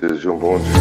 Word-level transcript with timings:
Seja 0.00 0.32
um 0.32 0.38
bom 0.38 0.58
dia. 0.58 0.72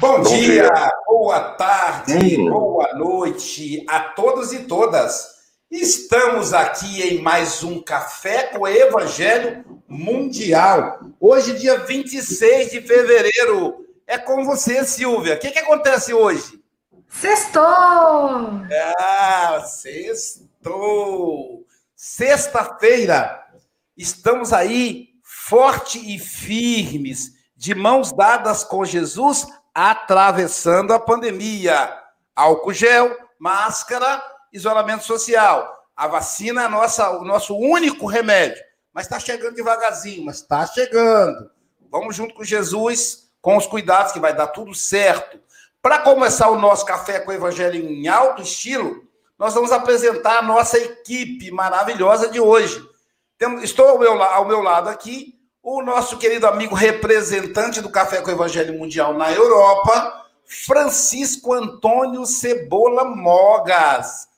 Bom, 0.00 0.16
Bom 0.16 0.22
dia, 0.22 0.62
dia, 0.64 0.90
boa 1.06 1.38
tarde, 1.52 2.40
hum. 2.40 2.50
boa 2.50 2.92
noite 2.94 3.86
a 3.88 4.00
todos 4.00 4.52
e 4.52 4.64
todas. 4.64 5.31
Estamos 5.72 6.52
aqui 6.52 7.00
em 7.00 7.22
mais 7.22 7.64
um 7.64 7.80
Café 7.80 8.48
com 8.48 8.68
Evangelho 8.68 9.64
Mundial. 9.88 11.00
Hoje, 11.18 11.58
dia 11.58 11.78
26 11.78 12.72
de 12.72 12.82
fevereiro. 12.82 13.86
É 14.06 14.18
com 14.18 14.44
você, 14.44 14.84
Silvia. 14.84 15.34
O 15.34 15.38
que, 15.38 15.50
que 15.50 15.60
acontece 15.60 16.12
hoje? 16.12 16.62
Sextou! 17.08 17.62
Ah, 18.98 19.62
sextou! 19.66 21.64
Sexta-feira, 21.96 23.42
estamos 23.96 24.52
aí 24.52 25.08
forte 25.22 25.98
e 25.98 26.18
firmes, 26.18 27.32
de 27.56 27.74
mãos 27.74 28.12
dadas 28.12 28.62
com 28.62 28.84
Jesus 28.84 29.46
atravessando 29.74 30.92
a 30.92 31.00
pandemia. 31.00 31.98
Álcool 32.36 32.74
gel, 32.74 33.16
máscara, 33.38 34.22
isolamento 34.52 35.04
social. 35.04 35.86
A 35.96 36.06
vacina 36.06 36.64
é 36.64 36.68
nossa, 36.68 37.10
o 37.10 37.24
nosso 37.24 37.56
único 37.56 38.06
remédio. 38.06 38.62
Mas 38.92 39.06
está 39.06 39.18
chegando 39.18 39.54
devagarzinho, 39.54 40.24
mas 40.24 40.36
está 40.36 40.66
chegando. 40.66 41.50
Vamos 41.90 42.14
junto 42.14 42.34
com 42.34 42.44
Jesus, 42.44 43.30
com 43.40 43.56
os 43.56 43.66
cuidados, 43.66 44.12
que 44.12 44.20
vai 44.20 44.34
dar 44.34 44.48
tudo 44.48 44.74
certo. 44.74 45.40
Para 45.80 45.98
começar 45.98 46.48
o 46.50 46.58
nosso 46.58 46.84
café 46.84 47.20
com 47.20 47.30
o 47.30 47.34
evangelho 47.34 47.76
em 47.76 48.06
alto 48.08 48.42
estilo, 48.42 49.02
nós 49.38 49.54
vamos 49.54 49.72
apresentar 49.72 50.38
a 50.38 50.42
nossa 50.42 50.78
equipe 50.78 51.50
maravilhosa 51.50 52.28
de 52.28 52.38
hoje. 52.38 52.80
Estou 53.62 53.88
ao 53.88 53.98
meu, 53.98 54.22
ao 54.22 54.46
meu 54.46 54.60
lado 54.60 54.88
aqui 54.88 55.38
o 55.62 55.80
nosso 55.80 56.18
querido 56.18 56.46
amigo 56.46 56.74
representante 56.74 57.80
do 57.80 57.90
Café 57.90 58.20
com 58.20 58.28
o 58.28 58.32
Evangelho 58.32 58.78
Mundial 58.78 59.14
na 59.14 59.32
Europa, 59.32 60.26
Francisco 60.44 61.52
Antônio 61.52 62.26
Cebola 62.26 63.04
Mogas, 63.04 64.28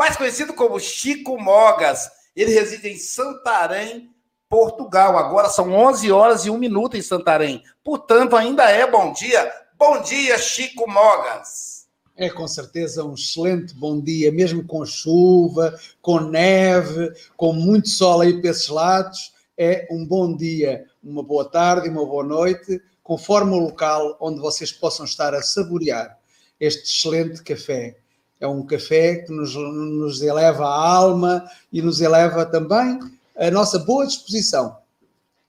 mais 0.00 0.16
conhecido 0.16 0.54
como 0.54 0.80
Chico 0.80 1.38
Mogas. 1.38 2.10
Ele 2.34 2.54
reside 2.54 2.88
em 2.88 2.96
Santarém, 2.96 4.08
Portugal. 4.48 5.18
Agora 5.18 5.50
são 5.50 5.70
11 5.70 6.10
horas 6.10 6.46
e 6.46 6.50
1 6.50 6.56
minuto 6.56 6.96
em 6.96 7.02
Santarém. 7.02 7.62
Portanto, 7.84 8.34
ainda 8.34 8.64
é 8.64 8.90
bom 8.90 9.12
dia. 9.12 9.52
Bom 9.78 10.00
dia, 10.00 10.38
Chico 10.38 10.90
Mogas. 10.90 11.86
É 12.16 12.30
com 12.30 12.48
certeza 12.48 13.04
um 13.04 13.12
excelente 13.12 13.74
bom 13.74 14.00
dia, 14.00 14.32
mesmo 14.32 14.66
com 14.66 14.86
chuva, 14.86 15.78
com 16.00 16.18
neve, 16.18 17.12
com 17.36 17.52
muito 17.52 17.90
sol 17.90 18.22
aí 18.22 18.40
para 18.40 18.52
esses 18.52 18.68
lados 18.68 19.34
é 19.58 19.86
um 19.90 20.06
bom 20.06 20.34
dia, 20.34 20.86
uma 21.04 21.22
boa 21.22 21.44
tarde 21.44 21.90
uma 21.90 22.06
boa 22.06 22.24
noite, 22.24 22.80
conforme 23.02 23.52
o 23.52 23.58
local 23.58 24.16
onde 24.18 24.40
vocês 24.40 24.72
possam 24.72 25.04
estar 25.04 25.34
a 25.34 25.42
saborear 25.42 26.18
este 26.58 26.84
excelente 26.84 27.42
café. 27.42 27.99
É 28.40 28.48
um 28.48 28.64
café 28.64 29.16
que 29.16 29.30
nos, 29.30 29.54
nos 29.54 30.22
eleva 30.22 30.64
a 30.64 30.88
alma 30.96 31.44
e 31.70 31.82
nos 31.82 32.00
eleva 32.00 32.46
também 32.46 32.98
a 33.36 33.50
nossa 33.50 33.78
boa 33.78 34.06
disposição. 34.06 34.78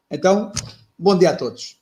Então, 0.10 0.52
bom 1.00 1.18
dia 1.18 1.30
a 1.30 1.36
todos. 1.36 1.80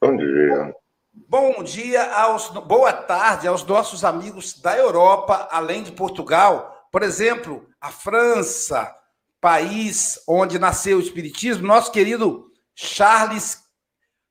Bom 0.00 0.16
dia. 0.16 0.74
Bom 1.12 1.62
dia 1.62 2.10
aos 2.14 2.48
boa 2.48 2.92
tarde 2.92 3.46
aos 3.46 3.62
nossos 3.64 4.02
amigos 4.02 4.58
da 4.58 4.74
Europa, 4.78 5.46
além 5.50 5.82
de 5.82 5.92
Portugal, 5.92 6.88
por 6.90 7.02
exemplo, 7.02 7.68
a 7.78 7.90
França, 7.90 8.90
país 9.38 10.18
onde 10.26 10.58
nasceu 10.58 10.96
o 10.96 11.02
Espiritismo, 11.02 11.66
nosso 11.66 11.92
querido 11.92 12.50
Charles 12.74 13.62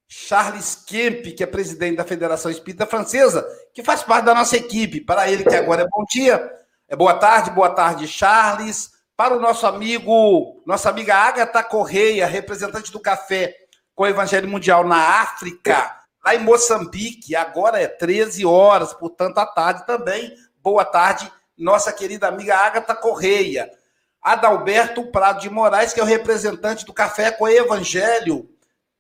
Charles 0.08 0.74
Kemp, 0.74 1.36
que 1.36 1.44
é 1.44 1.46
presidente 1.46 1.98
da 1.98 2.06
Federação 2.06 2.50
Espírita 2.50 2.86
Francesa, 2.86 3.46
que 3.78 3.84
faz 3.84 4.02
parte 4.02 4.26
da 4.26 4.34
nossa 4.34 4.58
equipe. 4.58 5.02
Para 5.02 5.30
ele, 5.30 5.44
que 5.44 5.54
agora 5.54 5.84
é 5.84 5.88
bom 5.88 6.04
dia, 6.10 6.52
é 6.90 6.96
boa 6.96 7.14
tarde, 7.14 7.52
boa 7.52 7.70
tarde, 7.70 8.08
Charles. 8.08 8.90
Para 9.16 9.38
o 9.38 9.40
nosso 9.40 9.68
amigo, 9.68 10.64
nossa 10.66 10.90
amiga 10.90 11.14
Agatha 11.14 11.64
Correia, 11.64 12.26
representante 12.26 12.92
do 12.92 13.00
Café 13.00 13.56
com 13.94 14.02
o 14.02 14.08
Evangelho 14.08 14.50
Mundial 14.50 14.84
na 14.84 15.22
África, 15.22 15.96
lá 16.26 16.34
em 16.34 16.40
Moçambique, 16.40 17.36
agora 17.36 17.80
é 17.80 17.88
13 17.88 18.44
horas, 18.48 18.94
portanto, 18.94 19.38
à 19.38 19.46
tarde 19.46 19.86
também. 19.86 20.34
Boa 20.60 20.84
tarde, 20.84 21.32
nossa 21.56 21.94
querida 21.94 22.28
amiga 22.28 22.58
Agatha 22.58 22.96
Correia. 22.96 23.70
Adalberto 24.20 25.12
Prado 25.12 25.40
de 25.40 25.52
Moraes, 25.52 25.94
que 25.94 26.00
é 26.00 26.04
o 26.04 26.08
representante 26.08 26.84
do 26.84 26.94
Café 26.94 27.30
com 27.30 27.48
Evangelho 27.48 28.50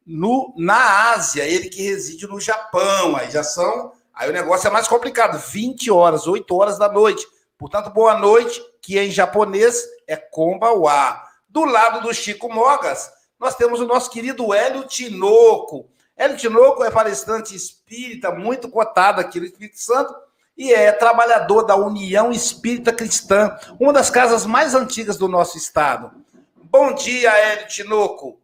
no, 0.05 0.53
na 0.55 1.13
Ásia, 1.13 1.45
ele 1.45 1.67
que 1.67 1.81
reside 1.81 2.27
no 2.27 2.39
Japão. 2.39 3.15
Aí 3.15 3.31
já 3.31 3.43
são. 3.43 3.96
Aí 4.17 4.29
o 4.29 4.33
negócio 4.33 4.67
é 4.67 4.71
mais 4.71 4.87
complicado: 4.87 5.37
20 5.37 5.91
horas, 5.91 6.27
8 6.27 6.55
horas 6.55 6.77
da 6.77 6.91
noite. 6.91 7.25
Portanto, 7.57 7.89
boa 7.91 8.17
noite, 8.17 8.61
que 8.81 8.99
em 8.99 9.11
japonês 9.11 9.83
é 10.07 10.15
Kombawa. 10.15 11.21
Do 11.47 11.65
lado 11.65 12.01
do 12.01 12.13
Chico 12.13 12.53
Mogas, 12.53 13.09
nós 13.39 13.55
temos 13.55 13.79
o 13.79 13.85
nosso 13.85 14.09
querido 14.09 14.53
Hélio 14.53 14.83
Tinoco. 14.83 15.89
Hélio 16.15 16.37
Tinoco 16.37 16.83
é 16.83 16.91
palestrante 16.91 17.55
espírita, 17.55 18.31
muito 18.31 18.69
cotado 18.69 19.21
aqui 19.21 19.39
no 19.39 19.45
Espírito 19.45 19.79
Santo 19.79 20.13
e 20.57 20.73
é 20.73 20.91
trabalhador 20.91 21.63
da 21.63 21.75
União 21.75 22.31
Espírita 22.31 22.91
Cristã, 22.91 23.55
uma 23.79 23.93
das 23.93 24.09
casas 24.09 24.45
mais 24.45 24.73
antigas 24.73 25.15
do 25.15 25.27
nosso 25.27 25.57
estado. 25.57 26.11
Bom 26.55 26.93
dia, 26.93 27.31
Hélio 27.31 27.67
Tinoco. 27.67 28.41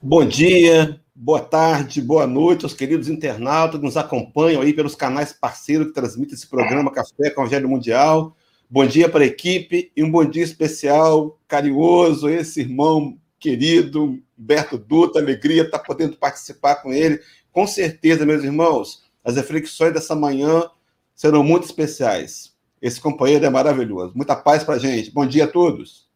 Bom 0.00 0.26
dia, 0.26 1.00
boa 1.14 1.40
tarde, 1.40 2.02
boa 2.02 2.26
noite 2.26 2.64
aos 2.64 2.74
queridos 2.74 3.08
internautas 3.08 3.78
que 3.78 3.86
nos 3.86 3.96
acompanham 3.96 4.60
aí 4.60 4.72
pelos 4.72 4.96
canais 4.96 5.32
parceiros 5.32 5.86
que 5.86 5.94
transmitem 5.94 6.34
esse 6.34 6.46
programa 6.46 6.90
Café 6.90 7.30
com 7.30 7.40
o 7.40 7.44
Evangelho 7.44 7.68
Mundial. 7.68 8.36
Bom 8.68 8.84
dia 8.84 9.08
para 9.08 9.22
a 9.22 9.26
equipe 9.26 9.92
e 9.96 10.02
um 10.02 10.10
bom 10.10 10.24
dia 10.24 10.42
especial, 10.42 11.38
carinhoso, 11.46 12.28
esse 12.28 12.60
irmão 12.60 13.16
querido, 13.38 14.20
Humberto 14.36 14.76
Dutra, 14.76 15.22
alegria 15.22 15.62
estar 15.62 15.78
podendo 15.78 16.16
participar 16.16 16.76
com 16.76 16.92
ele. 16.92 17.20
Com 17.52 17.66
certeza, 17.66 18.26
meus 18.26 18.42
irmãos, 18.42 19.04
as 19.22 19.36
reflexões 19.36 19.94
dessa 19.94 20.16
manhã 20.16 20.68
serão 21.14 21.44
muito 21.44 21.64
especiais. 21.64 22.52
Esse 22.82 23.00
companheiro 23.00 23.46
é 23.46 23.50
maravilhoso. 23.50 24.12
Muita 24.16 24.34
paz 24.34 24.64
para 24.64 24.78
gente. 24.78 25.12
Bom 25.12 25.24
dia 25.24 25.44
a 25.44 25.48
todos. 25.48 26.08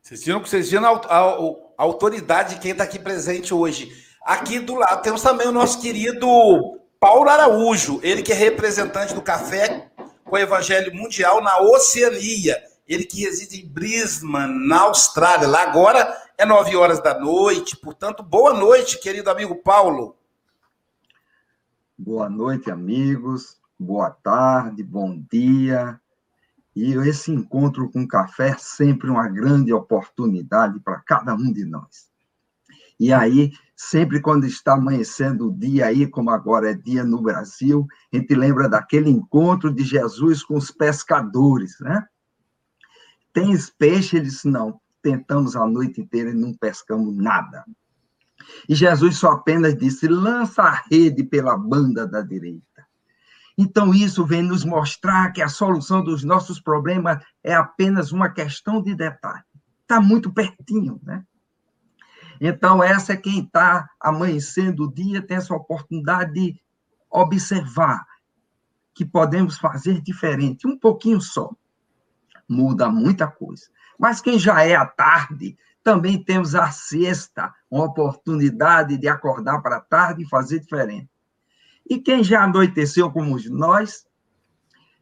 Vocês 0.00 0.24
viram, 0.24 0.40
vocês 0.40 0.70
viram 0.70 0.86
a, 0.86 1.16
a, 1.18 1.67
autoridade 1.82 2.54
de 2.54 2.60
quem 2.60 2.72
está 2.72 2.84
aqui 2.84 2.98
presente 2.98 3.54
hoje. 3.54 3.90
Aqui 4.22 4.58
do 4.58 4.74
lado 4.74 5.02
temos 5.02 5.22
também 5.22 5.46
o 5.46 5.52
nosso 5.52 5.80
querido 5.80 6.28
Paulo 7.00 7.30
Araújo, 7.30 8.00
ele 8.02 8.22
que 8.22 8.32
é 8.32 8.34
representante 8.34 9.14
do 9.14 9.22
Café 9.22 9.90
com 10.24 10.36
o 10.36 10.38
Evangelho 10.38 10.94
Mundial 10.94 11.40
na 11.40 11.58
Oceania. 11.60 12.62
Ele 12.86 13.04
que 13.04 13.22
reside 13.22 13.62
em 13.62 13.66
Brisbane, 13.66 14.66
na 14.66 14.80
Austrália. 14.82 15.46
Lá 15.46 15.62
agora 15.62 16.14
é 16.36 16.44
nove 16.44 16.74
horas 16.74 17.00
da 17.02 17.18
noite. 17.18 17.76
Portanto, 17.76 18.22
boa 18.22 18.54
noite, 18.54 18.98
querido 18.98 19.30
amigo 19.30 19.56
Paulo. 19.56 20.16
Boa 21.96 22.28
noite, 22.28 22.70
amigos 22.70 23.58
boa 23.78 24.10
tarde, 24.10 24.82
bom 24.82 25.22
dia. 25.30 26.00
E 26.80 26.92
esse 27.08 27.32
encontro 27.32 27.90
com 27.90 28.06
café 28.06 28.50
é 28.50 28.56
sempre 28.56 29.10
uma 29.10 29.26
grande 29.26 29.72
oportunidade 29.72 30.78
para 30.78 31.00
cada 31.00 31.34
um 31.34 31.52
de 31.52 31.64
nós. 31.64 32.08
E 33.00 33.12
aí, 33.12 33.52
sempre 33.74 34.20
quando 34.20 34.46
está 34.46 34.74
amanhecendo 34.74 35.48
o 35.48 35.52
dia 35.52 35.86
aí, 35.86 36.06
como 36.06 36.30
agora 36.30 36.70
é 36.70 36.74
dia 36.74 37.02
no 37.02 37.20
Brasil, 37.20 37.84
a 38.12 38.16
gente 38.16 38.32
lembra 38.32 38.68
daquele 38.68 39.10
encontro 39.10 39.74
de 39.74 39.82
Jesus 39.82 40.44
com 40.44 40.54
os 40.54 40.70
pescadores, 40.70 41.80
né? 41.80 42.06
Tens 43.32 43.68
peixe? 43.68 44.16
Ele 44.16 44.26
disse, 44.26 44.46
não, 44.46 44.80
tentamos 45.02 45.56
a 45.56 45.66
noite 45.66 46.00
inteira 46.00 46.30
e 46.30 46.34
não 46.34 46.54
pescamos 46.54 47.12
nada. 47.16 47.64
E 48.68 48.74
Jesus 48.76 49.16
só 49.16 49.32
apenas 49.32 49.76
disse, 49.76 50.06
lança 50.06 50.62
a 50.62 50.82
rede 50.88 51.24
pela 51.24 51.56
banda 51.56 52.06
da 52.06 52.22
direita. 52.22 52.67
Então, 53.60 53.92
isso 53.92 54.24
vem 54.24 54.40
nos 54.40 54.64
mostrar 54.64 55.32
que 55.32 55.42
a 55.42 55.48
solução 55.48 56.04
dos 56.04 56.22
nossos 56.22 56.60
problemas 56.60 57.20
é 57.42 57.52
apenas 57.52 58.12
uma 58.12 58.28
questão 58.28 58.80
de 58.80 58.94
detalhe. 58.94 59.42
Está 59.82 60.00
muito 60.00 60.32
pertinho, 60.32 61.00
né? 61.02 61.24
Então, 62.40 62.80
essa 62.80 63.14
é 63.14 63.16
quem 63.16 63.40
está 63.40 63.90
amanhecendo 64.00 64.84
o 64.84 64.94
dia, 64.94 65.20
tem 65.20 65.38
essa 65.38 65.52
oportunidade 65.52 66.32
de 66.32 66.60
observar 67.10 68.06
que 68.94 69.04
podemos 69.04 69.58
fazer 69.58 70.00
diferente, 70.02 70.68
um 70.68 70.78
pouquinho 70.78 71.20
só. 71.20 71.50
Muda 72.48 72.88
muita 72.88 73.26
coisa. 73.26 73.64
Mas 73.98 74.20
quem 74.20 74.38
já 74.38 74.62
é 74.62 74.76
à 74.76 74.86
tarde, 74.86 75.58
também 75.82 76.22
temos 76.22 76.54
a 76.54 76.70
sexta, 76.70 77.52
uma 77.68 77.86
oportunidade 77.86 78.96
de 78.96 79.08
acordar 79.08 79.60
para 79.62 79.78
a 79.78 79.80
tarde 79.80 80.22
e 80.22 80.28
fazer 80.28 80.60
diferente. 80.60 81.10
E 81.88 81.98
quem 81.98 82.22
já 82.22 82.44
anoiteceu 82.44 83.10
como 83.10 83.38
nós, 83.50 84.06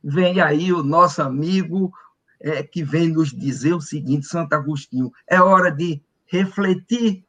vem 0.02 0.40
aí 0.40 0.72
o 0.72 0.84
nosso 0.84 1.20
amigo 1.20 1.92
é, 2.40 2.62
que 2.62 2.84
vem 2.84 3.08
nos 3.08 3.30
dizer 3.30 3.74
o 3.74 3.80
seguinte, 3.80 4.26
Santo 4.26 4.52
Agostinho, 4.52 5.10
é 5.26 5.40
hora 5.40 5.70
de 5.70 6.00
refletir 6.26 7.24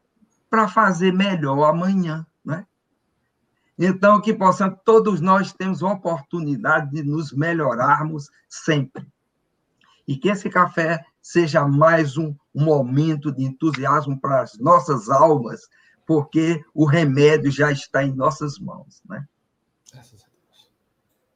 para 0.50 0.68
fazer 0.68 1.12
melhor 1.12 1.64
amanhã, 1.64 2.26
né? 2.46 2.66
Então, 3.78 4.22
que 4.22 4.34
possamos, 4.34 4.80
todos 4.86 5.22
nós 5.22 5.54
temos 5.54 5.82
uma 5.82 5.94
oportunidade 5.94 6.92
de 6.92 7.04
nos 7.04 7.32
melhorarmos 7.32 8.30
sempre. 8.48 9.08
E 10.08 10.16
que 10.16 10.30
esse 10.30 10.50
café 10.50 11.04
seja 11.22 11.68
mais 11.68 12.18
um 12.18 12.36
momento 12.56 13.32
de 13.32 13.44
entusiasmo 13.44 14.20
para 14.20 14.42
as 14.42 14.58
nossas 14.58 15.10
almas, 15.10 15.62
porque 16.06 16.64
o 16.74 16.86
remédio 16.86 17.52
já 17.52 17.72
está 17.72 18.04
em 18.04 18.16
nossas 18.16 18.58
mãos, 18.58 19.02
né? 19.08 19.28
Graças 19.94 20.24
a 20.24 20.28
Deus. 20.28 20.70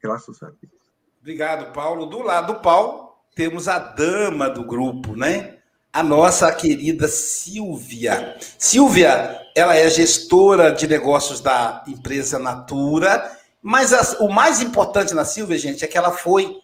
Graças 0.02 0.42
a 0.42 0.46
Deus. 0.46 0.82
Obrigado, 1.20 1.72
Paulo. 1.72 2.06
Do 2.06 2.20
lado 2.20 2.54
do 2.54 2.60
Paulo, 2.60 3.14
temos 3.34 3.68
a 3.68 3.78
dama 3.78 4.50
do 4.50 4.64
grupo, 4.64 5.14
né? 5.16 5.58
A 5.92 6.02
nossa 6.02 6.50
querida 6.52 7.06
Silvia. 7.06 8.36
Silvia, 8.58 9.40
ela 9.54 9.76
é 9.76 9.88
gestora 9.88 10.72
de 10.72 10.88
negócios 10.88 11.40
da 11.40 11.84
empresa 11.86 12.38
Natura, 12.38 13.38
mas 13.60 13.92
as, 13.92 14.18
o 14.18 14.28
mais 14.28 14.60
importante 14.60 15.14
na 15.14 15.24
Silvia, 15.24 15.58
gente, 15.58 15.84
é 15.84 15.88
que 15.88 15.96
ela 15.96 16.10
foi 16.10 16.58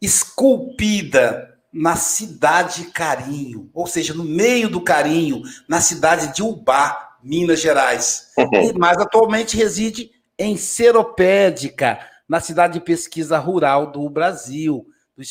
esculpida 0.00 1.56
na 1.72 1.94
cidade 1.96 2.86
Carinho, 2.86 3.70
ou 3.74 3.86
seja, 3.86 4.14
no 4.14 4.24
meio 4.24 4.68
do 4.68 4.80
Carinho, 4.80 5.42
na 5.68 5.80
cidade 5.80 6.34
de 6.34 6.42
Ubá, 6.42 7.16
Minas 7.22 7.60
Gerais. 7.60 8.28
Uhum. 8.38 8.72
Mas 8.78 8.96
atualmente 8.98 9.56
reside 9.56 10.12
em 10.38 10.56
Seropédica, 10.56 11.98
na 12.28 12.40
cidade 12.40 12.74
de 12.74 12.80
pesquisa 12.80 13.38
rural 13.38 13.90
do 13.90 14.08
Brasil, 14.08 14.86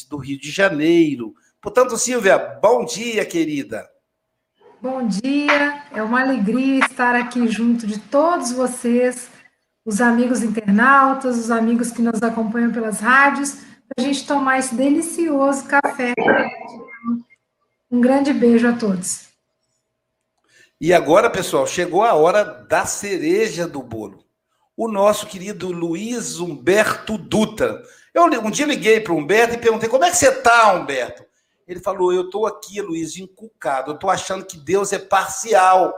do 0.10 0.18
Rio 0.18 0.38
de 0.38 0.52
Janeiro. 0.52 1.34
Portanto, 1.62 1.98
Silvia, 1.98 2.38
bom 2.38 2.84
dia, 2.84 3.26
querida. 3.26 3.88
Bom 4.82 5.08
dia, 5.08 5.84
é 5.92 6.04
uma 6.04 6.22
alegria 6.22 6.86
estar 6.86 7.16
aqui 7.16 7.48
junto 7.48 7.88
de 7.88 8.00
todos 8.00 8.52
vocês, 8.52 9.30
os 9.86 10.02
amigos 10.02 10.44
internautas, 10.44 11.38
os 11.38 11.50
amigos 11.50 11.90
que 11.90 12.02
nos 12.02 12.22
acompanham 12.22 12.72
pelas 12.72 13.00
rádios, 13.00 13.54
para 13.54 14.00
a 14.00 14.02
gente 14.02 14.28
tomar 14.28 14.60
esse 14.60 14.76
delicioso 14.76 15.66
café. 15.66 16.14
Um 17.90 18.02
grande 18.02 18.34
beijo 18.34 18.68
a 18.68 18.74
todos. 18.74 19.28
E 20.80 20.94
agora, 20.94 21.30
pessoal, 21.30 21.66
chegou 21.66 22.04
a 22.04 22.14
hora 22.14 22.44
da 22.44 22.86
cereja 22.86 23.68
do 23.68 23.82
bolo 23.82 24.27
o 24.78 24.88
nosso 24.88 25.26
querido 25.26 25.72
Luiz 25.72 26.40
Humberto 26.40 27.18
Dutra. 27.18 27.82
Eu 28.14 28.26
um 28.26 28.52
dia 28.52 28.68
liguei 28.68 29.00
para 29.00 29.12
o 29.12 29.18
Humberto 29.18 29.56
e 29.56 29.58
perguntei: 29.58 29.90
como 29.90 30.06
é 30.06 30.12
que 30.12 30.18
você 30.18 30.30
está, 30.30 30.72
Humberto? 30.74 31.26
Ele 31.68 31.80
falou: 31.80 32.14
eu 32.14 32.26
estou 32.26 32.46
aqui, 32.46 32.80
Luiz, 32.80 33.18
encucado. 33.18 33.92
Eu 33.92 33.96
estou 33.96 34.10
achando 34.10 34.46
que 34.46 34.58
Deus 34.58 34.94
é 34.94 35.00
parcial, 35.00 35.94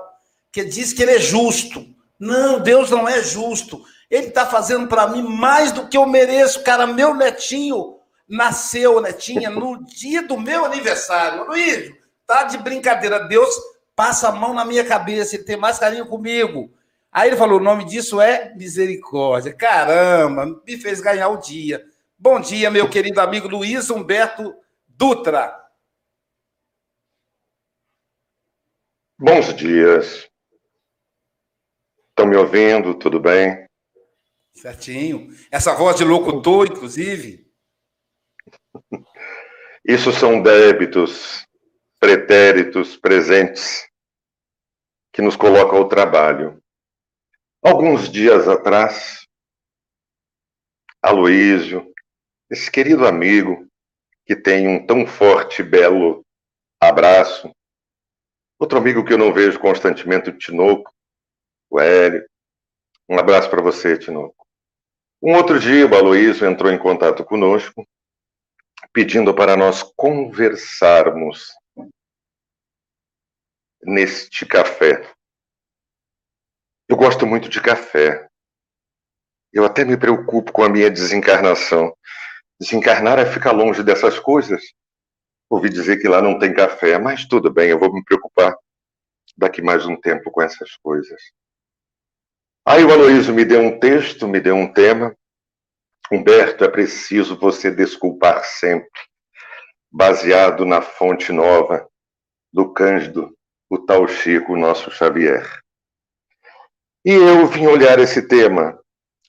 que 0.52 0.64
diz 0.64 0.94
que 0.94 1.04
ele 1.04 1.12
é 1.12 1.20
justo. 1.20 1.86
Não, 2.18 2.60
Deus 2.60 2.90
não 2.90 3.08
é 3.08 3.22
justo. 3.22 3.84
Ele 4.10 4.28
está 4.28 4.46
fazendo 4.46 4.88
para 4.88 5.08
mim 5.08 5.22
mais 5.22 5.72
do 5.72 5.88
que 5.88 5.98
eu 5.98 6.06
mereço. 6.08 6.64
Cara, 6.64 6.88
meu 6.88 7.14
netinho 7.14 7.98
nasceu, 8.28 9.02
netinha, 9.02 9.50
no 9.50 9.84
dia 9.86 10.24
do 10.24 10.40
meu 10.40 10.66
aniversário. 10.66 11.46
Luiz, 11.46 11.92
tá 12.26 12.44
de 12.44 12.58
brincadeira. 12.58 13.28
Deus 13.28 13.50
passa 13.96 14.30
a 14.30 14.31
mão 14.31 14.54
na 14.54 14.64
minha 14.64 14.86
cabeça, 14.86 15.36
ele 15.36 15.44
tem 15.44 15.58
mais 15.58 15.78
carinho 15.78 16.08
comigo. 16.08 16.72
Aí 17.12 17.30
ele 17.30 17.38
falou: 17.38 17.60
o 17.60 17.64
nome 17.64 17.86
disso 17.86 18.22
é 18.22 18.54
misericórdia. 18.56 19.54
Caramba, 19.54 20.62
me 20.66 20.78
fez 20.78 21.02
ganhar 21.02 21.30
o 21.30 21.38
dia. 21.38 21.84
Bom 22.18 22.40
dia, 22.40 22.70
meu 22.70 22.90
querido 22.90 23.20
amigo 23.22 23.48
Luiz 23.48 23.90
Humberto 23.90 24.56
Dutra. 24.88 25.58
Bons 29.18 29.54
dias. 29.54 30.30
Estão 32.10 32.26
me 32.28 32.38
ouvindo? 32.38 32.94
Tudo 32.94 33.20
bem? 33.20 33.66
Certinho. 34.54 35.30
Essa 35.50 35.74
voz 35.74 35.96
de 35.96 36.04
locutor, 36.04 36.68
inclusive. 36.68 37.50
Isso 39.86 40.12
são 40.12 40.42
débitos, 40.42 41.46
pretéritos, 42.00 42.98
presentes 42.98 43.88
que 45.14 45.22
nos 45.22 45.36
colocam 45.36 45.78
ao 45.78 45.88
trabalho. 45.88 46.62
Alguns 47.62 48.10
dias 48.10 48.48
atrás, 48.48 49.28
Aloísio, 51.02 51.94
esse 52.50 52.72
querido 52.72 53.06
amigo 53.06 53.68
que 54.26 54.34
tem 54.34 54.66
um 54.66 54.86
tão 54.86 55.06
forte 55.06 55.62
e 55.62 55.66
belo 55.66 56.26
abraço, 56.82 57.52
outro 58.58 58.78
amigo 58.78 59.04
que 59.04 59.12
eu 59.12 59.18
não 59.18 59.34
vejo 59.34 59.60
constantemente, 59.60 60.30
o 60.30 60.38
Tinoco, 60.38 60.90
o 61.70 61.82
Hélio, 61.82 62.26
um 63.10 63.20
abraço 63.20 63.50
para 63.50 63.62
você, 63.62 63.98
Tinoco. 63.98 64.48
Um 65.22 65.36
outro 65.36 65.60
dia, 65.60 65.86
o 65.86 65.94
Aloísio 65.94 66.50
entrou 66.50 66.72
em 66.72 66.80
contato 66.80 67.26
conosco, 67.26 67.86
pedindo 68.94 69.36
para 69.36 69.58
nós 69.58 69.84
conversarmos 69.84 71.54
neste 73.84 74.46
café. 74.46 75.14
Eu 76.90 76.98
gosto 76.98 77.28
muito 77.28 77.48
de 77.50 77.62
café. 77.62 78.28
Eu 79.54 79.64
até 79.64 79.86
me 79.86 79.96
preocupo 79.96 80.52
com 80.52 80.64
a 80.64 80.70
minha 80.70 80.90
desencarnação. 80.90 81.96
Desencarnar 82.60 83.20
é 83.20 83.28
ficar 83.28 83.52
longe 83.52 83.84
dessas 83.84 84.18
coisas. 84.18 84.64
Ouvi 85.48 85.70
dizer 85.70 86.02
que 86.02 86.08
lá 86.08 86.20
não 86.20 86.40
tem 86.40 86.52
café, 86.52 86.98
mas 86.98 87.28
tudo 87.28 87.54
bem, 87.54 87.70
eu 87.70 87.78
vou 87.78 87.94
me 87.94 88.04
preocupar 88.04 88.58
daqui 89.38 89.62
mais 89.62 89.86
um 89.86 89.96
tempo 89.96 90.32
com 90.32 90.42
essas 90.42 90.76
coisas. 90.78 91.22
Aí 92.66 92.84
o 92.84 92.92
Aloysio 92.92 93.36
me 93.36 93.46
deu 93.46 93.62
um 93.62 93.80
texto, 93.80 94.28
me 94.28 94.40
deu 94.40 94.56
um 94.56 94.74
tema. 94.74 95.16
Humberto, 96.12 96.64
é 96.64 96.70
preciso 96.70 97.40
você 97.40 97.70
desculpar 97.70 98.44
sempre, 98.44 98.90
baseado 99.92 100.66
na 100.66 100.82
fonte 100.82 101.32
nova 101.32 101.88
do 102.52 102.74
Cândido, 102.74 103.31
o 103.69 103.78
tal 103.78 104.08
Chico, 104.08 104.54
o 104.54 104.58
nosso 104.58 104.90
Xavier. 104.90 105.46
E 107.06 107.12
eu 107.12 107.48
vim 107.48 107.68
olhar 107.68 108.00
esse 108.00 108.22
tema. 108.28 108.78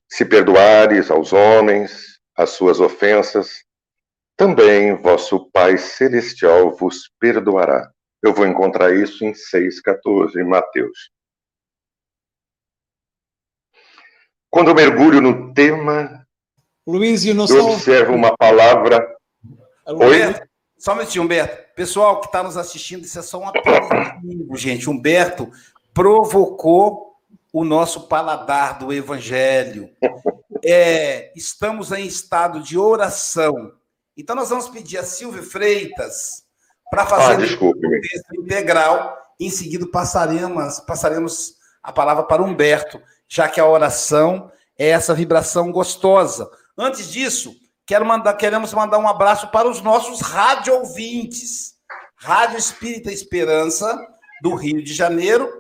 Se 0.09 0.25
perdoares 0.25 1.11
aos 1.11 1.33
homens 1.33 2.19
as 2.37 2.51
suas 2.51 2.81
ofensas, 2.81 3.65
também 4.37 4.95
vosso 4.97 5.51
Pai 5.51 5.77
Celestial 5.79 6.75
vos 6.75 7.11
perdoará. 7.21 7.91
Eu 8.23 8.35
vou 8.35 8.47
encontrar 8.47 8.95
isso 8.95 9.25
em 9.25 9.33
6,14, 9.33 10.37
em 10.37 10.45
Mateus. 10.45 11.11
Quando 14.51 14.69
eu 14.69 14.75
mergulho 14.75 15.21
no 15.21 15.55
tema, 15.55 16.27
Luiz, 16.87 17.25
eu, 17.25 17.37
eu 17.37 17.67
observo 17.67 18.15
uma 18.15 18.37
palavra. 18.37 19.17
Oi? 19.87 20.35
Só 20.77 20.93
um 20.93 20.97
minutinho, 20.97 21.25
Humberto. 21.25 21.75
Pessoal 21.77 22.21
que 22.21 22.27
está 22.27 22.43
nos 22.43 22.57
assistindo, 22.57 23.05
isso 23.05 23.19
é 23.19 23.23
só 23.23 23.39
um 23.39 23.47
aperitivo, 23.47 24.57
gente. 24.57 24.89
Humberto 24.89 25.51
provocou 25.95 27.10
o 27.53 27.65
nosso 27.65 28.09
paladar 28.09 28.79
do 28.79 28.93
Evangelho. 28.93 29.91
É, 30.65 31.33
estamos 31.35 31.91
em 31.93 32.07
estado 32.07 32.63
de 32.63 32.79
oração. 32.79 33.73
Então, 34.17 34.37
nós 34.37 34.51
vamos 34.51 34.69
pedir 34.69 34.99
a 34.99 35.05
Silvia 35.05 35.43
Freitas 35.43 36.45
para 36.91 37.07
fazer 37.07 37.59
ah, 37.61 37.65
um 37.65 38.01
texto 38.01 38.35
integral. 38.35 39.17
Em 39.39 39.49
seguida, 39.49 39.87
passaremos, 39.91 40.81
passaremos 40.81 41.55
a 41.83 41.93
palavra 41.93 42.25
para 42.25 42.43
Humberto, 42.43 43.01
já 43.29 43.49
que 43.49 43.61
a 43.61 43.67
oração 43.67 44.51
é 44.79 44.89
essa 44.89 45.15
vibração 45.15 45.73
gostosa. 45.73 46.51
Antes 46.77 47.11
disso, 47.11 47.55
quero 47.87 48.05
mandar, 48.05 48.35
queremos 48.35 48.73
mandar 48.75 48.99
um 48.99 49.09
abraço 49.09 49.49
para 49.49 49.69
os 49.69 49.81
nossos 49.81 50.21
rádio 50.21 50.75
ouvintes. 50.75 51.75
Rádio 52.17 52.59
Espírita 52.59 53.11
Esperança, 53.11 53.99
do 54.43 54.55
Rio 54.55 54.85
de 54.85 54.93
Janeiro, 54.93 55.51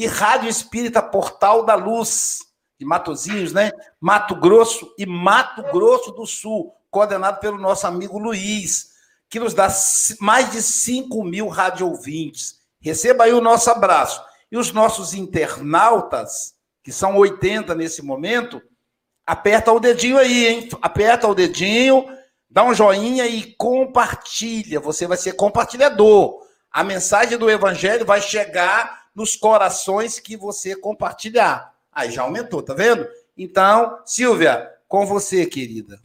e 0.00 0.06
Rádio 0.06 0.48
Espírita 0.48 1.02
Portal 1.02 1.62
da 1.62 1.74
Luz, 1.74 2.38
de 2.78 2.86
Matozinhos, 2.86 3.52
né? 3.52 3.70
Mato 4.00 4.34
Grosso 4.34 4.94
e 4.96 5.04
Mato 5.04 5.62
Grosso 5.64 6.10
do 6.12 6.24
Sul, 6.26 6.74
coordenado 6.90 7.38
pelo 7.38 7.58
nosso 7.58 7.86
amigo 7.86 8.18
Luiz, 8.18 8.92
que 9.28 9.38
nos 9.38 9.52
dá 9.52 9.68
mais 10.18 10.52
de 10.52 10.62
5 10.62 11.22
mil 11.22 11.48
rádio 11.48 11.86
ouvintes. 11.86 12.60
Receba 12.80 13.24
aí 13.24 13.34
o 13.34 13.42
nosso 13.42 13.70
abraço. 13.70 14.24
E 14.50 14.56
os 14.56 14.72
nossos 14.72 15.12
internautas, 15.12 16.54
que 16.82 16.90
são 16.90 17.18
80 17.18 17.74
nesse 17.74 18.00
momento, 18.00 18.58
aperta 19.26 19.70
o 19.70 19.78
dedinho 19.78 20.16
aí, 20.16 20.46
hein? 20.46 20.68
Aperta 20.80 21.28
o 21.28 21.34
dedinho, 21.34 22.06
dá 22.48 22.64
um 22.64 22.72
joinha 22.72 23.26
e 23.26 23.54
compartilha. 23.54 24.80
Você 24.80 25.06
vai 25.06 25.18
ser 25.18 25.34
compartilhador. 25.34 26.40
A 26.72 26.82
mensagem 26.82 27.36
do 27.36 27.50
evangelho 27.50 28.06
vai 28.06 28.22
chegar 28.22 28.99
nos 29.14 29.36
corações 29.36 30.18
que 30.18 30.36
você 30.36 30.76
compartilhar. 30.76 31.74
Aí 31.92 32.10
já 32.10 32.22
aumentou, 32.22 32.62
tá 32.62 32.74
vendo? 32.74 33.06
Então, 33.36 33.98
Silvia, 34.04 34.70
com 34.86 35.06
você, 35.06 35.46
querida. 35.46 36.00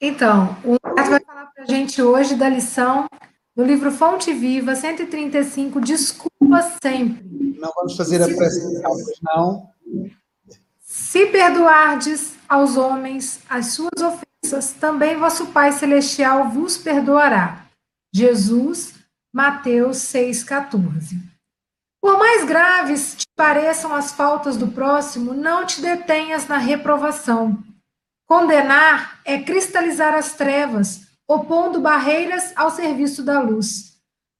Então, 0.00 0.56
o 0.64 0.76
Roberto 0.82 1.10
vai 1.10 1.20
falar 1.20 1.46
para 1.46 1.64
a 1.64 1.66
gente 1.66 2.00
hoje 2.00 2.34
da 2.34 2.48
lição 2.48 3.06
do 3.54 3.62
livro 3.62 3.90
Fonte 3.90 4.32
Viva, 4.32 4.74
135, 4.74 5.80
Desculpa 5.80 6.62
Sempre. 6.82 7.56
Não 7.58 7.70
vamos 7.74 7.96
fazer 7.96 8.22
a 8.22 8.26
prece, 8.26 8.82
não. 9.22 9.68
Se 10.80 11.26
perdoardes 11.26 12.34
aos 12.48 12.76
homens 12.76 13.40
as 13.48 13.74
suas 13.74 14.00
ofensas, 14.00 14.72
também 14.72 15.18
vosso 15.18 15.46
Pai 15.48 15.72
Celestial 15.72 16.48
vos 16.48 16.78
perdoará. 16.78 17.66
Jesus, 18.12 18.94
Mateus 19.32 19.98
6,14. 19.98 21.29
Por 22.00 22.18
mais 22.18 22.44
graves 22.44 23.14
te 23.16 23.26
pareçam 23.36 23.94
as 23.94 24.12
faltas 24.12 24.56
do 24.56 24.68
próximo, 24.68 25.34
não 25.34 25.66
te 25.66 25.82
detenhas 25.82 26.48
na 26.48 26.56
reprovação. 26.56 27.62
Condenar 28.26 29.20
é 29.24 29.42
cristalizar 29.42 30.14
as 30.14 30.32
trevas, 30.32 31.02
opondo 31.28 31.80
barreiras 31.80 32.52
ao 32.56 32.70
serviço 32.70 33.22
da 33.22 33.40
luz. 33.40 33.90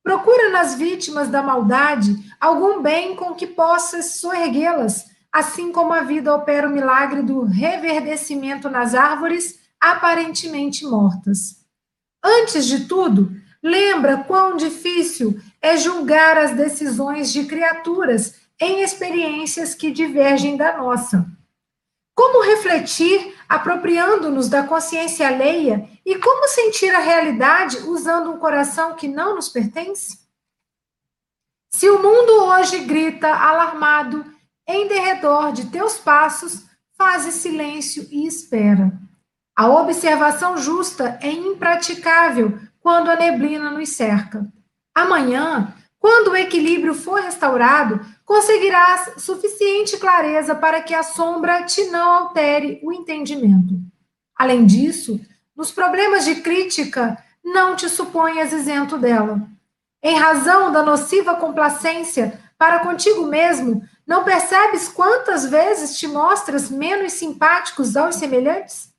Procura 0.03 0.51
nas 0.51 0.75
vítimas 0.75 1.29
da 1.29 1.43
maldade 1.43 2.17
algum 2.41 2.81
bem 2.81 3.15
com 3.15 3.35
que 3.35 3.47
possas 3.47 4.21
soerguê-las, 4.21 5.11
assim 5.31 5.71
como 5.71 5.93
a 5.93 6.01
vida 6.01 6.35
opera 6.35 6.67
o 6.67 6.73
milagre 6.73 7.23
do 7.23 7.45
reverdecimento 7.45 8.71
nas 8.71 8.95
árvores 8.95 9.61
aparentemente 9.79 10.87
mortas. 10.87 11.61
Antes 12.25 12.65
de 12.67 12.87
tudo, 12.87 13.31
lembra 13.63 14.25
quão 14.25 14.57
difícil 14.57 15.41
é 15.63 15.77
julgar 15.77 16.39
as 16.39 16.57
decisões 16.57 17.33
de 17.33 17.45
criaturas 17.45 18.35
em 18.61 18.83
experiências 18.83 19.75
que 19.75 19.91
divergem 19.91 20.57
da 20.57 20.77
nossa. 20.77 21.27
Como 22.15 22.45
refletir 22.45 23.35
apropriando-nos 23.49 24.49
da 24.49 24.63
consciência 24.63 25.27
alheia 25.27 25.89
e 26.05 26.19
como 26.19 26.49
sentir 26.49 26.95
a 26.95 27.01
realidade 27.01 27.79
usando 27.79 28.31
um 28.31 28.39
coração 28.39 28.95
que 28.95 29.09
não 29.09 29.35
nos 29.35 29.49
pertence? 29.49 30.19
Se 31.73 31.89
o 31.89 32.03
mundo 32.03 32.45
hoje 32.45 32.81
grita 32.81 33.29
alarmado 33.29 34.25
em 34.67 34.87
derredor 34.89 35.53
de 35.53 35.67
teus 35.67 35.99
passos, 35.99 36.67
faze 36.97 37.33
silêncio 37.33 38.07
e 38.11 38.27
espera. 38.27 38.93
A 39.57 39.69
observação 39.69 40.57
justa 40.57 41.19
é 41.23 41.31
impraticável 41.31 42.59
quando 42.81 43.11
a 43.11 43.17
neblina 43.17 43.71
nos 43.71 43.91
cerca. 43.91 44.47
Amanhã, 45.01 45.75
quando 45.99 46.29
o 46.29 46.37
equilíbrio 46.37 46.95
for 46.95 47.23
restaurado, 47.23 48.05
conseguirás 48.23 49.15
suficiente 49.17 49.97
clareza 49.97 50.55
para 50.55 50.83
que 50.83 50.95
a 50.95 51.03
sombra 51.03 51.63
te 51.63 51.85
não 51.85 52.11
altere 52.11 52.79
o 52.83 52.93
entendimento. 52.93 53.81
Além 54.37 54.67
disso, 54.67 55.19
nos 55.57 55.73
problemas 55.73 56.27
de 56.27 56.37
crítica, 56.43 57.17
não 57.43 57.75
te 57.75 57.89
suponhas 57.89 58.53
isento 58.53 58.99
dela. 58.99 59.41
Em 60.03 60.19
razão 60.19 60.71
da 60.71 60.83
nociva 60.83 61.35
complacência 61.37 62.39
para 62.59 62.81
contigo 62.81 63.25
mesmo, 63.25 63.83
não 64.07 64.23
percebes 64.23 64.87
quantas 64.87 65.47
vezes 65.47 65.99
te 65.99 66.07
mostras 66.07 66.71
menos 66.71 67.15
simpáticos 67.15 67.97
aos 67.97 68.17
semelhantes? 68.17 68.91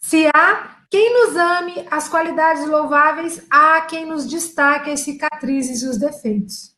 Se 0.00 0.26
há 0.34 0.77
quem 0.90 1.12
nos 1.12 1.36
ame 1.36 1.86
as 1.90 2.08
qualidades 2.08 2.66
louváveis, 2.66 3.44
há 3.50 3.80
quem 3.82 4.06
nos 4.06 4.26
destaque 4.26 4.90
as 4.90 5.00
cicatrizes 5.00 5.82
e 5.82 5.88
os 5.88 5.98
defeitos. 5.98 6.74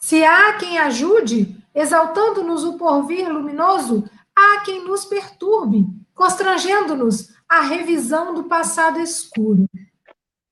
Se 0.00 0.24
há 0.24 0.54
quem 0.54 0.78
ajude, 0.78 1.56
exaltando-nos 1.74 2.64
o 2.64 2.76
porvir 2.76 3.28
luminoso, 3.28 4.08
há 4.34 4.60
quem 4.60 4.84
nos 4.84 5.04
perturbe, 5.04 5.86
constrangendo-nos 6.14 7.28
à 7.48 7.60
revisão 7.60 8.34
do 8.34 8.44
passado 8.44 8.98
escuro. 8.98 9.68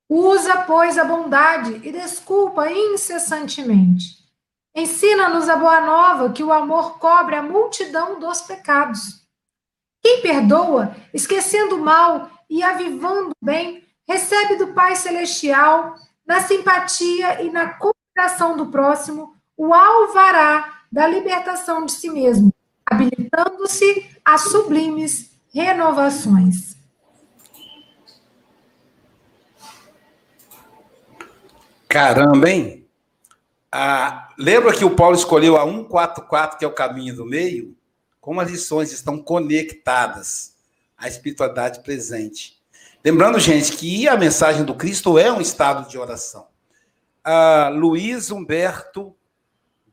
Usa, 0.09 0.59
pois, 0.63 0.97
a 0.97 1.05
bondade 1.05 1.81
e 1.83 1.91
desculpa 1.91 2.71
incessantemente. 2.71 4.23
Ensina-nos 4.75 5.49
a 5.49 5.57
boa 5.57 5.81
nova 5.81 6.33
que 6.33 6.43
o 6.43 6.53
amor 6.53 6.99
cobre 6.99 7.35
a 7.35 7.43
multidão 7.43 8.21
dos 8.21 8.41
pecados. 8.43 9.25
Quem 10.03 10.21
perdoa, 10.21 10.95
esquecendo 11.13 11.77
o 11.77 11.83
mal 11.83 12.31
e 12.55 12.63
avivando 12.63 13.35
bem, 13.43 13.83
recebe 14.07 14.55
do 14.55 14.69
Pai 14.69 14.95
Celestial, 14.95 15.97
na 16.25 16.41
simpatia 16.41 17.43
e 17.43 17.51
na 17.51 17.71
cooperação 17.71 18.57
do 18.57 18.67
próximo, 18.67 19.35
o 19.57 19.75
alvará 19.75 20.83
da 20.91 21.05
libertação 21.05 21.85
de 21.85 21.91
si 21.91 22.09
mesmo, 22.09 22.55
habilitando-se 22.87 24.09
a 24.25 24.39
sublimes 24.39 25.37
renovações. 25.53 26.77
Caramba, 31.89 32.49
hein? 32.49 32.87
Ah, 33.73 34.29
lembra 34.39 34.73
que 34.73 34.85
o 34.85 34.95
Paulo 34.95 35.17
escolheu 35.17 35.57
a 35.57 35.65
144, 35.65 36.57
que 36.57 36.65
é 36.65 36.69
o 36.69 36.73
caminho 36.73 37.17
do 37.17 37.27
meio? 37.27 37.77
Como 38.21 38.41
as 38.41 38.49
lições 38.49 38.93
estão 38.93 39.19
conectadas 39.19 40.54
à 41.05 41.09
espiritualidade 41.09 41.81
presente. 41.81 42.59
Lembrando, 43.05 43.39
gente, 43.39 43.77
que 43.77 44.09
a 44.09 44.17
mensagem 44.17 44.65
do 44.65 44.75
Cristo 44.75 45.19
é 45.19 45.31
um 45.31 45.41
estado 45.41 45.87
de 45.87 45.99
oração. 45.99 46.49
Ah, 47.23 47.69
Luiz 47.69 48.31
Humberto 48.31 49.15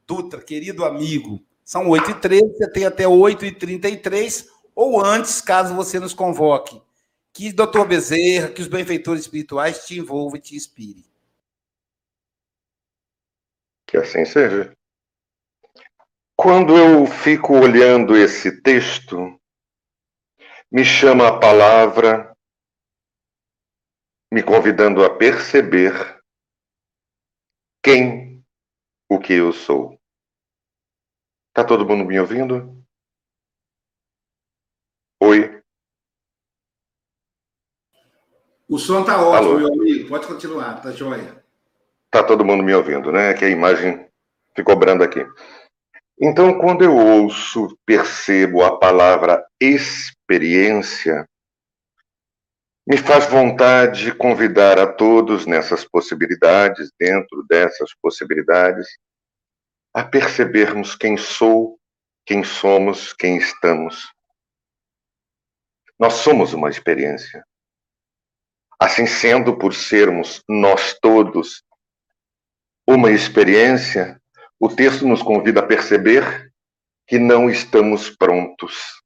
Dutra, 0.08 0.41
querido 0.41 0.86
amigo, 0.86 1.44
são 1.65 1.88
8h13, 1.88 2.58
você 2.58 2.72
tem 2.72 2.86
até 2.86 3.03
8h33, 3.03 4.46
ou 4.74 5.03
antes, 5.03 5.41
caso 5.41 5.75
você 5.75 6.00
nos 6.00 6.13
convoque. 6.13 6.82
Que 7.34 7.51
doutor 7.51 7.86
Bezerra, 7.86 8.50
que 8.50 8.62
os 8.62 8.68
benfeitores 8.68 9.24
espirituais 9.24 9.86
te 9.86 10.00
envolvam 10.00 10.38
e 10.38 10.41
te 10.41 10.56
inspirem. 10.56 11.06
Que 13.86 13.98
assim 13.98 14.24
seja. 14.24 14.74
Quando 16.38 16.77
eu 16.77 17.06
fico 17.06 17.53
olhando 17.53 18.15
esse 18.15 18.62
texto, 18.62 19.39
me 20.72 20.86
chama 20.86 21.28
a 21.28 21.40
palavra, 21.40 22.34
me 24.32 24.42
convidando 24.42 25.04
a 25.04 25.18
perceber 25.18 26.22
quem 27.84 28.42
o 29.10 29.20
que 29.20 29.34
eu 29.34 29.51
sou. 29.51 30.00
Tá 31.54 31.66
todo 31.66 31.86
mundo 31.86 32.06
me 32.06 32.18
ouvindo? 32.18 32.82
Oi. 35.22 35.62
O 38.70 38.80
som 38.80 39.04
tá 39.04 39.22
ótimo, 39.22 39.50
Alô. 39.51 39.60
meu 39.60 39.74
amigo. 39.74 40.08
Pode 40.08 40.28
continuar, 40.28 40.82
tá 40.82 40.92
joia. 40.92 41.44
Tá 42.10 42.24
todo 42.24 42.46
mundo 42.46 42.63
me 42.63 42.74
ouvindo, 42.74 43.12
né? 43.12 43.34
Que 43.34 43.44
a 43.44 43.50
imagem 43.50 44.10
ficou 44.56 44.78
branda 44.78 45.04
aqui. 45.04 45.25
Então, 46.18 46.58
quando 46.60 46.84
eu 46.84 46.96
ouço, 46.96 47.78
percebo 47.86 48.63
a 48.63 48.80
palavra 48.80 49.46
experiência, 50.31 51.27
me 52.88 52.97
faz 52.97 53.27
vontade 53.27 54.05
de 54.05 54.13
convidar 54.13 54.79
a 54.79 54.88
todos 54.88 55.45
nessas 55.45 55.83
possibilidades, 55.83 56.89
dentro 56.97 57.43
dessas 57.50 57.93
possibilidades, 58.01 58.88
a 59.93 60.03
percebermos 60.03 60.95
quem 60.95 61.17
sou, 61.17 61.77
quem 62.25 62.43
somos, 62.43 63.11
quem 63.11 63.38
estamos. 63.38 64.09
Nós 66.00 66.13
somos 66.13 66.53
uma 66.53 66.69
experiência. 66.69 67.45
Assim 68.79 69.05
sendo, 69.05 69.57
por 69.57 69.73
sermos 69.73 70.41
nós 70.47 70.97
todos 71.00 71.61
uma 72.88 73.11
experiência, 73.11 74.19
o 74.59 74.69
texto 74.69 75.05
nos 75.05 75.21
convida 75.21 75.59
a 75.59 75.67
perceber 75.67 76.51
que 77.05 77.19
não 77.19 77.50
estamos 77.50 78.09
prontos. 78.09 79.00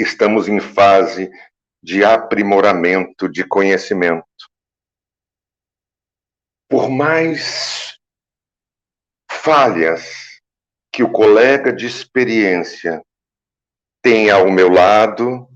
Estamos 0.00 0.48
em 0.48 0.58
fase 0.58 1.30
de 1.82 2.02
aprimoramento 2.02 3.28
de 3.28 3.46
conhecimento. 3.46 4.24
Por 6.70 6.88
mais 6.88 7.98
falhas 9.30 10.40
que 10.90 11.02
o 11.02 11.12
colega 11.12 11.70
de 11.70 11.86
experiência 11.86 13.04
tem 14.02 14.30
ao 14.30 14.50
meu 14.50 14.70
lado, 14.70 15.46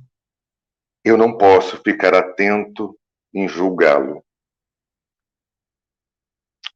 eu 1.02 1.16
não 1.16 1.38
posso 1.38 1.82
ficar 1.82 2.14
atento 2.14 2.94
em 3.32 3.48
julgá-lo. 3.48 4.22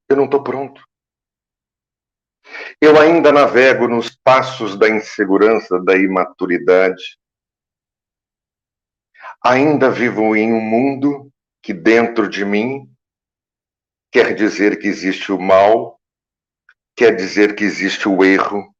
Eu 0.08 0.16
não 0.16 0.24
estou 0.24 0.42
pronto. 0.42 0.82
Eu 2.80 2.98
ainda 2.98 3.30
navego 3.30 3.86
nos 3.86 4.08
passos 4.08 4.78
da 4.78 4.88
insegurança, 4.88 5.78
da 5.84 5.98
imaturidade. 5.98 7.18
Ainda 9.44 9.90
vivo 9.90 10.34
em 10.34 10.52
um 10.52 10.60
mundo 10.60 11.32
que 11.62 11.72
dentro 11.72 12.28
de 12.28 12.44
mim 12.44 12.90
quer 14.10 14.34
dizer 14.34 14.78
que 14.78 14.88
existe 14.88 15.30
o 15.32 15.40
mal, 15.40 16.00
quer 16.96 17.14
dizer 17.14 17.54
que 17.54 17.64
existe 17.64 18.08
o 18.08 18.24
erro, 18.24 18.74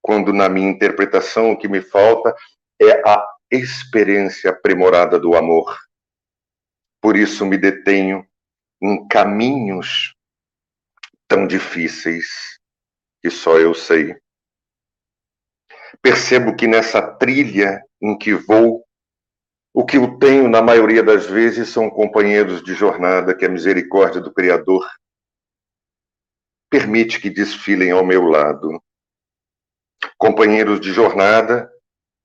quando 0.00 0.32
na 0.32 0.48
minha 0.48 0.70
interpretação 0.70 1.50
o 1.50 1.58
que 1.58 1.68
me 1.68 1.80
falta 1.80 2.34
é 2.80 3.08
a 3.08 3.26
experiência 3.50 4.50
aprimorada 4.50 5.18
do 5.18 5.34
amor. 5.34 5.76
Por 7.00 7.16
isso 7.16 7.44
me 7.44 7.58
detenho 7.58 8.26
em 8.80 9.06
caminhos 9.08 10.14
tão 11.26 11.46
difíceis 11.46 12.58
que 13.22 13.30
só 13.30 13.58
eu 13.58 13.74
sei. 13.74 14.16
Percebo 16.00 16.56
que 16.56 16.66
nessa 16.66 17.02
trilha 17.02 17.82
em 18.00 18.16
que 18.16 18.34
vou, 18.34 18.86
o 19.72 19.84
que 19.84 19.96
eu 19.96 20.18
tenho 20.18 20.48
na 20.48 20.60
maioria 20.60 21.02
das 21.02 21.26
vezes 21.26 21.68
são 21.68 21.88
companheiros 21.88 22.62
de 22.62 22.74
jornada 22.74 23.34
que 23.34 23.44
a 23.44 23.48
misericórdia 23.48 24.20
do 24.20 24.32
Criador 24.32 24.88
permite 26.68 27.20
que 27.20 27.30
desfilem 27.30 27.90
ao 27.90 28.04
meu 28.04 28.24
lado. 28.24 28.82
Companheiros 30.18 30.80
de 30.80 30.92
jornada 30.92 31.70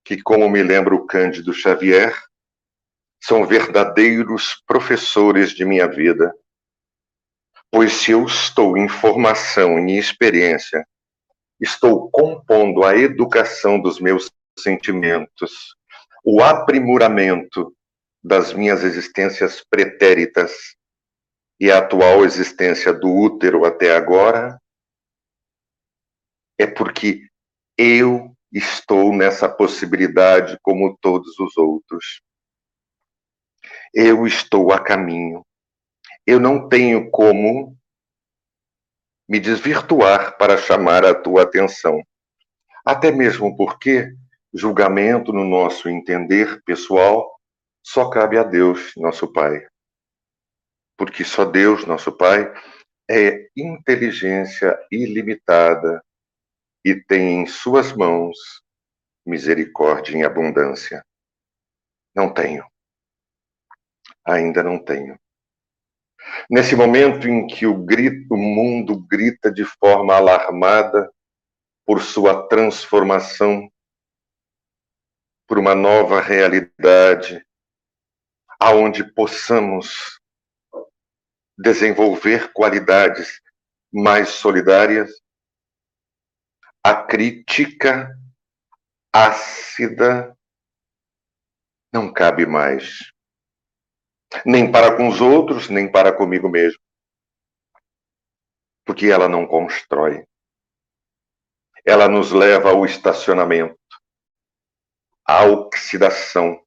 que, 0.04 0.22
como 0.22 0.50
me 0.50 0.62
lembra 0.62 0.94
o 0.94 1.06
Cândido 1.06 1.54
Xavier, 1.54 2.16
são 3.24 3.46
verdadeiros 3.46 4.62
professores 4.68 5.52
de 5.52 5.66
minha 5.66 5.88
vida. 5.88 6.32
Pois 7.72 7.94
se 7.94 8.12
eu 8.12 8.26
estou 8.26 8.78
em 8.78 8.88
formação, 8.88 9.80
em 9.80 9.98
experiência, 9.98 10.88
estou 11.60 12.10
compondo 12.12 12.84
a 12.84 12.96
educação 12.96 13.82
dos 13.82 14.00
meus 14.00 14.32
sentimentos, 14.58 15.76
o 16.26 16.42
aprimoramento 16.42 17.72
das 18.24 18.52
minhas 18.52 18.84
existências 18.84 19.64
pretéritas 19.64 20.76
e 21.60 21.72
a 21.72 21.78
atual 21.78 22.26
existência 22.26 22.92
do 22.92 23.08
útero 23.08 23.64
até 23.64 23.96
agora, 23.96 24.60
é 26.58 26.66
porque 26.66 27.30
eu 27.78 28.36
estou 28.52 29.16
nessa 29.16 29.48
possibilidade 29.48 30.58
como 30.64 30.98
todos 31.00 31.38
os 31.38 31.56
outros. 31.56 32.22
Eu 33.94 34.26
estou 34.26 34.74
a 34.74 34.84
caminho. 34.84 35.46
Eu 36.26 36.40
não 36.40 36.68
tenho 36.68 37.12
como 37.12 37.78
me 39.30 39.40
desvirtuar 39.40 40.38
para 40.38 40.58
chamar 40.58 41.06
a 41.06 41.14
tua 41.14 41.44
atenção. 41.44 42.02
Até 42.84 43.12
mesmo 43.12 43.56
porque 43.56 44.12
julgamento 44.56 45.34
no 45.34 45.44
nosso 45.44 45.90
entender 45.90 46.64
pessoal 46.64 47.36
só 47.84 48.10
cabe 48.10 48.38
a 48.38 48.44
Deus, 48.44 48.94
nosso 48.96 49.32
Pai. 49.32 49.68
Porque 50.98 51.24
só 51.24 51.46
Deus, 51.46 51.86
nosso 51.86 52.12
Pai, 52.12 52.52
é 53.10 53.50
inteligência 53.56 54.76
ilimitada 54.92 56.04
e 56.84 56.96
tem 56.96 57.42
em 57.42 57.46
suas 57.46 57.94
mãos 57.94 58.64
misericórdia 59.26 60.18
em 60.18 60.24
abundância. 60.24 61.06
Não 62.16 62.34
tenho. 62.34 62.66
Ainda 64.26 64.64
não 64.64 64.80
tenho. 64.80 65.20
Nesse 66.50 66.76
momento 66.76 67.28
em 67.28 67.46
que 67.46 67.68
o, 67.68 67.78
grito, 67.78 68.34
o 68.34 68.38
mundo 68.38 69.00
grita 69.08 69.52
de 69.52 69.64
forma 69.64 70.16
alarmada 70.16 71.12
por 71.86 72.02
sua 72.02 72.48
transformação, 72.48 73.70
por 75.48 75.60
uma 75.60 75.76
nova 75.76 76.20
realidade, 76.22 77.46
aonde 78.60 79.04
possamos 79.04 80.20
desenvolver 81.58 82.52
qualidades 82.52 83.42
mais 83.94 84.30
solidárias, 84.30 85.12
a 86.84 86.96
crítica 87.04 88.16
ácida 89.14 90.38
não 91.94 92.12
cabe 92.12 92.46
mais. 92.46 93.14
Nem 94.46 94.70
para 94.70 94.98
com 94.98 95.08
os 95.08 95.22
outros, 95.22 95.70
nem 95.70 95.90
para 95.90 96.12
comigo 96.12 96.50
mesmo. 96.50 96.80
Porque 98.86 99.08
ela 99.08 99.30
não 99.30 99.48
constrói. 99.48 100.28
Ela 101.86 102.10
nos 102.10 102.32
leva 102.32 102.72
ao 102.72 102.86
estacionamento, 102.86 103.80
à 105.26 105.44
oxidação, 105.46 106.64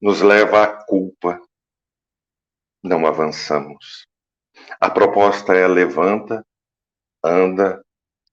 nos 0.00 0.20
leva 0.20 0.64
à 0.64 0.84
culpa. 0.84 1.40
Não 2.82 3.06
avançamos. 3.06 4.06
A 4.80 4.90
proposta 4.90 5.54
é 5.54 5.66
levanta, 5.66 6.44
anda, 7.22 7.82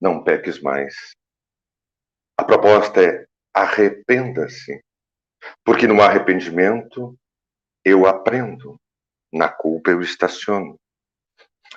não 0.01 0.23
peques 0.23 0.59
mais. 0.61 0.95
A 2.37 2.43
proposta 2.43 3.01
é 3.01 3.25
arrependa-se, 3.53 4.83
porque 5.63 5.87
no 5.87 6.01
arrependimento 6.01 7.15
eu 7.85 8.07
aprendo, 8.07 8.79
na 9.31 9.49
culpa 9.49 9.91
eu 9.91 10.01
estaciono. 10.01 10.79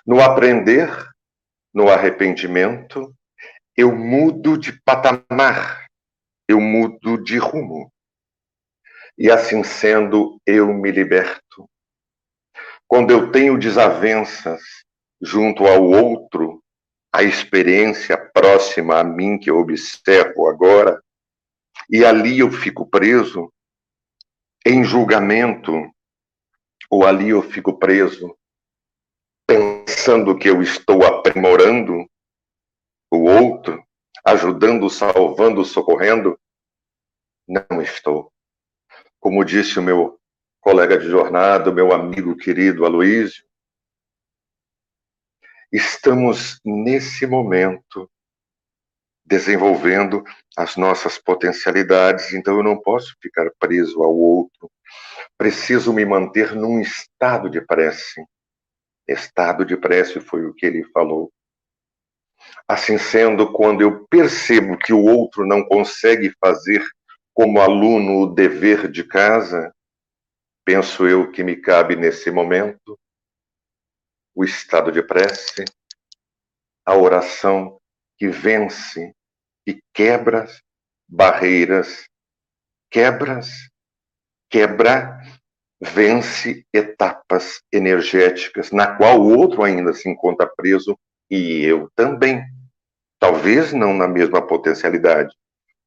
No 0.06 0.22
aprender, 0.22 0.88
no 1.74 1.90
arrependimento, 1.90 3.14
eu 3.76 3.94
mudo 3.94 4.56
de 4.56 4.80
patamar, 4.82 5.85
eu 6.48 6.60
mudo 6.60 7.22
de 7.22 7.38
rumo. 7.38 7.92
E 9.18 9.30
assim 9.30 9.64
sendo, 9.64 10.40
eu 10.46 10.72
me 10.72 10.90
liberto. 10.90 11.68
Quando 12.86 13.10
eu 13.10 13.32
tenho 13.32 13.58
desavenças 13.58 14.62
junto 15.20 15.66
ao 15.66 15.82
outro, 15.82 16.62
a 17.12 17.22
experiência 17.22 18.16
próxima 18.16 18.98
a 19.00 19.04
mim 19.04 19.38
que 19.38 19.50
eu 19.50 19.58
observo 19.58 20.46
agora, 20.46 21.02
e 21.90 22.04
ali 22.04 22.40
eu 22.40 22.50
fico 22.50 22.86
preso 22.86 23.52
em 24.66 24.84
julgamento, 24.84 25.72
ou 26.90 27.06
ali 27.06 27.30
eu 27.30 27.42
fico 27.42 27.78
preso 27.78 28.36
pensando 29.46 30.36
que 30.36 30.48
eu 30.48 30.60
estou 30.60 31.04
aprimorando 31.04 32.04
o 33.10 33.18
outro, 33.24 33.85
ajudando, 34.26 34.90
salvando, 34.90 35.64
socorrendo. 35.64 36.36
Não 37.46 37.80
estou. 37.80 38.32
Como 39.20 39.44
disse 39.44 39.78
o 39.78 39.82
meu 39.82 40.18
colega 40.60 40.98
de 40.98 41.08
jornada, 41.08 41.70
meu 41.70 41.92
amigo 41.92 42.36
querido 42.36 42.84
Aloísio, 42.84 43.44
estamos 45.70 46.60
nesse 46.64 47.24
momento 47.24 48.10
desenvolvendo 49.24 50.24
as 50.56 50.76
nossas 50.76 51.18
potencialidades, 51.18 52.32
então 52.32 52.56
eu 52.56 52.64
não 52.64 52.80
posso 52.80 53.16
ficar 53.20 53.48
preso 53.60 54.02
ao 54.02 54.16
outro. 54.16 54.70
Preciso 55.38 55.92
me 55.92 56.04
manter 56.04 56.52
num 56.54 56.80
estado 56.80 57.48
de 57.48 57.60
prece. 57.60 58.24
Estado 59.06 59.64
de 59.64 59.76
prece 59.76 60.20
foi 60.20 60.46
o 60.46 60.54
que 60.54 60.66
ele 60.66 60.82
falou. 60.90 61.32
Assim 62.68 62.98
sendo, 62.98 63.52
quando 63.52 63.82
eu 63.82 64.06
percebo 64.08 64.76
que 64.76 64.92
o 64.92 65.02
outro 65.04 65.46
não 65.46 65.64
consegue 65.64 66.34
fazer 66.40 66.84
como 67.32 67.60
aluno 67.60 68.22
o 68.22 68.34
dever 68.34 68.90
de 68.90 69.04
casa, 69.04 69.72
penso 70.64 71.06
eu 71.06 71.30
que 71.30 71.44
me 71.44 71.56
cabe 71.56 71.94
nesse 71.94 72.30
momento 72.30 72.98
o 74.34 74.44
estado 74.44 74.90
de 74.90 75.02
prece, 75.02 75.64
a 76.84 76.94
oração 76.94 77.78
que 78.18 78.28
vence 78.28 79.14
e 79.66 79.78
quebra 79.94 80.46
barreiras, 81.08 82.06
quebras, 82.90 83.48
quebra, 84.50 85.20
vence 85.80 86.64
etapas 86.72 87.60
energéticas 87.72 88.70
na 88.72 88.96
qual 88.96 89.20
o 89.20 89.38
outro 89.38 89.62
ainda 89.62 89.92
se 89.92 90.08
encontra 90.08 90.50
preso 90.56 90.98
e 91.30 91.62
eu 91.62 91.90
também. 91.94 92.44
Talvez 93.18 93.72
não 93.72 93.94
na 93.94 94.06
mesma 94.06 94.46
potencialidade, 94.46 95.34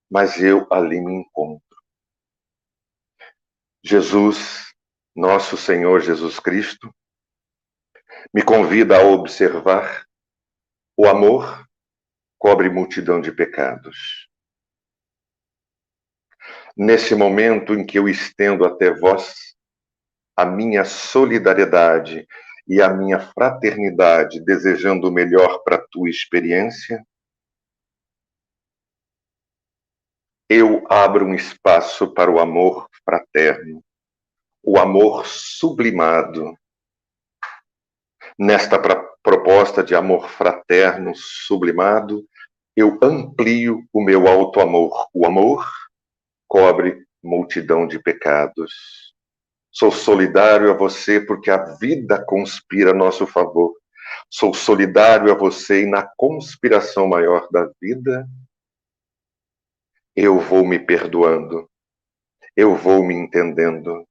mas 0.09 0.41
eu 0.41 0.67
ali 0.71 0.99
me 0.99 1.13
encontro. 1.13 1.63
Jesus, 3.83 4.73
nosso 5.15 5.55
Senhor 5.55 6.01
Jesus 6.01 6.39
Cristo, 6.39 6.93
me 8.33 8.43
convida 8.43 8.97
a 8.97 9.03
observar 9.03 10.05
o 10.97 11.07
amor 11.07 11.65
cobre 12.39 12.69
multidão 12.69 13.19
de 13.19 13.31
pecados. 13.31 14.29
Nesse 16.75 17.13
momento 17.13 17.73
em 17.73 17.85
que 17.85 17.99
eu 17.99 18.07
estendo 18.07 18.65
até 18.65 18.91
vós 18.91 19.55
a 20.35 20.45
minha 20.45 20.85
solidariedade 20.85 22.25
e 22.69 22.81
a 22.81 22.93
minha 22.93 23.19
fraternidade, 23.19 24.39
desejando 24.39 25.09
o 25.09 25.11
melhor 25.11 25.63
para 25.63 25.75
a 25.77 25.85
tua 25.91 26.09
experiência, 26.09 27.03
eu 30.47 30.85
abro 30.89 31.25
um 31.25 31.33
espaço 31.33 32.13
para 32.13 32.31
o 32.31 32.39
amor 32.39 32.87
fraterno, 33.03 33.83
o 34.63 34.77
amor 34.77 35.25
sublimado, 35.25 36.55
Nesta 38.41 38.79
proposta 39.21 39.83
de 39.83 39.93
amor 39.93 40.29
fraterno 40.29 41.11
sublimado, 41.13 42.25
eu 42.73 42.97
amplio 43.03 43.83
o 43.91 44.01
meu 44.01 44.29
alto 44.29 44.61
amor. 44.61 45.07
O 45.13 45.25
amor 45.25 45.69
cobre 46.47 47.05
multidão 47.21 47.85
de 47.85 47.99
pecados. 48.01 49.08
Sou 49.71 49.91
solidário 49.91 50.71
a 50.71 50.73
você 50.73 51.19
porque 51.19 51.51
a 51.51 51.63
vida 51.75 52.23
conspira 52.25 52.91
a 52.91 52.93
nosso 52.93 53.27
favor. 53.27 53.73
Sou 54.29 54.53
solidário 54.53 55.31
a 55.31 55.35
você 55.35 55.83
e 55.83 55.85
na 55.85 56.07
conspiração 56.17 57.07
maior 57.07 57.47
da 57.51 57.69
vida, 57.81 58.27
eu 60.15 60.39
vou 60.39 60.65
me 60.65 60.79
perdoando, 60.79 61.69
eu 62.55 62.75
vou 62.75 63.03
me 63.05 63.13
entendendo, 63.13 64.05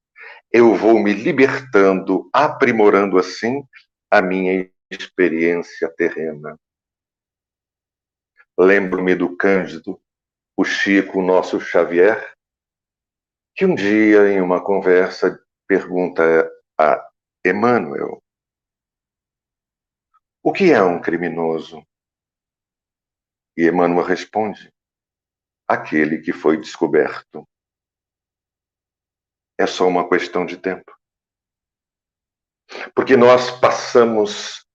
eu 0.51 0.73
vou 0.75 0.97
me 0.99 1.13
libertando, 1.13 2.29
aprimorando 2.33 3.17
assim 3.17 3.63
a 4.09 4.21
minha 4.21 4.69
experiência 4.89 5.87
terrena. 5.95 6.57
Lembro-me 8.57 9.13
do 9.15 9.37
Cândido, 9.37 10.01
o 10.57 10.65
Chico, 10.65 11.19
o 11.19 11.25
nosso 11.25 11.61
Xavier, 11.61 12.33
que 13.55 13.65
um 13.65 13.75
dia, 13.75 14.29
em 14.31 14.41
uma 14.41 14.63
conversa, 14.63 15.39
pergunta 15.69 16.23
a 16.79 17.07
Emmanuel: 17.45 18.23
O 20.41 20.51
que 20.51 20.71
é 20.71 20.81
um 20.81 20.99
criminoso? 20.99 21.85
E 23.55 23.67
Emmanuel 23.67 24.03
responde: 24.03 24.73
Aquele 25.67 26.21
que 26.21 26.33
foi 26.33 26.57
descoberto. 26.57 27.47
É 29.59 29.67
só 29.67 29.87
uma 29.87 30.09
questão 30.09 30.43
de 30.43 30.57
tempo. 30.57 30.91
Porque 32.95 33.15
nós 33.15 33.51
passamos 33.59 34.65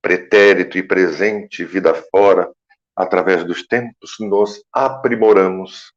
pretérito 0.00 0.78
e 0.78 0.86
presente, 0.86 1.64
vida 1.64 1.94
fora, 2.10 2.52
através 2.94 3.42
dos 3.44 3.66
tempos, 3.66 4.16
nos 4.20 4.62
aprimoramos. 4.70 5.92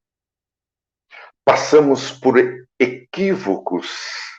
Passamos 1.43 2.11
por 2.11 2.37
equívocos 2.79 4.36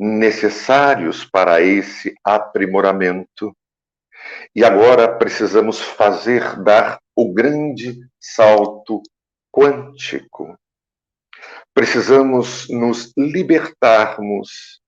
necessários 0.00 1.26
para 1.26 1.60
esse 1.60 2.14
aprimoramento. 2.24 3.54
E 4.54 4.64
agora 4.64 5.18
precisamos 5.18 5.78
fazer 5.78 6.58
dar 6.62 6.98
o 7.14 7.34
grande 7.34 8.00
salto 8.18 9.02
quântico. 9.52 10.58
Precisamos 11.74 12.66
nos 12.70 13.12
libertarmos 13.14 14.80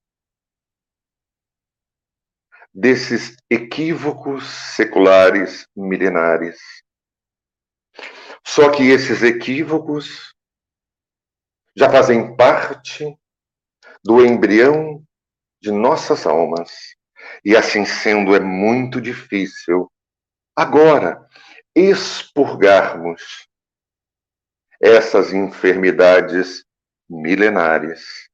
desses 2.73 3.37
equívocos 3.51 4.47
seculares 4.75 5.69
milenares. 5.77 6.59
Só 8.43 8.71
que 8.71 8.91
esses 8.91 9.23
equívocos 9.23 10.35
já 11.77 11.91
fazem 11.91 12.35
parte 12.35 13.15
do 14.05 14.25
embrião 14.25 15.03
de 15.61 15.71
nossas 15.71 16.27
almas. 16.27 16.73
E 17.45 17.57
assim 17.57 17.85
sendo, 17.85 18.35
é 18.35 18.41
muito 18.41 19.01
difícil 19.01 19.91
agora 20.57 21.27
expurgarmos 21.75 23.49
essas 24.81 25.33
enfermidades 25.33 26.65
milenares. 27.09 28.29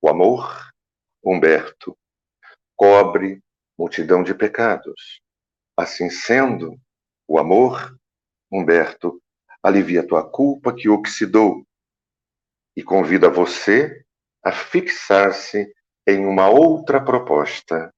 O 0.00 0.08
amor, 0.08 0.72
Humberto, 1.24 1.96
cobre 2.76 3.42
multidão 3.78 4.22
de 4.22 4.34
pecados. 4.34 5.20
Assim 5.76 6.10
sendo, 6.10 6.78
o 7.26 7.38
amor, 7.38 7.96
Humberto, 8.50 9.20
alivia 9.62 10.06
tua 10.06 10.28
culpa 10.28 10.74
que 10.74 10.88
oxidou 10.88 11.66
e 12.76 12.82
convida 12.82 13.28
você 13.28 14.01
a 14.44 14.52
fixar-se 14.52 15.72
em 16.06 16.26
uma 16.26 16.48
outra 16.48 17.02
proposta. 17.02 17.92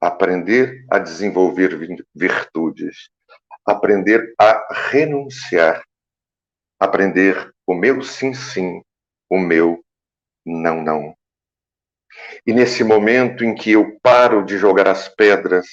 Aprender 0.00 0.84
a 0.90 0.98
desenvolver 0.98 1.78
virtudes, 2.14 3.08
aprender 3.64 4.34
a 4.38 4.66
renunciar, 4.90 5.82
aprender 6.78 7.50
o 7.66 7.74
meu 7.74 8.02
sim, 8.02 8.34
sim, 8.34 8.82
o 9.30 9.38
meu 9.38 9.82
não, 10.44 10.82
não. 10.82 11.16
E 12.46 12.52
nesse 12.52 12.84
momento 12.84 13.44
em 13.44 13.54
que 13.54 13.72
eu 13.72 13.98
paro 14.00 14.44
de 14.44 14.56
jogar 14.56 14.86
as 14.86 15.08
pedras, 15.08 15.66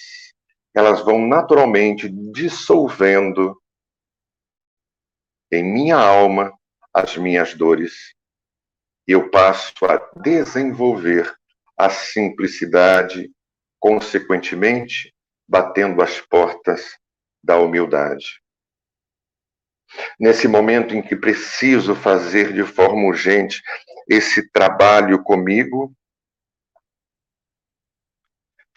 elas 0.74 1.02
vão 1.02 1.28
naturalmente 1.28 2.10
dissolvendo 2.10 3.56
em 5.52 5.64
minha 5.64 5.98
alma 5.98 6.52
as 6.92 7.16
minhas 7.16 7.54
dores. 7.54 8.16
Eu 9.08 9.30
passo 9.30 9.74
a 9.86 9.98
desenvolver 10.22 11.34
a 11.78 11.90
simplicidade, 11.90 13.32
consequentemente, 13.80 15.14
batendo 15.48 16.02
as 16.02 16.22
portas 16.22 16.98
da 17.44 17.58
humildade. 17.58 18.42
Nesse 20.20 20.48
momento 20.48 20.96
em 20.96 21.02
que 21.02 21.16
preciso 21.16 21.94
fazer 21.94 22.54
de 22.54 22.64
forma 22.64 23.06
urgente 23.08 23.62
esse 24.10 24.50
trabalho 24.52 25.22
comigo, 25.22 25.94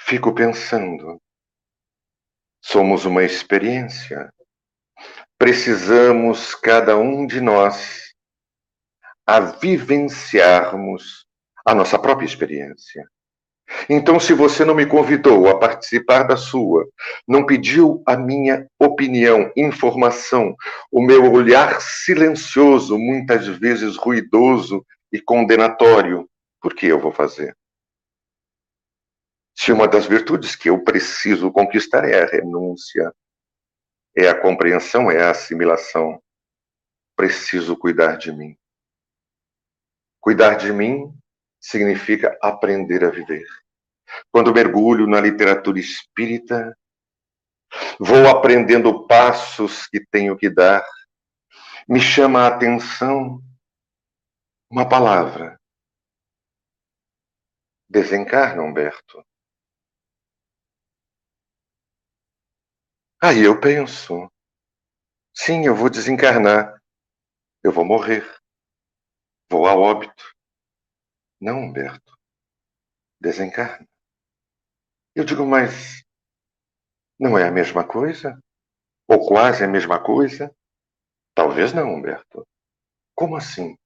Fico 0.09 0.33
pensando, 0.33 1.21
somos 2.63 3.05
uma 3.05 3.25
experiência. 3.25 4.33
Precisamos, 5.37 6.55
cada 6.55 6.97
um 6.97 7.27
de 7.27 7.41
nós, 7.41 8.06
a 9.27 9.41
vivenciarmos 9.41 11.27
a 11.65 11.75
nossa 11.75 11.99
própria 11.99 12.27
experiência. 12.27 13.05
Então, 13.89 14.21
se 14.21 14.33
você 14.33 14.65
não 14.65 14.75
me 14.75 14.87
convidou 14.87 15.49
a 15.49 15.59
participar 15.59 16.23
da 16.23 16.37
sua, 16.37 16.89
não 17.27 17.45
pediu 17.45 18.01
a 18.07 18.17
minha 18.17 18.69
opinião, 18.79 19.51
informação, 19.57 20.55
o 20.91 21.03
meu 21.03 21.33
olhar 21.33 21.81
silencioso, 21.81 22.97
muitas 22.97 23.47
vezes 23.49 23.97
ruidoso 23.97 24.87
e 25.13 25.21
condenatório, 25.21 26.29
por 26.61 26.75
que 26.75 26.87
eu 26.87 27.01
vou 27.01 27.11
fazer? 27.11 27.57
Se 29.59 29.73
uma 29.73 29.89
das 29.89 30.07
virtudes 30.07 30.55
que 30.55 30.71
eu 30.71 30.85
preciso 30.85 31.51
conquistar 31.51 32.05
é 32.05 32.23
a 32.23 32.27
renúncia, 32.27 33.13
é 34.15 34.29
a 34.29 34.41
compreensão, 34.41 35.11
é 35.11 35.25
a 35.25 35.31
assimilação, 35.31 36.23
preciso 37.17 37.77
cuidar 37.77 38.17
de 38.17 38.31
mim. 38.31 38.57
Cuidar 40.27 40.57
de 40.57 40.73
mim 40.73 41.17
significa 41.61 42.37
aprender 42.43 43.05
a 43.05 43.11
viver. 43.11 43.47
Quando 44.33 44.53
mergulho 44.53 45.07
na 45.07 45.21
literatura 45.21 45.79
espírita, 45.79 46.77
vou 48.01 48.29
aprendendo 48.29 49.07
passos 49.07 49.87
que 49.87 50.05
tenho 50.05 50.37
que 50.37 50.51
dar. 50.51 50.85
Me 51.89 52.01
chama 52.01 52.41
a 52.41 52.49
atenção 52.49 53.41
uma 54.69 54.89
palavra. 54.89 55.61
Desencarna, 57.89 58.65
Humberto. 58.65 59.25
Aí 63.23 63.45
eu 63.45 63.61
penso, 63.61 64.29
sim, 65.33 65.67
eu 65.67 65.77
vou 65.77 65.89
desencarnar, 65.89 66.83
eu 67.63 67.71
vou 67.71 67.85
morrer, 67.85 68.36
vou 69.51 69.67
a 69.67 69.75
óbito. 69.75 70.35
Não, 71.41 71.61
Humberto, 71.61 72.17
desencarna. 73.21 73.87
Eu 75.15 75.25
digo, 75.25 75.45
mas 75.47 76.05
não 77.19 77.39
é 77.39 77.47
a 77.47 77.51
mesma 77.51 77.87
coisa? 77.87 78.39
Ou 79.09 79.27
quase 79.27 79.65
a 79.65 79.69
mesma 79.69 80.03
coisa? 80.03 80.55
Talvez 81.35 81.73
não, 81.73 81.95
Humberto. 81.95 82.47
Como 83.15 83.37
assim? 83.37 83.77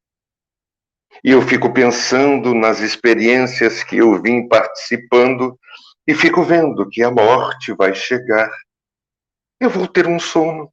E 1.24 1.30
eu 1.30 1.42
fico 1.42 1.72
pensando 1.72 2.54
nas 2.54 2.80
experiências 2.80 3.82
que 3.82 3.96
eu 3.96 4.20
vim 4.22 4.48
participando 4.48 5.58
e 6.06 6.14
fico 6.14 6.42
vendo 6.42 6.88
que 6.88 7.02
a 7.02 7.10
morte 7.10 7.72
vai 7.72 7.94
chegar 7.94 8.50
eu 9.60 9.68
vou 9.68 9.86
ter 9.86 10.06
um 10.06 10.18
sono 10.18 10.72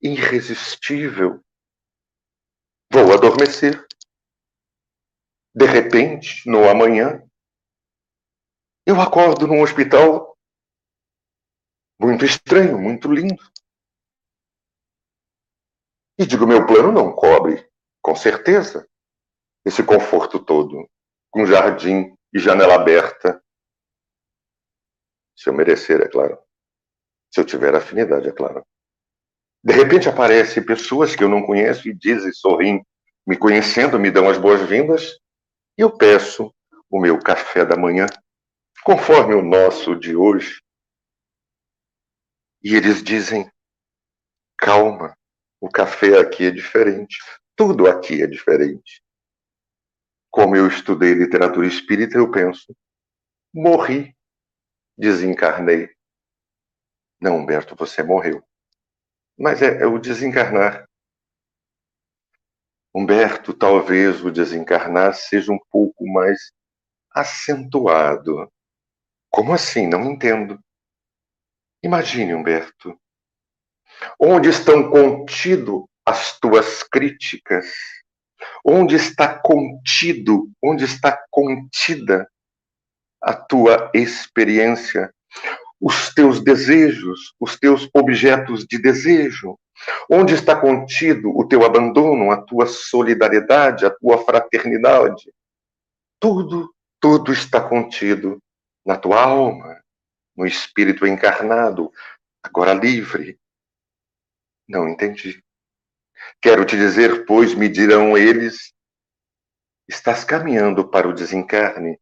irresistível. 0.00 1.42
Vou 2.92 3.12
adormecer. 3.12 3.86
De 5.54 5.64
repente, 5.64 6.48
no 6.48 6.68
amanhã, 6.68 7.22
eu 8.86 9.00
acordo 9.00 9.46
num 9.46 9.62
hospital 9.62 10.36
muito 11.98 12.24
estranho, 12.24 12.78
muito 12.78 13.10
lindo. 13.10 13.42
E 16.18 16.26
digo, 16.26 16.46
meu 16.46 16.66
plano 16.66 16.92
não 16.92 17.14
cobre, 17.14 17.66
com 18.02 18.14
certeza, 18.14 18.86
esse 19.64 19.82
conforto 19.84 20.44
todo, 20.44 20.86
com 21.30 21.46
jardim 21.46 22.14
e 22.34 22.38
janela 22.38 22.74
aberta, 22.74 23.42
Se 25.42 25.48
eu 25.48 25.54
merecer, 25.54 26.00
é 26.00 26.08
claro. 26.08 26.38
Se 27.32 27.40
eu 27.40 27.44
tiver 27.44 27.74
afinidade, 27.74 28.28
é 28.28 28.32
claro. 28.32 28.64
De 29.64 29.72
repente 29.72 30.08
aparecem 30.08 30.64
pessoas 30.64 31.14
que 31.14 31.22
eu 31.22 31.28
não 31.28 31.42
conheço 31.42 31.88
e 31.88 31.94
dizem, 31.94 32.32
sorrindo, 32.32 32.84
me 33.26 33.36
conhecendo, 33.36 33.98
me 33.98 34.10
dão 34.10 34.28
as 34.28 34.36
boas-vindas, 34.36 35.18
e 35.78 35.82
eu 35.82 35.96
peço 35.96 36.52
o 36.90 37.00
meu 37.00 37.18
café 37.20 37.64
da 37.64 37.76
manhã, 37.76 38.06
conforme 38.84 39.34
o 39.34 39.42
nosso 39.42 39.94
de 39.94 40.16
hoje. 40.16 40.60
E 42.62 42.74
eles 42.74 43.02
dizem: 43.02 43.50
calma, 44.58 45.16
o 45.60 45.68
café 45.68 46.18
aqui 46.18 46.46
é 46.46 46.50
diferente, 46.50 47.18
tudo 47.56 47.86
aqui 47.86 48.22
é 48.22 48.26
diferente. 48.26 49.00
Como 50.30 50.56
eu 50.56 50.66
estudei 50.66 51.14
literatura 51.14 51.66
espírita, 51.66 52.18
eu 52.18 52.30
penso: 52.30 52.74
morri, 53.54 54.16
desencarnei. 54.98 55.88
Não, 57.20 57.36
Humberto, 57.36 57.76
você 57.76 58.02
morreu. 58.02 58.44
Mas 59.38 59.62
é, 59.62 59.82
é 59.82 59.86
o 59.86 59.98
desencarnar. 59.98 60.86
Humberto, 62.94 63.54
talvez 63.54 64.22
o 64.22 64.30
desencarnar 64.30 65.14
seja 65.14 65.50
um 65.50 65.58
pouco 65.70 66.06
mais 66.06 66.52
acentuado. 67.10 68.50
Como 69.30 69.52
assim? 69.52 69.86
Não 69.86 70.04
entendo. 70.04 70.60
Imagine, 71.82 72.34
Humberto, 72.34 72.96
onde 74.20 74.48
estão 74.48 74.90
contido 74.90 75.88
as 76.06 76.38
tuas 76.38 76.82
críticas? 76.82 77.66
Onde 78.64 78.96
está 78.96 79.38
contido, 79.40 80.50
onde 80.62 80.84
está 80.84 81.18
contida 81.30 82.28
a 83.20 83.34
tua 83.34 83.90
experiência, 83.94 85.12
os 85.82 86.14
teus 86.14 86.40
desejos, 86.40 87.34
os 87.40 87.58
teus 87.58 87.90
objetos 87.92 88.64
de 88.64 88.78
desejo? 88.78 89.58
Onde 90.08 90.32
está 90.32 90.54
contido 90.54 91.36
o 91.36 91.46
teu 91.46 91.66
abandono, 91.66 92.30
a 92.30 92.40
tua 92.40 92.66
solidariedade, 92.66 93.84
a 93.84 93.90
tua 93.90 94.24
fraternidade? 94.24 95.34
Tudo, 96.20 96.72
tudo 97.00 97.32
está 97.32 97.60
contido 97.60 98.40
na 98.86 98.96
tua 98.96 99.20
alma, 99.20 99.82
no 100.36 100.46
espírito 100.46 101.04
encarnado, 101.04 101.90
agora 102.44 102.72
livre. 102.72 103.36
Não 104.68 104.88
entendi. 104.88 105.42
Quero 106.40 106.64
te 106.64 106.76
dizer, 106.76 107.26
pois 107.26 107.56
me 107.56 107.68
dirão 107.68 108.16
eles, 108.16 108.72
estás 109.88 110.22
caminhando 110.22 110.88
para 110.88 111.08
o 111.08 111.12
desencarne. 111.12 111.98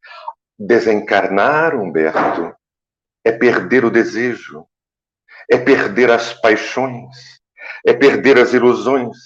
Desencarnar, 0.58 1.74
Humberto, 1.74 2.54
é 3.24 3.32
perder 3.32 3.84
o 3.84 3.90
desejo, 3.90 4.66
é 5.50 5.58
perder 5.58 6.10
as 6.10 6.32
paixões, 6.34 7.40
é 7.86 7.92
perder 7.92 8.38
as 8.38 8.52
ilusões. 8.52 9.16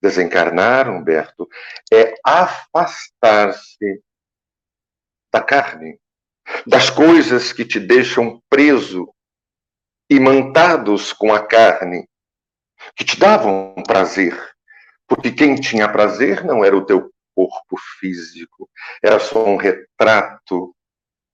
Desencarnar, 0.00 0.88
Humberto, 0.88 1.48
é 1.92 2.14
afastar-se 2.24 4.02
da 5.32 5.40
carne, 5.40 5.98
das 6.66 6.90
coisas 6.90 7.52
que 7.52 7.64
te 7.64 7.78
deixam 7.78 8.42
preso, 8.50 9.14
imantados 10.10 11.12
com 11.12 11.32
a 11.32 11.46
carne, 11.46 12.08
que 12.96 13.04
te 13.04 13.18
davam 13.18 13.74
prazer. 13.86 14.36
Porque 15.06 15.30
quem 15.30 15.54
tinha 15.54 15.90
prazer 15.90 16.44
não 16.44 16.64
era 16.64 16.76
o 16.76 16.84
teu 16.84 17.12
corpo 17.34 17.76
físico, 17.98 18.68
era 19.02 19.18
só 19.20 19.44
um 19.46 19.56
retrato 19.56 20.74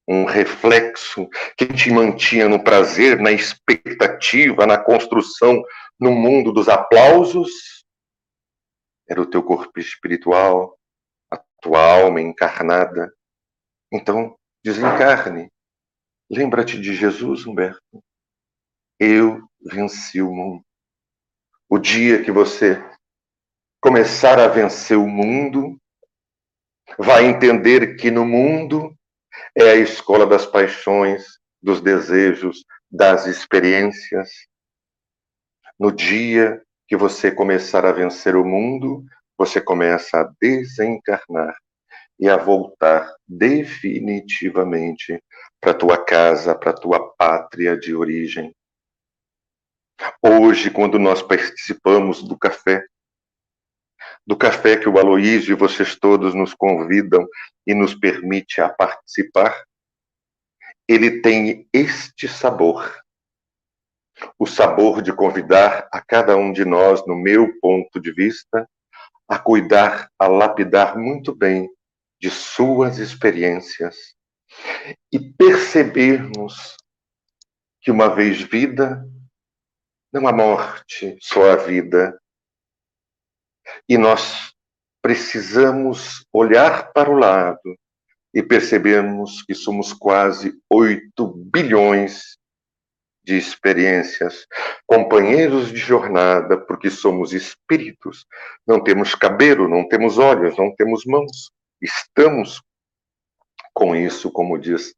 um 0.09 0.25
reflexo 0.25 1.29
que 1.55 1.67
te 1.67 1.91
mantinha 1.91 2.49
no 2.49 2.65
prazer, 2.65 3.21
na 3.21 3.31
expectativa, 3.31 4.67
na 4.67 4.79
construção, 4.79 5.63
no 6.01 6.13
mundo 6.13 6.51
dos 6.51 6.67
aplausos, 6.67 7.85
era 9.07 9.21
o 9.21 9.27
teu 9.27 9.43
corpo 9.43 9.79
espiritual, 9.79 10.79
a 11.31 11.39
tua 11.61 12.01
alma 12.03 12.23
encarnada. 12.23 13.13
Então, 13.93 14.35
desencarne. 14.65 15.51
Lembra-te 16.31 16.81
de 16.81 16.95
Jesus, 16.95 17.47
Humberto. 17.47 18.03
Eu 18.99 19.47
venci 19.61 20.23
o 20.23 20.31
mundo. 20.31 20.65
O 21.69 21.79
dia 21.79 22.23
que 22.23 22.33
você 22.33 22.83
começar 23.81 24.39
a 24.39 24.49
vencer 24.49 24.97
o 24.97 25.07
mundo, 25.07 25.79
vai 26.99 27.27
entender 27.27 27.97
que 27.97 28.11
no 28.11 28.25
mundo 28.25 28.98
é 29.55 29.71
a 29.71 29.77
escola 29.77 30.27
das 30.27 30.47
paixões, 30.47 31.39
dos 31.63 31.81
desejos, 31.81 32.65
das 32.91 33.27
experiências. 33.27 34.31
No 35.79 35.93
dia 35.93 36.63
que 36.87 36.97
você 36.97 37.31
começar 37.31 37.85
a 37.85 37.93
vencer 37.93 38.37
o 38.37 38.45
mundo, 38.45 39.05
você 39.37 39.61
começa 39.61 40.21
a 40.21 40.33
desencarnar 40.41 41.55
e 42.19 42.29
a 42.29 42.37
voltar 42.37 43.15
definitivamente 43.27 45.23
para 45.61 45.75
tua 45.75 46.05
casa, 46.05 46.55
para 46.55 46.73
tua 46.73 47.15
pátria 47.15 47.77
de 47.77 47.95
origem. 47.95 48.53
Hoje, 50.23 50.71
quando 50.71 50.99
nós 50.99 51.23
participamos 51.23 52.23
do 52.23 52.37
café, 52.37 52.85
do 54.27 54.37
café 54.37 54.77
que 54.77 54.89
o 54.89 54.99
Aloísio 54.99 55.53
e 55.53 55.59
vocês 55.59 55.97
todos 55.97 56.35
nos 56.35 56.55
convidam 56.55 57.27
e 57.69 57.75
nos 57.75 57.95
permite 57.95 58.63
a 58.63 58.69
participar, 58.71 59.63
ele 60.89 61.21
tem 61.21 61.69
este 61.71 62.27
sabor. 62.27 62.99
O 64.39 64.47
sabor 64.47 65.03
de 65.03 65.13
convidar 65.13 65.87
a 65.93 66.01
cada 66.01 66.35
um 66.35 66.51
de 66.51 66.65
nós, 66.65 67.07
no 67.07 67.15
meu 67.15 67.61
ponto 67.61 68.01
de 68.01 68.11
vista, 68.11 68.67
a 69.29 69.39
cuidar, 69.39 70.11
a 70.19 70.27
lapidar 70.27 70.97
muito 70.97 71.35
bem 71.35 71.69
de 72.19 72.31
suas 72.31 72.99
experiências 72.99 74.17
e 75.13 75.21
percebermos 75.21 76.75
que 77.83 77.91
uma 77.91 78.09
vez 78.15 78.41
vida, 78.41 79.07
não 80.11 80.27
há 80.27 80.33
morte, 80.33 81.19
só 81.21 81.51
a 81.51 81.57
vida, 81.57 82.19
e 83.87 83.99
nós 83.99 84.55
precisamos 85.03 86.25
olhar 86.33 86.93
para 86.93 87.11
o 87.11 87.17
lado 87.17 87.77
e 88.35 88.43
percebermos 88.43 89.43
que 89.43 89.55
somos 89.55 89.93
quase 89.93 90.59
8 90.71 91.27
bilhões 91.53 92.39
de 93.25 93.37
experiências, 93.37 94.47
companheiros 94.87 95.71
de 95.71 95.77
jornada, 95.77 96.59
porque 96.59 96.89
somos 96.89 97.35
espíritos, 97.35 98.25
não 98.67 98.83
temos 98.83 99.15
cabelo, 99.15 99.69
não 99.69 99.87
temos 99.87 100.17
olhos, 100.17 100.57
não 100.57 100.75
temos 100.75 101.05
mãos. 101.05 101.51
Estamos 101.81 102.63
com 103.75 103.95
isso, 103.95 104.31
como 104.33 104.59
diz 104.59 104.95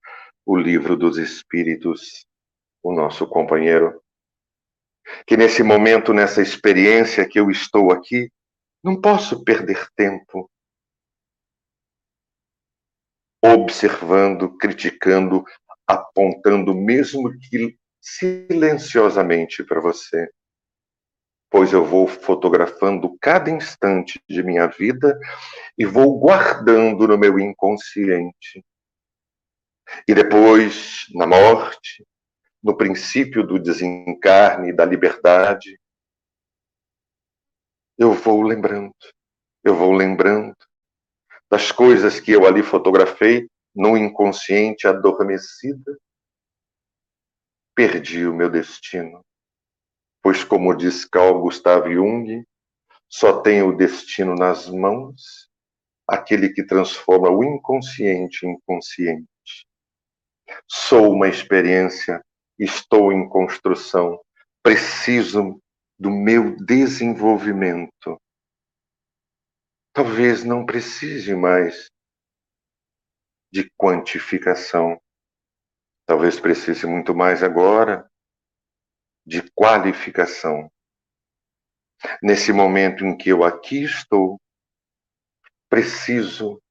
o 0.47 0.57
livro 0.57 0.97
dos 0.97 1.19
espíritos, 1.19 2.25
o 2.83 2.93
nosso 2.93 3.27
companheiro. 3.27 4.01
Que 5.27 5.37
nesse 5.37 5.63
momento, 5.63 6.13
nessa 6.13 6.41
experiência 6.41 7.27
que 7.27 7.41
eu 7.41 7.51
estou 7.51 7.91
aqui, 7.91 8.31
não 8.83 9.01
posso 9.01 9.45
perder 9.45 9.88
tempo 9.95 10.51
observando, 13.43 14.57
criticando, 14.59 15.45
apontando, 15.87 16.75
mesmo 16.75 17.31
que 17.38 17.79
silenciosamente 18.01 19.64
para 19.64 19.81
você. 19.81 20.31
Pois 21.51 21.73
eu 21.73 21.85
vou 21.85 22.07
fotografando 22.07 23.16
cada 23.21 23.51
instante 23.51 24.21
de 24.29 24.43
minha 24.43 24.66
vida 24.66 25.19
e 25.77 25.85
vou 25.85 26.19
guardando 26.19 27.09
no 27.09 27.19
meu 27.19 27.38
inconsciente. 27.38 28.64
E 30.07 30.14
depois, 30.14 31.07
na 31.14 31.27
morte, 31.27 32.07
no 32.62 32.77
princípio 32.77 33.45
do 33.45 33.59
desencarne, 33.59 34.73
da 34.73 34.85
liberdade, 34.85 35.80
eu 38.01 38.15
vou 38.15 38.41
lembrando, 38.41 38.95
eu 39.63 39.77
vou 39.77 39.93
lembrando 39.93 40.57
das 41.51 41.71
coisas 41.71 42.19
que 42.19 42.33
eu 42.33 42.47
ali 42.47 42.63
fotografei 42.63 43.47
no 43.75 43.95
inconsciente 43.95 44.87
adormecida. 44.87 46.01
Perdi 47.75 48.27
o 48.27 48.35
meu 48.35 48.49
destino, 48.49 49.23
pois, 50.23 50.43
como 50.43 50.75
diz 50.75 51.05
Carl 51.05 51.43
Gustav 51.43 51.93
Jung, 51.93 52.43
só 53.07 53.43
tem 53.43 53.63
o 53.63 53.77
destino 53.77 54.35
nas 54.35 54.67
mãos 54.67 55.51
aquele 56.09 56.49
que 56.55 56.65
transforma 56.65 57.29
o 57.29 57.45
inconsciente 57.45 58.47
em 58.47 58.59
consciente. 58.67 59.29
Sou 60.67 61.13
uma 61.13 61.29
experiência, 61.29 62.25
estou 62.59 63.13
em 63.13 63.29
construção, 63.29 64.19
preciso 64.63 65.61
do 66.01 66.11
meu 66.11 66.57
desenvolvimento. 66.57 68.19
Talvez 69.93 70.43
não 70.43 70.65
precise 70.65 71.35
mais 71.35 71.91
de 73.53 73.71
quantificação. 73.77 74.99
Talvez 76.07 76.41
precise 76.41 76.87
muito 76.87 77.15
mais 77.15 77.43
agora 77.43 78.11
de 79.27 79.43
qualificação. 79.53 80.73
Nesse 82.23 82.51
momento 82.51 83.05
em 83.05 83.15
que 83.15 83.29
eu 83.29 83.45
aqui 83.45 83.85
estou, 83.85 84.41
preciso 85.69 86.63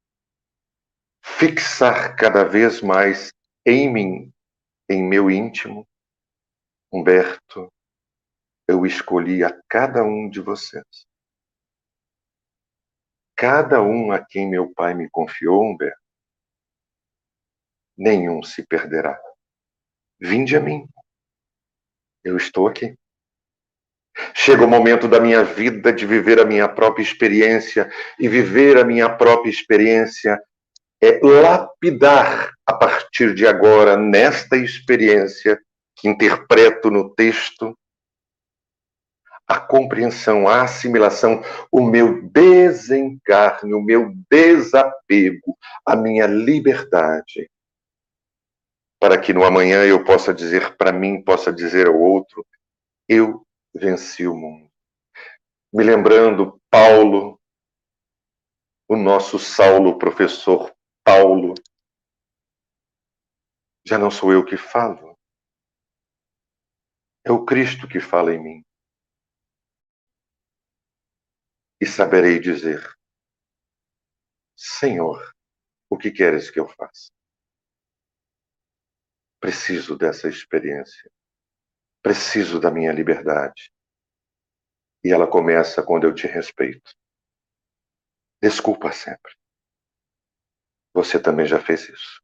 fixar 1.24 2.16
cada 2.16 2.44
vez 2.44 2.82
mais 2.82 3.32
em 3.64 3.94
mim, 3.94 4.34
em 4.90 5.04
meu 5.04 5.30
íntimo, 5.30 5.88
Humberto, 6.92 7.72
eu 8.70 8.86
escolhi 8.86 9.44
a 9.44 9.52
cada 9.68 10.04
um 10.04 10.30
de 10.30 10.40
vocês. 10.40 10.86
Cada 13.36 13.82
um 13.82 14.12
a 14.12 14.24
quem 14.24 14.48
meu 14.48 14.72
pai 14.72 14.94
me 14.94 15.10
confiou, 15.10 15.64
Humberto, 15.64 15.98
nenhum 17.98 18.44
se 18.44 18.64
perderá. 18.68 19.20
Vinde 20.20 20.56
a 20.56 20.60
mim. 20.60 20.88
Eu 22.24 22.38
estou 22.38 22.68
aqui. 22.68 22.96
Chega 24.36 24.64
o 24.64 24.70
momento 24.70 25.08
da 25.08 25.20
minha 25.20 25.44
vida 25.44 25.92
de 25.92 26.06
viver 26.06 26.40
a 26.40 26.46
minha 26.46 26.70
própria 26.70 27.02
experiência, 27.02 27.92
e 28.20 28.30
viver 28.30 28.78
a 28.78 28.84
minha 28.84 29.10
própria 29.10 29.50
experiência 29.50 30.40
é 31.02 31.20
lapidar 31.24 32.52
a 32.68 32.74
partir 32.74 33.34
de 33.34 33.48
agora, 33.48 33.98
nesta 33.98 34.58
experiência 34.58 35.60
que 35.96 36.08
interpreto 36.08 36.92
no 36.92 37.16
texto, 37.16 37.76
a 39.50 39.60
compreensão, 39.60 40.48
a 40.48 40.62
assimilação, 40.62 41.42
o 41.72 41.82
meu 41.82 42.22
desencarne, 42.30 43.74
o 43.74 43.82
meu 43.82 44.14
desapego, 44.30 45.58
a 45.84 45.96
minha 45.96 46.28
liberdade 46.28 47.50
para 49.00 49.20
que 49.20 49.34
no 49.34 49.46
amanhã 49.46 49.86
eu 49.86 50.04
possa 50.04 50.34
dizer 50.34 50.76
para 50.76 50.92
mim, 50.92 51.24
possa 51.24 51.54
dizer 51.54 51.88
ao 51.88 51.98
outro, 51.98 52.46
eu 53.08 53.48
venci 53.74 54.28
o 54.28 54.36
mundo. 54.36 54.70
Me 55.74 55.84
lembrando 55.84 56.62
Paulo, 56.70 57.40
o 58.90 58.98
nosso 58.98 59.40
Saulo, 59.40 59.98
professor 59.98 60.76
Paulo, 61.04 61.54
já 63.86 63.98
não 63.98 64.12
sou 64.12 64.34
eu 64.34 64.44
que 64.44 64.58
falo, 64.58 65.18
é 67.24 67.32
o 67.32 67.46
Cristo 67.46 67.88
que 67.88 68.02
fala 68.02 68.34
em 68.34 68.44
mim. 68.44 68.69
E 71.82 71.86
saberei 71.86 72.40
dizer: 72.40 72.82
Senhor, 74.56 75.34
o 75.90 75.98
que 75.98 76.12
queres 76.12 76.52
que 76.52 76.60
eu 76.60 76.68
faça? 76.68 77.12
Preciso 79.40 79.98
dessa 79.98 80.28
experiência. 80.28 81.10
Preciso 82.02 82.60
da 82.60 82.70
minha 82.70 82.92
liberdade. 82.92 83.72
E 85.04 85.12
ela 85.14 85.30
começa 85.30 85.82
quando 85.82 86.06
eu 86.06 86.14
te 86.14 86.28
respeito. 86.28 86.92
Desculpa 88.42 88.92
sempre. 88.92 89.34
Você 90.94 91.22
também 91.22 91.46
já 91.46 91.60
fez 91.62 91.88
isso. 91.88 92.22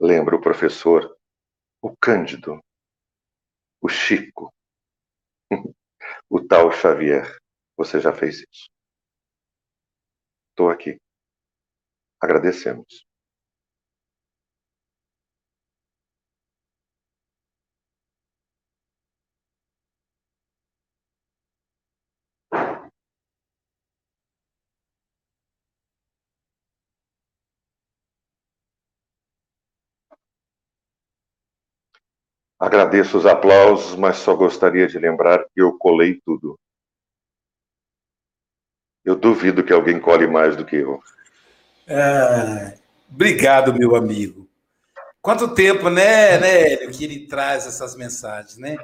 Lembra 0.00 0.36
o 0.36 0.40
professor, 0.40 1.18
o 1.82 1.94
Cândido, 1.96 2.58
o 3.80 3.88
Chico, 3.88 4.50
o 6.30 6.46
tal 6.46 6.72
Xavier. 6.72 7.43
Você 7.76 8.00
já 8.00 8.12
fez 8.12 8.40
isso. 8.40 8.68
Estou 10.50 10.70
aqui. 10.70 10.98
Agradecemos. 12.20 13.06
Agradeço 32.58 33.18
os 33.18 33.26
aplausos, 33.26 33.94
mas 33.96 34.16
só 34.16 34.34
gostaria 34.34 34.86
de 34.86 34.98
lembrar 34.98 35.44
que 35.52 35.60
eu 35.60 35.76
colei 35.76 36.20
tudo. 36.24 36.58
Eu 39.04 39.14
duvido 39.14 39.62
que 39.62 39.72
alguém 39.72 40.00
cole 40.00 40.26
mais 40.26 40.56
do 40.56 40.64
que 40.64 40.76
eu. 40.76 41.02
É, 41.86 42.74
obrigado, 43.10 43.74
meu 43.74 43.94
amigo. 43.94 44.48
Quanto 45.20 45.54
tempo, 45.54 45.88
né, 45.88 46.38
né, 46.38 46.76
que 46.88 47.04
ele 47.04 47.26
traz 47.26 47.66
essas 47.66 47.94
mensagens, 47.96 48.56
né? 48.56 48.76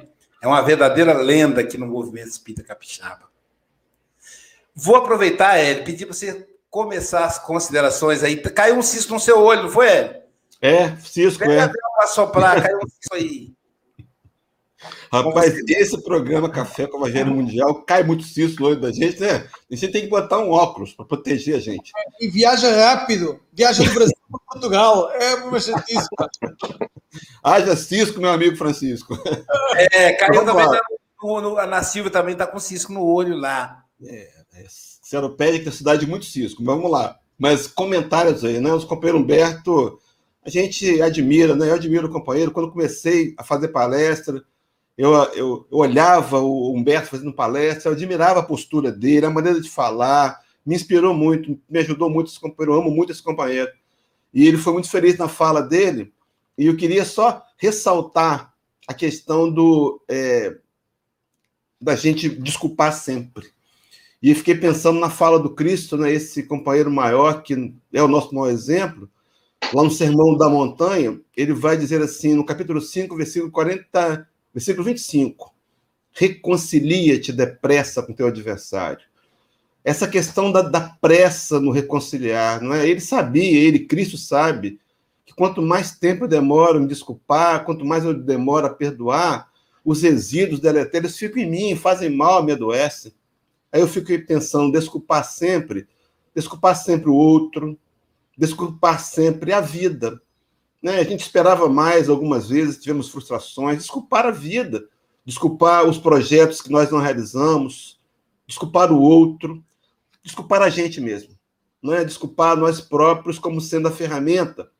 É 0.42 0.46
uma 0.46 0.62
verdadeira 0.62 1.12
lenda 1.12 1.60
aqui 1.60 1.76
no 1.76 1.86
movimento 1.86 2.28
espírita 2.28 2.62
capixaba. 2.62 3.28
Vou 4.74 4.96
aproveitar, 4.96 5.58
Hélio, 5.58 5.84
pedir 5.84 6.06
para 6.06 6.14
você 6.14 6.48
começar 6.70 7.26
as 7.26 7.38
considerações 7.38 8.22
aí. 8.22 8.36
Caiu 8.36 8.76
um 8.76 8.82
cisco 8.82 9.12
no 9.12 9.20
seu 9.20 9.38
olho, 9.38 9.64
não 9.64 9.70
foi, 9.70 9.88
Hélio? 9.88 10.20
É, 10.62 10.96
cisco, 10.96 11.44
é. 11.44 11.68
Para 11.68 12.06
soprar, 12.06 12.62
caiu 12.62 12.78
um 12.78 12.88
cisco 12.88 13.14
aí. 13.14 13.52
Rapaz, 15.12 15.54
esse 15.68 16.00
programa 16.02 16.48
Café 16.48 16.86
com 16.86 16.98
o 16.98 17.06
Evangelho 17.06 17.34
Mundial 17.34 17.82
cai 17.82 18.04
muito 18.04 18.22
cisco 18.22 18.62
no 18.62 18.68
olho 18.68 18.80
da 18.80 18.92
gente, 18.92 19.20
né? 19.20 19.48
A 19.70 19.74
gente 19.74 19.92
tem 19.92 20.02
que 20.02 20.08
botar 20.08 20.38
um 20.38 20.50
óculos 20.50 20.92
para 20.92 21.04
proteger 21.04 21.56
a 21.56 21.60
gente. 21.60 21.90
E 22.20 22.28
viaja 22.28 22.70
rápido, 22.70 23.40
viaja 23.52 23.82
do 23.82 23.92
Brasil 23.92 24.16
para 24.30 24.40
Portugal. 24.46 25.10
É 25.10 25.34
uma 25.36 25.58
chatice. 25.58 26.06
Haja 27.42 27.74
cisco, 27.74 28.20
meu 28.20 28.30
amigo 28.30 28.56
Francisco. 28.56 29.18
É, 29.92 30.12
caiu 30.12 30.44
também 30.44 30.66
no, 31.22 31.40
no, 31.40 31.66
na 31.66 31.82
Silva 31.82 32.10
também 32.10 32.32
está 32.32 32.46
com 32.46 32.58
cisco 32.58 32.92
no 32.92 33.04
olho 33.04 33.36
lá. 33.36 33.84
É, 34.04 34.30
é, 34.54 34.64
Seropédica 34.68 35.68
é 35.68 35.72
cidade 35.72 36.00
de 36.04 36.10
muito 36.10 36.24
cisco. 36.24 36.64
Vamos 36.64 36.90
lá. 36.90 37.18
Mas 37.38 37.66
comentários 37.66 38.44
aí, 38.44 38.60
né? 38.60 38.72
Os 38.72 38.84
companheiros 38.84 39.20
Humberto, 39.20 39.98
a 40.44 40.50
gente 40.50 41.00
admira, 41.02 41.54
né? 41.54 41.68
Eu 41.68 41.74
admiro 41.74 42.06
o 42.06 42.12
companheiro. 42.12 42.50
Quando 42.50 42.70
comecei 42.70 43.34
a 43.36 43.44
fazer 43.44 43.68
palestra, 43.68 44.42
eu, 45.00 45.14
eu, 45.14 45.66
eu, 45.70 45.78
olhava 45.78 46.40
o 46.40 46.74
Humberto 46.74 47.08
fazendo 47.08 47.32
palestra, 47.32 47.88
eu 47.90 47.94
admirava 47.94 48.40
a 48.40 48.42
postura 48.42 48.92
dele, 48.92 49.24
a 49.24 49.30
maneira 49.30 49.58
de 49.58 49.70
falar, 49.70 50.38
me 50.64 50.74
inspirou 50.74 51.14
muito, 51.14 51.58
me 51.70 51.78
ajudou 51.78 52.10
muito 52.10 52.30
esse 52.30 52.38
companheiro, 52.38 52.74
eu 52.74 52.82
amo 52.82 52.90
muito 52.90 53.10
esse 53.10 53.22
companheiro. 53.22 53.70
E 54.34 54.46
ele 54.46 54.58
foi 54.58 54.74
muito 54.74 54.90
feliz 54.90 55.16
na 55.16 55.26
fala 55.26 55.62
dele, 55.62 56.12
e 56.56 56.66
eu 56.66 56.76
queria 56.76 57.06
só 57.06 57.42
ressaltar 57.56 58.52
a 58.86 58.92
questão 58.92 59.50
do 59.50 60.02
é, 60.06 60.58
da 61.80 61.96
gente 61.96 62.28
desculpar 62.28 62.92
sempre. 62.92 63.46
E 64.22 64.34
fiquei 64.34 64.54
pensando 64.54 65.00
na 65.00 65.08
fala 65.08 65.38
do 65.38 65.54
Cristo, 65.54 65.96
né, 65.96 66.12
esse 66.12 66.42
companheiro 66.42 66.90
maior, 66.90 67.42
que 67.42 67.72
é 67.90 68.02
o 68.02 68.08
nosso 68.08 68.34
maior 68.34 68.50
exemplo, 68.50 69.08
lá 69.72 69.82
no 69.82 69.90
Sermão 69.90 70.36
da 70.36 70.50
Montanha, 70.50 71.18
ele 71.34 71.54
vai 71.54 71.78
dizer 71.78 72.02
assim, 72.02 72.34
no 72.34 72.44
capítulo 72.44 72.82
5, 72.82 73.16
versículo 73.16 73.50
40, 73.50 74.28
Versículo 74.52 74.84
25. 74.84 75.54
Reconcilia-te 76.12 77.32
depressa 77.32 78.02
com 78.02 78.12
teu 78.12 78.26
adversário. 78.26 79.04
Essa 79.84 80.06
questão 80.06 80.52
da, 80.52 80.60
da, 80.62 80.80
pressa 80.80 81.58
no 81.58 81.70
reconciliar, 81.70 82.60
não 82.60 82.74
é? 82.74 82.86
Ele 82.86 83.00
sabia, 83.00 83.58
ele, 83.58 83.86
Cristo 83.86 84.18
sabe, 84.18 84.78
que 85.24 85.32
quanto 85.32 85.62
mais 85.62 85.98
tempo 85.98 86.24
eu 86.24 86.28
demoro 86.28 86.78
em 86.78 86.82
me 86.82 86.88
desculpar, 86.88 87.64
quanto 87.64 87.84
mais 87.84 88.04
eu 88.04 88.12
demoro 88.12 88.66
a 88.66 88.70
perdoar, 88.70 89.48
os 89.84 90.02
resíduos 90.02 90.60
deletérios 90.60 91.16
ficam 91.16 91.42
em 91.42 91.50
mim, 91.50 91.76
fazem 91.76 92.10
mal, 92.10 92.42
me 92.42 92.52
adoecem. 92.52 93.12
Aí 93.72 93.80
eu 93.80 93.88
fico 93.88 94.08
pensando, 94.26 94.72
desculpar 94.72 95.24
sempre, 95.24 95.86
desculpar 96.34 96.76
sempre 96.76 97.08
o 97.08 97.14
outro, 97.14 97.78
desculpar 98.36 99.00
sempre 99.00 99.52
a 99.52 99.60
vida. 99.60 100.20
Né? 100.82 100.98
A 100.98 101.04
gente 101.04 101.20
esperava 101.20 101.68
mais 101.68 102.08
algumas 102.08 102.48
vezes, 102.48 102.78
tivemos 102.78 103.08
frustrações. 103.08 103.78
Desculpar 103.78 104.26
a 104.26 104.30
vida, 104.30 104.88
desculpar 105.24 105.86
os 105.86 105.98
projetos 105.98 106.60
que 106.60 106.70
nós 106.70 106.90
não 106.90 106.98
realizamos, 106.98 107.98
desculpar 108.46 108.92
o 108.92 109.00
outro, 109.00 109.62
desculpar 110.22 110.62
a 110.62 110.70
gente 110.70 111.00
mesmo. 111.00 111.38
Não 111.82 111.94
é? 111.94 112.04
Desculpar 112.04 112.56
nós 112.56 112.80
próprios 112.80 113.38
como 113.38 113.60
sendo 113.60 113.88
a 113.88 113.92
ferramenta 113.92 114.70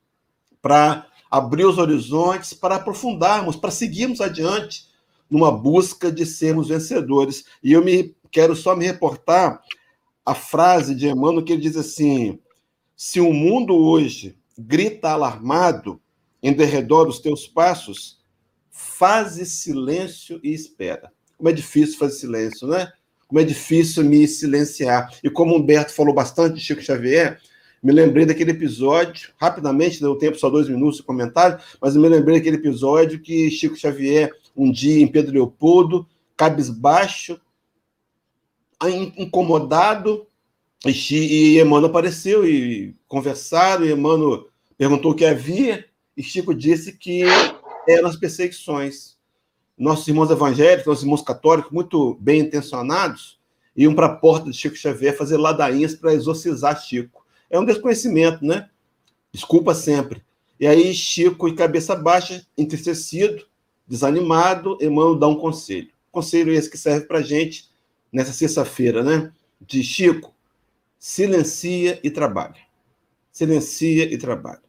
para 0.61 1.07
abrir 1.31 1.65
os 1.65 1.79
horizontes, 1.79 2.53
para 2.53 2.77
aprofundarmos, 2.77 3.57
para 3.57 3.71
seguirmos 3.71 4.21
adiante 4.21 4.91
numa 5.31 5.53
busca 5.53 6.11
de 6.11 6.27
sermos 6.27 6.69
vencedores. 6.69 7.45
E 7.63 7.73
eu 7.73 7.85
me 7.85 8.15
quero 8.31 8.57
só 8.57 8.75
me 8.75 8.85
reportar 8.85 9.63
a 10.27 10.35
frase 10.35 10.95
de 10.95 11.09
Emmanuel 11.09 11.45
que 11.45 11.53
ele 11.53 11.63
diz 11.63 11.77
assim: 11.77 12.39
se 12.97 13.21
o 13.21 13.33
mundo 13.33 13.75
hoje 13.77 14.37
grita 14.67 15.11
alarmado 15.11 16.01
em 16.43 16.53
derredor 16.53 17.07
dos 17.07 17.19
teus 17.19 17.47
passos, 17.47 18.21
faze 18.71 19.45
silêncio 19.45 20.41
e 20.43 20.53
espera. 20.53 21.13
Como 21.37 21.49
é 21.49 21.53
difícil 21.53 21.99
fazer 21.99 22.15
silêncio, 22.15 22.69
né? 22.69 22.91
Como 23.27 23.41
é 23.41 23.45
difícil 23.45 24.05
me 24.05 24.27
silenciar. 24.27 25.11
E 25.23 25.31
como 25.31 25.57
Humberto 25.57 25.93
falou 25.93 26.15
bastante, 26.15 26.61
Chico 26.61 26.83
Xavier, 26.83 27.39
me 27.83 27.93
lembrei 27.93 28.27
daquele 28.27 28.51
episódio, 28.51 29.33
rapidamente, 29.39 30.01
deu 30.01 30.17
tempo, 30.17 30.39
só 30.39 30.51
dois 30.51 30.69
minutos 30.69 30.99
de 30.99 31.03
comentário, 31.03 31.59
mas 31.81 31.97
me 31.97 32.09
lembrei 32.09 32.39
daquele 32.39 32.57
episódio 32.57 33.21
que 33.21 33.51
Chico 33.51 33.77
Xavier, 33.77 34.31
um 34.55 34.71
dia 34.71 35.01
em 35.01 35.07
Pedro 35.07 35.33
Leopoldo, 35.33 36.07
cabisbaixo, 36.37 37.41
incomodado, 39.17 40.27
e, 40.85 40.91
e 40.91 41.61
Emmanuel 41.61 41.91
apareceu 41.91 42.49
e 42.49 42.95
conversaram, 43.07 43.85
e 43.85 43.93
Emmanuel 43.93 44.49
perguntou 44.79 45.13
o 45.13 45.15
que 45.15 45.25
havia, 45.25 45.85
e 46.17 46.23
Chico 46.23 46.55
disse 46.55 46.93
que 46.93 47.23
eram 47.89 48.09
as 48.09 48.17
perseguições. 48.17 49.19
Nossos 49.77 50.07
irmãos 50.09 50.31
evangélicos, 50.31 50.87
nossos 50.87 51.03
irmãos 51.03 51.23
católicos, 51.23 51.73
muito 51.73 52.15
bem 52.21 52.41
intencionados, 52.41 53.39
iam 53.77 53.95
para 53.95 54.07
a 54.07 54.15
porta 54.15 54.51
de 54.51 54.57
Chico 54.57 54.77
Xavier 54.77 55.17
fazer 55.17 55.37
ladainhas 55.37 55.95
para 55.95 56.15
exorcizar 56.15 56.81
Chico. 56.81 57.25
É 57.49 57.59
um 57.59 57.65
desconhecimento, 57.65 58.45
né? 58.45 58.69
Desculpa 59.33 59.75
sempre. 59.75 60.23
E 60.59 60.67
aí 60.67 60.93
Chico, 60.95 61.49
em 61.49 61.55
cabeça 61.55 61.97
baixa, 61.97 62.45
entristecido, 62.57 63.47
desanimado, 63.87 64.77
Emmanuel 64.81 65.17
dá 65.17 65.27
um 65.27 65.37
conselho. 65.37 65.89
Conselho 66.13 66.53
esse 66.53 66.71
que 66.71 66.77
serve 66.79 67.07
para 67.07 67.23
gente 67.23 67.71
nessa 68.13 68.33
sexta-feira, 68.33 69.03
né? 69.03 69.33
De 69.61 69.83
Chico, 69.83 70.35
silencia 71.01 71.99
e 72.05 72.11
trabalha. 72.11 72.59
Silencia 73.33 74.05
e 74.05 74.19
trabalha. 74.19 74.61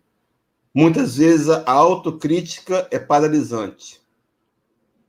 Muitas 0.73 1.17
vezes 1.17 1.49
a 1.49 1.69
autocrítica 1.69 2.88
é 2.89 2.97
paralisante. 2.97 4.01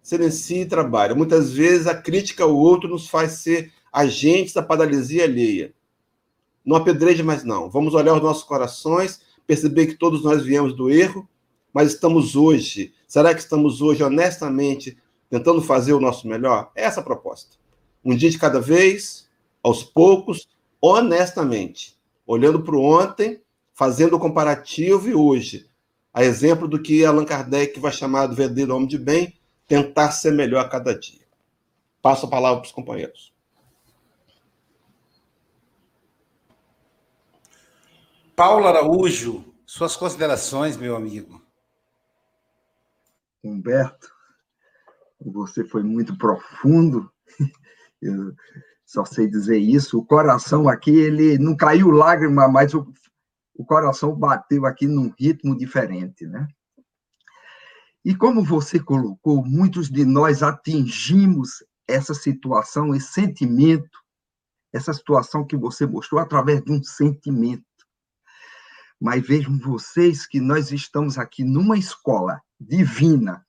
Silencia 0.03 0.63
e 0.63 0.67
trabalha. 0.67 1.15
Muitas 1.15 1.53
vezes 1.53 1.87
a 1.87 1.95
crítica 1.95 2.43
ao 2.43 2.57
outro 2.57 2.89
nos 2.89 3.09
faz 3.09 3.35
ser 3.35 3.73
agentes 3.93 4.53
da 4.53 4.65
paralisia 4.65 5.23
alheia. 5.23 5.73
Não 6.65 6.77
apedreje 6.77 7.23
mais, 7.23 7.45
não. 7.45 7.71
Vamos 7.71 7.95
olhar 7.95 8.15
os 8.15 8.23
nossos 8.23 8.43
corações, 8.43 9.21
perceber 9.47 9.87
que 9.87 9.95
todos 9.95 10.25
nós 10.25 10.45
viemos 10.45 10.75
do 10.75 10.91
erro, 10.91 11.29
mas 11.73 11.93
estamos 11.93 12.35
hoje, 12.35 12.93
será 13.07 13.33
que 13.33 13.41
estamos 13.41 13.81
hoje 13.81 14.03
honestamente 14.03 14.99
tentando 15.31 15.63
fazer 15.63 15.93
o 15.93 16.01
nosso 16.01 16.27
melhor? 16.27 16.73
É 16.75 16.83
essa 16.83 17.01
a 17.01 17.05
proposta. 17.05 17.57
Um 18.05 18.17
dia 18.17 18.29
de 18.29 18.39
cada 18.39 18.61
vez, 18.61 19.29
aos 19.63 19.85
poucos, 19.85 20.49
honestamente, 20.83 21.97
olhando 22.27 22.61
para 22.61 22.75
o 22.75 22.83
ontem, 22.83 23.41
fazendo 23.73 24.17
o 24.17 24.19
comparativo 24.19 25.09
e 25.09 25.15
hoje. 25.15 25.71
A 26.13 26.25
exemplo 26.25 26.67
do 26.67 26.83
que 26.83 27.05
Allan 27.05 27.25
Kardec 27.25 27.79
vai 27.79 27.93
chamar 27.93 28.27
de 28.27 28.35
verdadeiro 28.35 28.75
homem 28.75 28.89
de 28.89 28.99
bem, 28.99 29.39
tentar 29.69 30.11
ser 30.11 30.33
melhor 30.33 30.67
a 30.67 30.69
cada 30.69 30.99
dia. 30.99 31.23
Passo 32.03 32.27
a 32.27 32.29
palavra 32.29 32.61
para 32.61 32.67
os 32.67 32.73
companheiros. 32.73 33.33
Paulo 38.35 38.67
Araújo, 38.67 39.45
suas 39.65 39.95
considerações, 39.95 40.77
meu 40.77 40.97
amigo. 40.97 41.41
Humberto, 43.43 44.11
você 45.21 45.65
foi 45.65 45.83
muito 45.83 46.19
profundo. 46.19 47.11
Eu 48.03 48.35
só 48.93 49.07
sei 49.07 49.27
dizer 49.27 49.57
isso. 49.57 49.99
O 49.99 50.05
coração 50.05 50.69
aqui, 50.69 50.91
ele 50.91 51.39
não 51.39 51.57
caiu 51.57 51.91
lágrima, 51.91 52.47
mas 52.47 52.75
o, 52.75 52.87
o 53.55 53.65
coração 53.65 54.15
bateu 54.15 54.67
aqui 54.67 54.87
num 54.87 55.11
ritmo 55.19 55.57
diferente, 55.57 56.27
né? 56.27 56.47
E 58.05 58.15
como 58.15 58.45
você 58.45 58.79
colocou, 58.79 59.43
muitos 59.47 59.89
de 59.89 60.05
nós 60.05 60.43
atingimos 60.43 61.65
essa 61.89 62.13
situação, 62.13 62.95
esse 62.95 63.13
sentimento, 63.13 63.99
essa 64.71 64.93
situação 64.93 65.47
que 65.47 65.57
você 65.57 65.87
mostrou 65.87 66.21
através 66.21 66.63
de 66.63 66.71
um 66.71 66.83
sentimento. 66.83 67.65
Mas 69.01 69.27
vejam 69.27 69.59
vocês 69.59 70.27
que 70.27 70.39
nós 70.39 70.71
estamos 70.71 71.17
aqui 71.17 71.45
numa 71.45 71.79
escola 71.79 72.43
divina, 72.61 73.47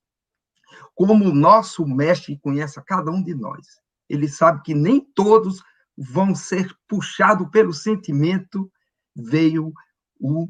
como 0.95 1.25
o 1.25 1.35
nosso 1.35 1.85
mestre 1.85 2.39
conhece 2.39 2.79
a 2.79 2.83
cada 2.83 3.11
um 3.11 3.21
de 3.21 3.35
nós. 3.35 3.82
Ele 4.13 4.27
sabe 4.27 4.61
que 4.61 4.75
nem 4.75 5.01
todos 5.01 5.63
vão 5.97 6.35
ser 6.35 6.71
puxados 6.87 7.49
pelo 7.49 7.73
sentimento, 7.73 8.71
veio 9.15 9.73
o, 10.19 10.47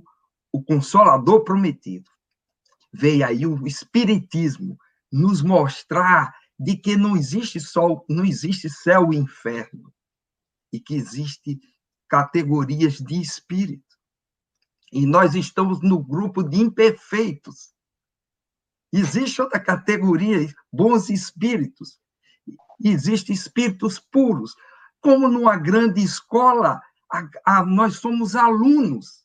o 0.51 0.61
Consolador 0.61 1.45
prometido. 1.45 2.11
Veio 2.91 3.25
aí 3.25 3.45
o 3.45 3.65
Espiritismo 3.65 4.77
nos 5.09 5.41
mostrar 5.41 6.35
de 6.59 6.75
que 6.75 6.97
não 6.97 7.15
existe 7.15 7.57
sol, 7.57 8.05
não 8.09 8.25
existe 8.25 8.69
céu 8.69 9.13
e 9.13 9.17
inferno, 9.17 9.93
e 10.71 10.77
que 10.77 10.93
existe 10.93 11.57
categorias 12.09 12.97
de 12.97 13.21
espírito. 13.21 13.97
E 14.91 15.05
nós 15.05 15.35
estamos 15.35 15.81
no 15.81 16.03
grupo 16.03 16.43
de 16.43 16.59
imperfeitos. 16.59 17.73
Existe 18.91 19.41
outra 19.41 19.59
categoria, 19.59 20.53
bons 20.71 21.09
espíritos. 21.09 22.02
Existem 22.83 23.35
espíritos 23.35 23.99
puros. 23.99 24.55
Como 24.99 25.27
numa 25.27 25.57
grande 25.57 26.01
escola, 26.01 26.81
a, 27.11 27.27
a, 27.45 27.65
nós 27.65 27.95
somos 27.95 28.35
alunos 28.35 29.23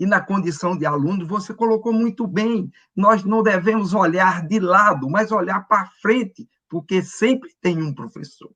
e 0.00 0.06
na 0.06 0.18
condição 0.18 0.78
de 0.78 0.86
aluno, 0.86 1.26
você 1.26 1.52
colocou 1.52 1.92
muito 1.92 2.26
bem. 2.26 2.72
Nós 2.96 3.22
não 3.22 3.42
devemos 3.42 3.92
olhar 3.92 4.46
de 4.48 4.58
lado, 4.58 5.10
mas 5.10 5.30
olhar 5.30 5.68
para 5.68 5.90
frente, 6.00 6.48
porque 6.70 7.02
sempre 7.02 7.54
tem 7.60 7.82
um 7.82 7.94
professor. 7.94 8.50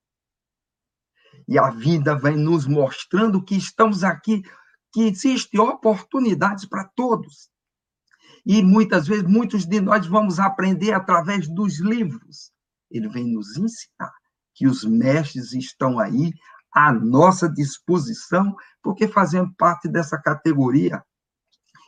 E 1.46 1.58
a 1.58 1.68
vida 1.68 2.16
vai 2.16 2.34
nos 2.34 2.66
mostrando 2.66 3.44
que 3.44 3.54
estamos 3.54 4.02
aqui, 4.02 4.42
que 4.90 5.02
existem 5.02 5.60
oportunidades 5.60 6.64
para 6.64 6.84
todos. 6.96 7.50
E 8.46 8.62
muitas 8.62 9.06
vezes, 9.06 9.24
muitos 9.24 9.66
de 9.66 9.82
nós 9.82 10.06
vamos 10.06 10.40
aprender 10.40 10.94
através 10.94 11.46
dos 11.46 11.78
livros. 11.78 12.53
Ele 12.90 13.08
vem 13.08 13.26
nos 13.32 13.56
ensinar 13.56 14.12
que 14.54 14.66
os 14.66 14.84
mestres 14.84 15.52
estão 15.52 15.98
aí 15.98 16.32
à 16.72 16.92
nossa 16.92 17.48
disposição, 17.48 18.54
porque 18.82 19.08
fazemos 19.08 19.52
parte 19.56 19.88
dessa 19.88 20.20
categoria 20.20 21.02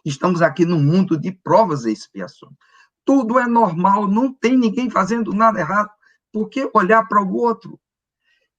Estamos 0.06 0.40
aqui 0.40 0.64
num 0.64 0.80
mundo 0.80 1.18
de 1.18 1.32
provas 1.32 1.84
e 1.84 1.90
expiações. 1.90 2.54
Tudo 3.04 3.40
é 3.40 3.46
normal, 3.48 4.06
não 4.06 4.32
tem 4.32 4.56
ninguém 4.56 4.88
fazendo 4.88 5.32
nada 5.32 5.58
errado. 5.58 5.90
Por 6.32 6.48
que 6.48 6.70
olhar 6.72 7.08
para 7.08 7.20
o 7.20 7.34
outro? 7.34 7.80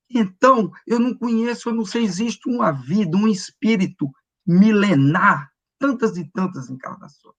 Então, 0.09 0.69
eu 0.85 0.99
não 0.99 1.17
conheço, 1.17 1.69
eu 1.69 1.73
não 1.73 1.85
sei, 1.85 2.03
existe 2.03 2.49
uma 2.49 2.71
vida, 2.71 3.15
um 3.15 3.29
espírito 3.29 4.11
milenar, 4.45 5.49
tantas 5.79 6.17
e 6.17 6.29
tantas 6.31 6.69
encarnações. 6.69 7.35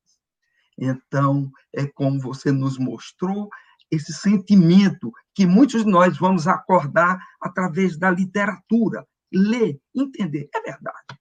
Então, 0.78 1.50
é 1.70 1.86
como 1.86 2.18
você 2.18 2.50
nos 2.50 2.78
mostrou 2.78 3.50
esse 3.90 4.12
sentimento 4.12 5.12
que 5.34 5.46
muitos 5.46 5.84
de 5.84 5.90
nós 5.90 6.18
vamos 6.18 6.46
acordar 6.46 7.18
através 7.40 7.98
da 7.98 8.10
literatura, 8.10 9.06
ler, 9.32 9.80
entender. 9.94 10.48
É 10.54 10.60
verdade 10.60 11.18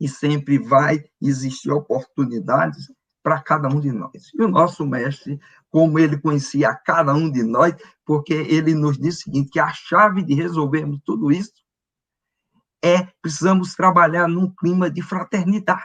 e 0.00 0.08
sempre 0.08 0.58
vai 0.58 1.04
existir 1.20 1.70
oportunidades 1.70 2.90
para 3.22 3.40
cada 3.40 3.68
um 3.68 3.80
de 3.80 3.90
nós. 3.90 4.32
E 4.34 4.42
o 4.42 4.48
nosso 4.48 4.86
mestre, 4.86 5.40
como 5.70 5.98
ele 5.98 6.18
conhecia 6.18 6.74
cada 6.74 7.12
um 7.14 7.30
de 7.30 7.42
nós, 7.42 7.74
porque 8.04 8.34
ele 8.34 8.74
nos 8.74 8.96
disse 8.96 9.20
o 9.20 9.22
seguinte, 9.24 9.50
que 9.50 9.60
a 9.60 9.72
chave 9.72 10.22
de 10.22 10.34
resolvermos 10.34 11.00
tudo 11.04 11.32
isso 11.32 11.52
é 12.84 13.08
precisamos 13.20 13.74
trabalhar 13.74 14.28
num 14.28 14.52
clima 14.54 14.90
de 14.90 15.02
fraternidade. 15.02 15.84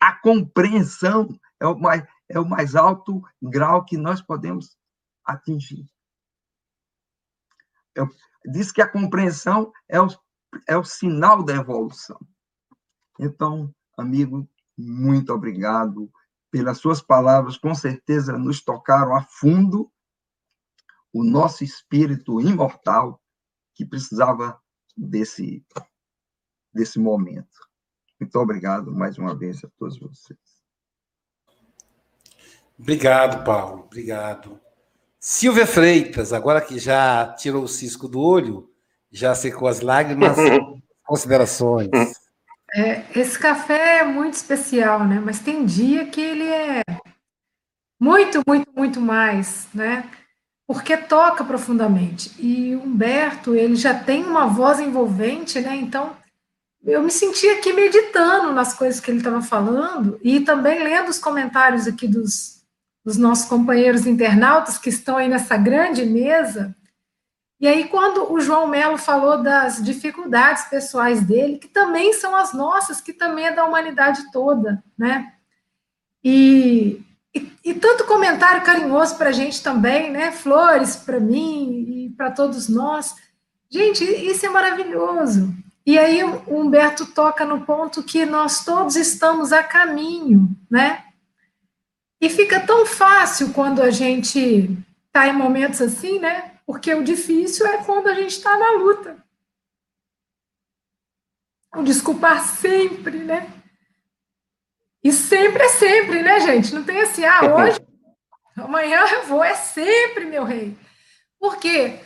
A 0.00 0.12
compreensão 0.12 1.28
é 1.60 1.66
o 1.66 1.78
mais, 1.78 2.02
é 2.28 2.38
o 2.38 2.48
mais 2.48 2.74
alto 2.74 3.22
grau 3.40 3.84
que 3.84 3.96
nós 3.96 4.20
podemos 4.20 4.76
atingir. 5.24 5.86
Eu, 7.94 8.08
diz 8.44 8.72
que 8.72 8.82
a 8.82 8.90
compreensão 8.90 9.72
é 9.88 10.00
o, 10.00 10.08
é 10.66 10.76
o 10.76 10.84
sinal 10.84 11.42
da 11.42 11.54
evolução. 11.54 12.18
Então, 13.18 13.72
amigo, 13.96 14.48
muito 14.76 15.32
obrigado 15.32 16.10
pelas 16.50 16.78
suas 16.78 17.00
palavras, 17.00 17.56
com 17.56 17.74
certeza 17.74 18.38
nos 18.38 18.62
tocaram 18.62 19.14
a 19.16 19.22
fundo 19.22 19.90
o 21.12 21.22
nosso 21.22 21.64
espírito 21.64 22.40
imortal 22.40 23.20
que 23.74 23.84
precisava 23.84 24.60
desse 24.96 25.64
desse 26.72 26.98
momento. 26.98 27.68
Muito 28.20 28.36
obrigado 28.36 28.92
mais 28.92 29.16
uma 29.16 29.34
vez 29.34 29.64
a 29.64 29.68
todos 29.78 29.98
vocês. 29.98 30.53
Obrigado, 32.78 33.44
Paulo. 33.44 33.84
Obrigado. 33.86 34.60
Silvia 35.18 35.66
Freitas, 35.66 36.32
agora 36.32 36.60
que 36.60 36.78
já 36.78 37.28
tirou 37.38 37.64
o 37.64 37.68
cisco 37.68 38.06
do 38.06 38.20
olho, 38.20 38.68
já 39.10 39.34
secou 39.34 39.66
as 39.66 39.80
lágrimas, 39.80 40.36
considerações. 41.06 41.88
É, 42.74 43.04
esse 43.14 43.38
café 43.38 44.00
é 44.00 44.04
muito 44.04 44.34
especial, 44.34 45.06
né? 45.06 45.22
Mas 45.24 45.38
tem 45.38 45.64
dia 45.64 46.06
que 46.06 46.20
ele 46.20 46.42
é 46.42 46.82
muito, 47.98 48.42
muito, 48.46 48.70
muito 48.76 49.00
mais, 49.00 49.68
né? 49.72 50.10
Porque 50.66 50.96
toca 50.96 51.44
profundamente. 51.44 52.32
E 52.38 52.74
Humberto, 52.74 53.54
ele 53.54 53.76
já 53.76 53.94
tem 53.94 54.24
uma 54.24 54.46
voz 54.46 54.80
envolvente, 54.80 55.60
né? 55.60 55.76
Então, 55.76 56.16
eu 56.84 57.02
me 57.02 57.10
senti 57.10 57.48
aqui 57.48 57.72
meditando 57.72 58.52
nas 58.52 58.74
coisas 58.74 59.00
que 59.00 59.10
ele 59.10 59.18
estava 59.18 59.40
falando 59.40 60.18
e 60.22 60.40
também 60.40 60.82
lendo 60.82 61.08
os 61.08 61.18
comentários 61.18 61.86
aqui 61.86 62.06
dos, 62.06 62.63
dos 63.04 63.16
nossos 63.16 63.46
companheiros 63.46 64.06
internautas 64.06 64.78
que 64.78 64.88
estão 64.88 65.16
aí 65.16 65.28
nessa 65.28 65.56
grande 65.56 66.04
mesa. 66.06 66.74
E 67.60 67.68
aí, 67.68 67.88
quando 67.88 68.32
o 68.32 68.40
João 68.40 68.66
Melo 68.66 68.98
falou 68.98 69.42
das 69.42 69.82
dificuldades 69.82 70.64
pessoais 70.64 71.22
dele, 71.22 71.58
que 71.58 71.68
também 71.68 72.12
são 72.12 72.34
as 72.34 72.52
nossas, 72.52 73.00
que 73.00 73.12
também 73.12 73.46
é 73.46 73.54
da 73.54 73.64
humanidade 73.64 74.30
toda, 74.32 74.82
né? 74.98 75.32
E, 76.22 77.00
e, 77.34 77.52
e 77.64 77.74
tanto 77.74 78.06
comentário 78.06 78.62
carinhoso 78.62 79.16
para 79.16 79.28
a 79.28 79.32
gente 79.32 79.62
também, 79.62 80.10
né? 80.10 80.32
Flores 80.32 80.96
para 80.96 81.20
mim 81.20 81.84
e 81.88 82.10
para 82.16 82.30
todos 82.30 82.68
nós. 82.68 83.14
Gente, 83.70 84.04
isso 84.04 84.44
é 84.46 84.48
maravilhoso. 84.48 85.54
E 85.86 85.98
aí 85.98 86.24
o 86.24 86.42
Humberto 86.48 87.06
toca 87.06 87.44
no 87.44 87.60
ponto 87.60 88.02
que 88.02 88.24
nós 88.24 88.64
todos 88.64 88.96
estamos 88.96 89.52
a 89.52 89.62
caminho, 89.62 90.48
né? 90.70 91.04
E 92.24 92.30
fica 92.30 92.58
tão 92.58 92.86
fácil 92.86 93.52
quando 93.52 93.82
a 93.82 93.90
gente 93.90 94.38
está 95.06 95.28
em 95.28 95.34
momentos 95.34 95.82
assim, 95.82 96.18
né? 96.18 96.52
Porque 96.64 96.94
o 96.94 97.04
difícil 97.04 97.66
é 97.66 97.84
quando 97.84 98.06
a 98.06 98.14
gente 98.14 98.30
está 98.30 98.56
na 98.56 98.70
luta. 98.70 99.22
O 101.76 101.82
desculpar 101.82 102.42
sempre, 102.42 103.18
né? 103.18 103.52
E 105.02 105.12
sempre 105.12 105.64
é 105.64 105.68
sempre, 105.68 106.22
né, 106.22 106.40
gente? 106.40 106.74
Não 106.74 106.82
tem 106.82 107.02
assim, 107.02 107.26
ah, 107.26 107.42
hoje, 107.54 107.78
amanhã 108.56 109.04
eu 109.06 109.26
vou, 109.26 109.44
é 109.44 109.54
sempre, 109.54 110.24
meu 110.24 110.44
rei. 110.44 110.74
Por 111.38 111.58
quê? 111.58 112.00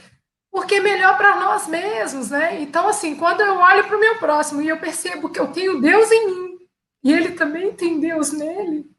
porque 0.50 0.76
é 0.76 0.80
melhor 0.80 1.16
para 1.16 1.36
nós 1.36 1.68
mesmos, 1.68 2.30
né? 2.30 2.60
Então, 2.60 2.88
assim, 2.88 3.14
quando 3.14 3.42
eu 3.42 3.58
olho 3.58 3.86
para 3.86 3.96
o 3.96 4.00
meu 4.00 4.18
próximo 4.18 4.60
e 4.60 4.68
eu 4.68 4.78
percebo 4.80 5.28
que 5.28 5.38
eu 5.38 5.52
tenho 5.52 5.80
Deus 5.80 6.10
em 6.10 6.26
mim 6.26 6.58
e 7.04 7.12
ele 7.12 7.32
também 7.32 7.72
tem 7.72 8.00
Deus 8.00 8.32
nele? 8.32 8.97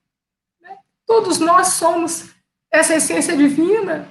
Todos 1.09 1.39
nós 1.39 1.69
somos 1.69 2.29
essa 2.71 2.93
essência 2.93 3.35
divina, 3.35 4.07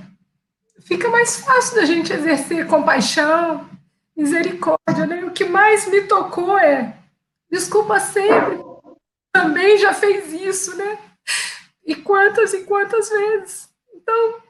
fica 0.81 1.09
mais 1.09 1.37
fácil 1.37 1.77
da 1.77 1.85
gente 1.85 2.13
exercer 2.13 2.67
compaixão, 2.67 3.71
misericórdia, 4.17 5.07
né? 5.07 5.25
O 5.25 5.31
que 5.31 5.45
mais 5.45 5.87
me 5.87 6.01
tocou 6.03 6.59
é 6.59 6.99
desculpa 7.49 8.01
sempre, 8.01 8.59
também 9.33 9.79
já 9.79 9.95
fez 9.95 10.33
isso, 10.33 10.77
né? 10.77 10.99
E 11.87 11.95
quantas 11.95 12.53
e 12.53 12.65
quantas 12.65 13.09
vezes. 13.09 13.69
Então, 13.95 14.43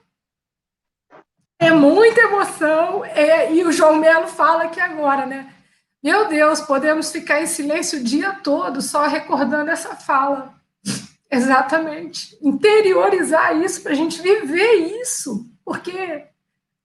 é 1.58 1.70
muita 1.70 2.22
emoção, 2.22 3.04
é, 3.04 3.52
e 3.52 3.62
o 3.62 3.70
João 3.70 3.96
Melo 3.96 4.26
fala 4.26 4.64
aqui 4.64 4.80
agora, 4.80 5.26
né? 5.26 5.52
Meu 6.02 6.28
Deus, 6.28 6.62
podemos 6.62 7.12
ficar 7.12 7.42
em 7.42 7.46
silêncio 7.46 8.00
o 8.00 8.04
dia 8.04 8.32
todo 8.42 8.80
só 8.80 9.06
recordando 9.06 9.70
essa 9.70 9.94
fala. 9.94 10.57
Exatamente. 11.30 12.38
Interiorizar 12.40 13.56
isso 13.56 13.82
para 13.82 13.92
a 13.92 13.94
gente 13.94 14.20
viver 14.22 15.00
isso, 15.00 15.46
porque 15.64 16.26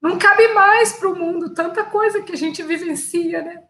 não 0.02 0.18
cabe 0.18 0.50
mais 0.50 0.94
para 0.94 1.10
o 1.10 1.16
mundo 1.16 1.54
tanta 1.54 1.84
coisa 1.84 2.22
que 2.22 2.34
a 2.34 2.38
gente 2.38 2.62
vivencia, 2.62 3.42
né? 3.42 3.64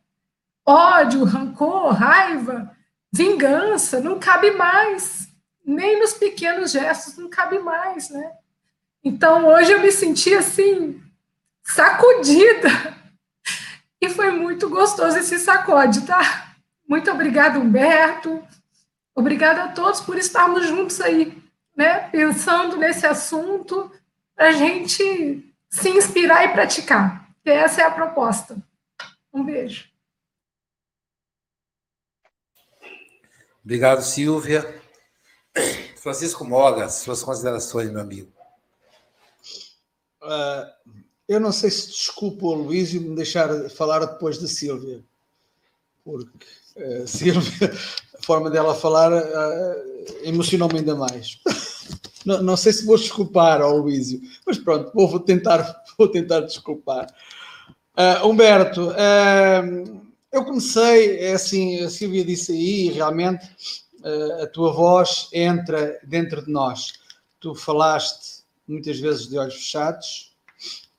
Ódio, 0.65 1.23
rancor, 1.23 1.93
raiva, 1.93 2.71
vingança, 3.11 3.99
não 3.99 4.19
cabe 4.19 4.51
mais. 4.51 5.27
Nem 5.63 5.99
nos 5.99 6.13
pequenos 6.13 6.71
gestos 6.71 7.17
não 7.17 7.29
cabe 7.29 7.59
mais, 7.59 8.09
né? 8.09 8.31
Então 9.03 9.45
hoje 9.47 9.71
eu 9.73 9.79
me 9.79 9.91
senti 9.91 10.33
assim, 10.33 10.99
sacudida. 11.63 12.69
E 14.01 14.09
foi 14.09 14.31
muito 14.31 14.69
gostoso 14.69 15.17
esse 15.17 15.37
sacode, 15.39 16.01
tá? 16.05 16.55
Muito 16.87 17.09
obrigada, 17.11 17.59
Humberto. 17.59 18.43
Obrigada 19.15 19.65
a 19.65 19.71
todos 19.71 20.01
por 20.01 20.17
estarmos 20.17 20.67
juntos 20.67 20.99
aí, 20.99 21.41
né? 21.75 22.09
Pensando 22.09 22.77
nesse 22.77 23.05
assunto, 23.05 23.91
para 24.35 24.49
a 24.49 24.51
gente 24.51 25.53
se 25.69 25.89
inspirar 25.89 26.45
e 26.45 26.53
praticar. 26.53 27.29
E 27.45 27.49
essa 27.49 27.81
é 27.81 27.85
a 27.85 27.91
proposta. 27.91 28.57
Um 29.33 29.43
beijo. 29.43 29.89
Obrigado, 33.63 34.01
Silvia. 34.01 34.81
Francisco 35.97 36.43
Mogas, 36.43 36.95
suas 36.95 37.23
considerações, 37.23 37.89
meu 37.89 38.01
amigo. 38.01 38.31
Uh, 40.21 40.99
eu 41.27 41.39
não 41.39 41.51
sei 41.51 41.71
se 41.71 41.87
desculpo 41.87 42.47
o 42.47 42.53
Luís 42.53 42.93
e 42.93 42.99
me 42.99 43.15
deixar 43.15 43.69
falar 43.69 43.99
depois 43.99 44.37
da 44.37 44.47
Sílvia, 44.47 45.01
porque 46.03 46.45
uh, 46.75 47.07
Sílvia, 47.07 47.71
a 47.71 48.02
forma 48.25 48.49
dela 48.49 48.75
falar 48.75 49.11
uh, 49.11 49.75
emocionou-me 50.23 50.79
ainda 50.79 50.95
mais. 50.95 51.39
não, 52.25 52.41
não, 52.41 52.57
sei 52.57 52.73
se 52.73 52.85
vou 52.85 52.97
desculpar 52.97 53.61
ao 53.61 53.77
Luísio, 53.77 54.21
mas 54.45 54.57
pronto, 54.57 54.91
vou, 54.93 55.07
vou, 55.07 55.19
tentar, 55.19 55.83
vou 55.97 56.07
tentar 56.07 56.41
desculpar. 56.41 57.07
Uh, 57.95 58.27
Humberto, 58.27 58.89
uh, 58.89 60.01
eu 60.31 60.43
comecei, 60.43 61.19
é 61.19 61.33
assim, 61.33 61.79
a 61.83 61.89
Silvia 61.89 62.25
disse 62.25 62.51
aí, 62.51 62.89
realmente 62.89 63.45
uh, 64.03 64.43
a 64.43 64.47
tua 64.47 64.73
voz 64.73 65.29
entra 65.31 65.99
dentro 66.03 66.43
de 66.43 66.51
nós. 66.51 66.93
Tu 67.39 67.53
falaste 67.53 68.43
muitas 68.67 68.99
vezes 68.99 69.27
de 69.27 69.37
olhos 69.37 69.55
fechados, 69.55 70.33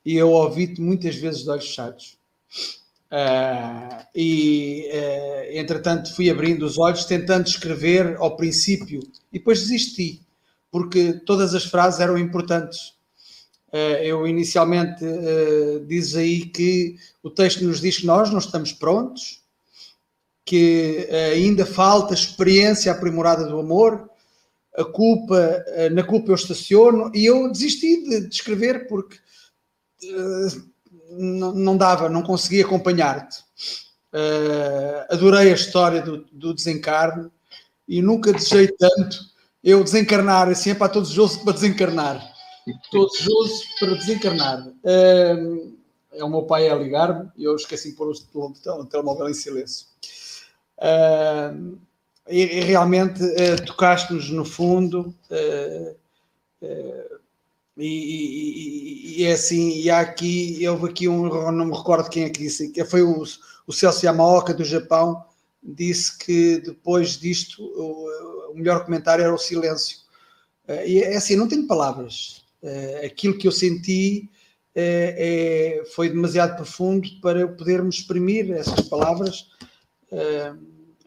e 0.05 0.15
eu 0.17 0.31
ouvi-te 0.31 0.81
muitas 0.81 1.17
vezes 1.17 1.43
de 1.43 1.51
olhos 1.51 1.67
fechados. 1.67 2.19
Uh, 3.15 4.05
e, 4.13 4.91
uh, 4.93 5.57
entretanto, 5.57 6.13
fui 6.17 6.29
abrindo 6.29 6.67
os 6.67 6.79
olhos, 6.79 7.05
tentando 7.05 7.47
escrever 7.47 8.17
ao 8.17 8.37
princípio, 8.37 8.99
e 9.33 9.39
depois 9.39 9.61
desisti, 9.61 10.21
porque 10.69 11.13
todas 11.25 11.55
as 11.55 11.65
frases 11.65 12.01
eram 12.01 12.19
importantes. 12.19 12.93
Uh, 13.69 14.03
eu 14.03 14.27
inicialmente 14.27 15.05
uh, 15.05 15.87
diz 15.87 16.17
aí 16.17 16.47
que 16.47 16.97
o 17.23 17.31
texto 17.31 17.65
nos 17.65 17.81
diz 17.81 17.99
que 17.99 18.07
nós 18.07 18.33
não 18.33 18.41
estamos 18.41 18.73
prontos, 18.73 19.41
que 20.45 21.09
ainda 21.33 21.65
falta 21.65 22.13
experiência 22.13 22.93
aprimorada 22.93 23.47
do 23.47 23.59
amor, 23.59 24.11
a 24.77 24.85
culpa, 24.85 25.65
na 25.93 26.03
culpa 26.03 26.33
eu 26.33 26.35
estaciono, 26.35 27.11
e 27.15 27.25
eu 27.25 27.51
desisti 27.51 28.03
de, 28.03 28.21
de 28.29 28.35
escrever 28.35 28.87
porque 28.87 29.17
não, 31.19 31.77
dava, 31.77 32.09
não 32.09 32.23
conseguia 32.23 32.65
acompanhar-te. 32.65 33.41
Uh, 34.13 35.13
adorei 35.13 35.51
a 35.51 35.55
história 35.55 36.01
do, 36.01 36.25
do, 36.31 36.55
e 37.89 38.01
nunca 38.01 38.33
desejei 38.33 38.69
tanto 38.69 39.19
eu 39.63 39.83
desencarnar, 39.83 40.49
assim, 40.49 40.71
é 40.71 40.75
para 40.75 40.93
todos 40.93 41.17
os 41.17 41.37
para 41.39 41.53
desencarnar. 41.55 42.35
Todos 42.91 43.27
os 43.27 43.65
para 43.79 43.95
desencarnar. 43.95 44.69
Uh, 44.69 45.75
é 46.13 46.23
o 46.23 46.29
meu 46.29 46.43
pai 46.43 46.69
a 46.69 46.75
ligar-me 46.75 47.29
e 47.37 47.45
eu 47.45 47.57
esqueci 47.57 47.91
de 47.91 47.97
pôr 47.97 48.09
o 48.11 48.85
telemóvel 48.87 49.29
em 49.29 49.35
silêncio. 49.35 49.87
Uh, 50.79 51.79
e, 52.29 52.43
e 52.43 52.61
realmente 52.61 53.23
uh, 53.23 53.65
tocaste-nos 53.67 54.31
no 54.31 54.45
fundo. 54.45 55.15
Uh, 55.31 55.97
e, 57.77 57.87
e, 57.87 59.21
e, 59.21 59.25
é 59.25 59.33
assim, 59.33 59.81
e 59.81 59.91
há 59.91 60.01
aqui, 60.01 60.67
houve 60.69 60.91
aqui 60.91 61.09
um, 61.09 61.29
não 61.53 61.67
me 61.67 61.77
recordo 61.77 62.09
quem 62.09 62.25
é 62.25 62.31
que 62.31 62.41
disse, 62.41 62.71
que 62.71 62.85
foi 62.85 63.03
o, 63.03 63.23
o 63.67 63.73
Celso 63.73 64.05
Yamaoka 64.05 64.55
do 64.55 64.65
Japão, 64.65 65.25
disse 65.63 66.17
que 66.19 66.61
depois 66.61 67.19
disto 67.19 67.63
o, 67.63 68.53
o 68.53 68.55
melhor 68.55 68.85
comentário 68.85 69.25
era 69.25 69.35
o 69.35 69.39
silêncio. 69.39 69.99
e 70.87 71.03
é 71.03 71.17
assim, 71.17 71.37
não 71.37 71.49
tenho 71.49 71.67
palavras. 71.67 72.45
aquilo 73.05 73.39
que 73.39 73.49
eu 73.49 73.53
senti 73.53 74.31
é, 74.75 75.83
foi 75.95 76.09
demasiado 76.09 76.57
profundo 76.57 77.09
para 77.21 77.47
podermos 77.49 77.97
exprimir 77.97 78.51
essas 78.53 78.83
palavras 78.89 79.47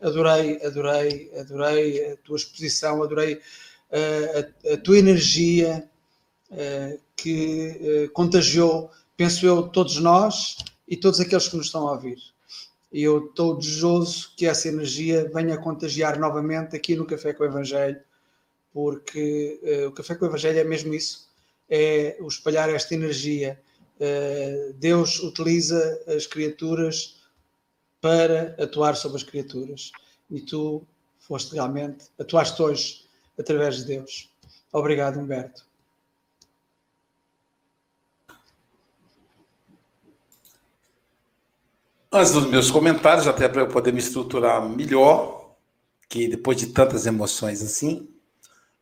adorei, 0.01 0.59
adorei, 0.63 1.31
adorei 1.37 2.11
a 2.11 2.17
tua 2.17 2.37
exposição, 2.37 3.01
adorei 3.03 3.35
uh, 3.35 4.69
a, 4.69 4.73
a, 4.73 4.77
tua 4.77 4.97
energia 4.97 5.89
que 7.15 8.05
uh, 8.07 8.11
contagiou, 8.11 8.91
penso 9.15 9.45
eu, 9.45 9.67
todos 9.67 9.97
nós 9.97 10.57
e 10.87 10.95
todos 10.95 11.19
aqueles 11.19 11.47
que 11.47 11.57
nos 11.57 11.65
estão 11.65 11.87
a 11.87 11.93
ouvir. 11.93 12.17
E 12.91 13.03
eu 13.03 13.25
estou 13.25 13.57
desejoso 13.57 14.31
que 14.37 14.45
essa 14.45 14.67
energia 14.67 15.29
venha 15.33 15.57
contagiar 15.57 16.17
novamente 16.17 16.75
aqui 16.75 16.95
no 16.95 17.05
Café 17.05 17.33
com 17.33 17.43
o 17.43 17.47
Evangelho, 17.47 17.99
porque 18.71 19.59
o 19.87 19.91
Café 19.91 20.15
com 20.15 20.25
o 20.25 20.27
Evangelho 20.29 20.59
é 20.59 20.63
mesmo 20.63 20.93
isso, 20.93 21.27
é 21.69 22.15
o 22.21 22.27
espalhar 22.27 22.69
esta 22.69 22.93
energia. 22.93 23.59
Deus 24.75 25.19
utiliza 25.19 26.01
as 26.07 26.25
criaturas 26.25 27.17
para 27.99 28.55
atuar 28.57 28.95
sobre 28.95 29.17
as 29.17 29.23
criaturas. 29.23 29.91
E 30.31 30.39
tu 30.39 30.87
foste 31.19 31.55
realmente, 31.55 32.05
atuaste 32.17 32.61
hoje 32.61 33.05
através 33.37 33.77
de 33.77 33.85
Deus. 33.85 34.29
Obrigado, 34.71 35.19
Humberto. 35.19 35.66
Antes 42.11 42.31
dos 42.31 42.49
meus 42.49 42.71
comentários, 42.71 43.27
até 43.27 43.49
para 43.49 43.61
eu 43.61 43.67
poder 43.67 43.91
me 43.91 43.99
estruturar 43.99 44.67
melhor, 44.67 45.55
que 46.07 46.27
depois 46.27 46.57
de 46.57 46.67
tantas 46.67 47.05
emoções 47.05 47.61
assim, 47.61 48.07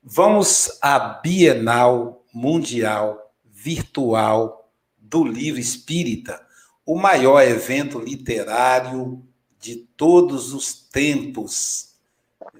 vamos 0.03 0.77
à 0.79 0.99
Bienal 0.99 2.23
Mundial 2.31 3.33
Virtual 3.43 4.71
do 4.99 5.23
Livro 5.23 5.59
Espírita, 5.59 6.45
o 6.85 6.95
maior 6.95 7.41
evento 7.41 7.97
literário 7.97 9.25
de 9.59 9.77
todos 9.97 10.53
os 10.53 10.73
tempos. 10.73 11.95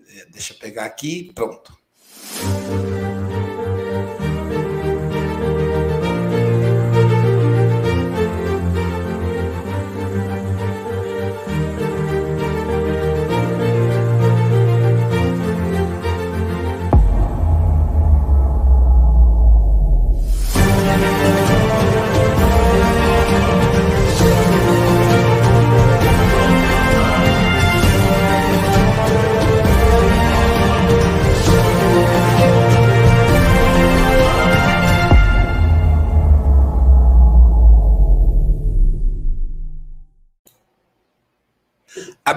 É, 0.09 0.25
deixa 0.31 0.53
eu 0.53 0.57
pegar 0.57 0.85
aqui, 0.85 1.31
pronto. 1.35 1.77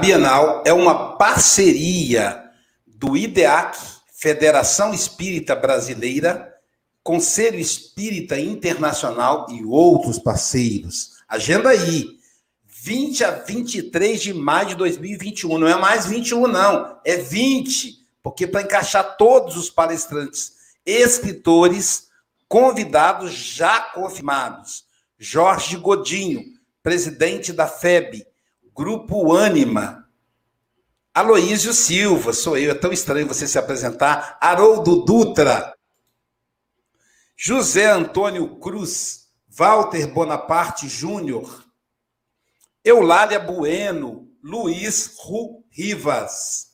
Bienal 0.01 0.63
é 0.65 0.73
uma 0.73 1.17
parceria 1.17 2.45
do 2.87 3.17
IDEAC, 3.17 3.77
Federação 4.13 4.95
Espírita 4.95 5.57
Brasileira, 5.57 6.55
Conselho 7.03 7.59
Espírita 7.59 8.39
Internacional 8.39 9.47
e 9.51 9.65
outros 9.65 10.19
parceiros. 10.19 11.15
Agenda 11.29 11.71
aí, 11.71 12.17
20 12.65 13.25
a 13.25 13.31
23 13.33 14.23
de 14.23 14.33
maio 14.33 14.69
de 14.69 14.75
2021. 14.77 15.59
Não 15.59 15.67
é 15.67 15.77
mais 15.77 16.07
21, 16.07 16.47
não, 16.47 17.01
é 17.05 17.17
20, 17.17 17.99
porque 18.23 18.47
para 18.47 18.63
encaixar 18.63 19.17
todos 19.17 19.57
os 19.57 19.69
palestrantes, 19.69 20.53
escritores, 20.87 22.07
convidados 22.49 23.33
já 23.33 23.81
confirmados. 23.81 24.85
Jorge 25.19 25.77
Godinho, 25.77 26.45
presidente 26.85 27.53
da 27.53 27.67
FEB, 27.67 28.28
Grupo 28.79 29.33
Ânima. 29.33 30.09
Aloísio 31.13 31.75
Silva, 31.75 32.33
sou 32.33 32.57
eu, 32.57 32.71
é 32.71 32.75
tão 32.75 32.93
estranho 32.93 33.27
você 33.27 33.49
se 33.49 33.59
apresentar. 33.59 34.39
Haroldo 34.41 35.05
Dutra. 35.05 35.75
José 37.37 37.87
Antônio 37.91 38.57
Cruz. 38.61 39.31
Walter 39.49 40.07
Bonaparte 40.07 40.89
Júnior. 40.89 41.65
Eulália 42.85 43.41
Bueno. 43.41 44.29
Luiz 44.41 45.17
Ru 45.25 45.65
Rivas. 45.73 46.69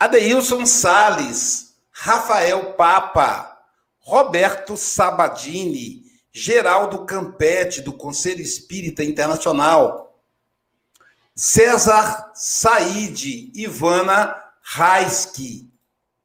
Adeilson 0.00 0.66
Sales. 0.66 1.76
Rafael 1.92 2.72
Papa. 2.72 3.56
Roberto 4.00 4.76
Sabadini. 4.76 6.02
Geraldo 6.32 7.06
Campete, 7.06 7.80
do 7.80 7.92
Conselho 7.92 8.42
Espírita 8.42 9.04
Internacional. 9.04 10.05
César 11.36 12.32
Said, 12.34 13.52
Ivana 13.54 14.34
Raiski. 14.62 15.70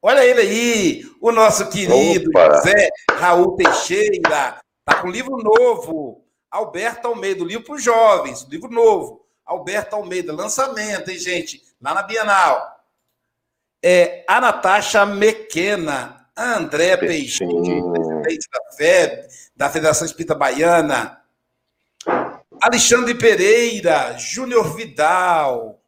Olha 0.00 0.24
ele 0.24 0.40
aí, 0.40 1.04
o 1.20 1.30
nosso 1.30 1.68
querido 1.68 2.30
Opa. 2.30 2.56
José 2.56 2.88
Raul 3.10 3.54
Teixeira. 3.56 4.58
Está 4.80 5.02
com 5.02 5.10
livro 5.10 5.36
novo. 5.36 6.24
Alberto 6.50 7.08
Almeida, 7.08 7.44
livro 7.44 7.64
para 7.64 7.74
os 7.74 7.82
jovens, 7.82 8.46
livro 8.50 8.70
novo. 8.70 9.24
Alberto 9.44 9.96
Almeida, 9.96 10.32
lançamento, 10.32 11.10
hein, 11.10 11.18
gente? 11.18 11.62
Lá 11.80 11.94
na 11.94 12.02
Bienal. 12.02 12.80
É, 13.84 14.24
a 14.26 14.40
Natasha 14.40 15.04
Mequena, 15.04 16.26
André 16.36 16.96
Peixinho, 16.96 17.92
presidente 17.92 18.48
da 18.50 18.76
FEB, 18.76 19.28
da 19.54 19.68
Federação 19.68 20.06
Espírita 20.06 20.34
Baiana. 20.34 21.21
Alexandre 22.62 23.12
Pereira, 23.16 24.16
Júnior 24.16 24.76
Vidal, 24.76 25.82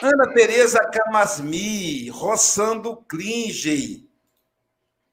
Ana 0.00 0.32
Tereza 0.32 0.78
Camasmi, 0.78 2.08
Roçando 2.10 2.98
Klinge. 3.08 4.08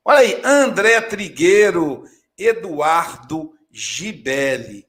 Olha 0.05 0.19
aí, 0.19 0.39
André 0.43 1.01
Trigueiro, 1.01 2.03
Eduardo 2.37 3.55
Gibelli. 3.71 4.87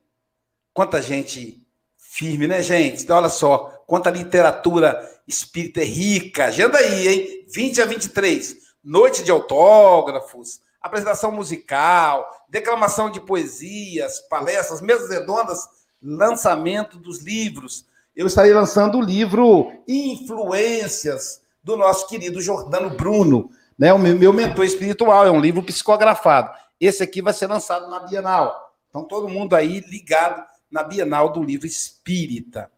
Quanta 0.74 1.00
gente 1.00 1.66
firme, 1.96 2.46
né, 2.46 2.62
gente? 2.62 3.02
Então, 3.02 3.16
olha 3.16 3.30
só, 3.30 3.82
quanta 3.86 4.10
literatura 4.10 5.10
espírita 5.26 5.80
é 5.80 5.84
rica. 5.84 6.44
Agenda 6.44 6.76
aí, 6.76 7.08
hein? 7.08 7.46
20 7.48 7.80
a 7.80 7.86
23. 7.86 8.56
Noite 8.84 9.24
de 9.24 9.30
autógrafos, 9.30 10.60
apresentação 10.82 11.32
musical, 11.32 12.28
declamação 12.50 13.08
de 13.08 13.22
poesias, 13.22 14.20
palestras, 14.28 14.82
mesas 14.82 15.08
redondas 15.08 15.66
lançamento 16.04 16.98
dos 16.98 17.20
livros. 17.22 17.86
Eu 18.14 18.26
estarei 18.26 18.52
lançando 18.52 18.98
o 18.98 19.02
livro 19.02 19.72
Influências, 19.88 21.40
do 21.62 21.76
nosso 21.78 22.06
querido 22.06 22.42
Jordano 22.42 22.90
Bruno, 22.90 23.50
né? 23.78 23.90
o 23.92 23.98
meu 23.98 24.32
mentor 24.34 24.66
espiritual, 24.66 25.26
é 25.26 25.30
um 25.30 25.40
livro 25.40 25.62
psicografado. 25.62 26.50
Esse 26.78 27.02
aqui 27.02 27.22
vai 27.22 27.32
ser 27.32 27.46
lançado 27.46 27.88
na 27.88 28.00
Bienal. 28.00 28.74
Então, 28.90 29.02
todo 29.02 29.28
mundo 29.28 29.56
aí 29.56 29.80
ligado 29.88 30.44
na 30.70 30.82
Bienal 30.82 31.32
do 31.32 31.42
Livro 31.42 31.66
Espírita. 31.66 32.70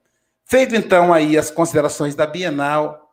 Feito 0.45 0.77
então 0.77 1.13
aí 1.13 1.37
as 1.37 1.51
considerações 1.51 2.15
da 2.15 2.25
Bienal, 2.25 3.13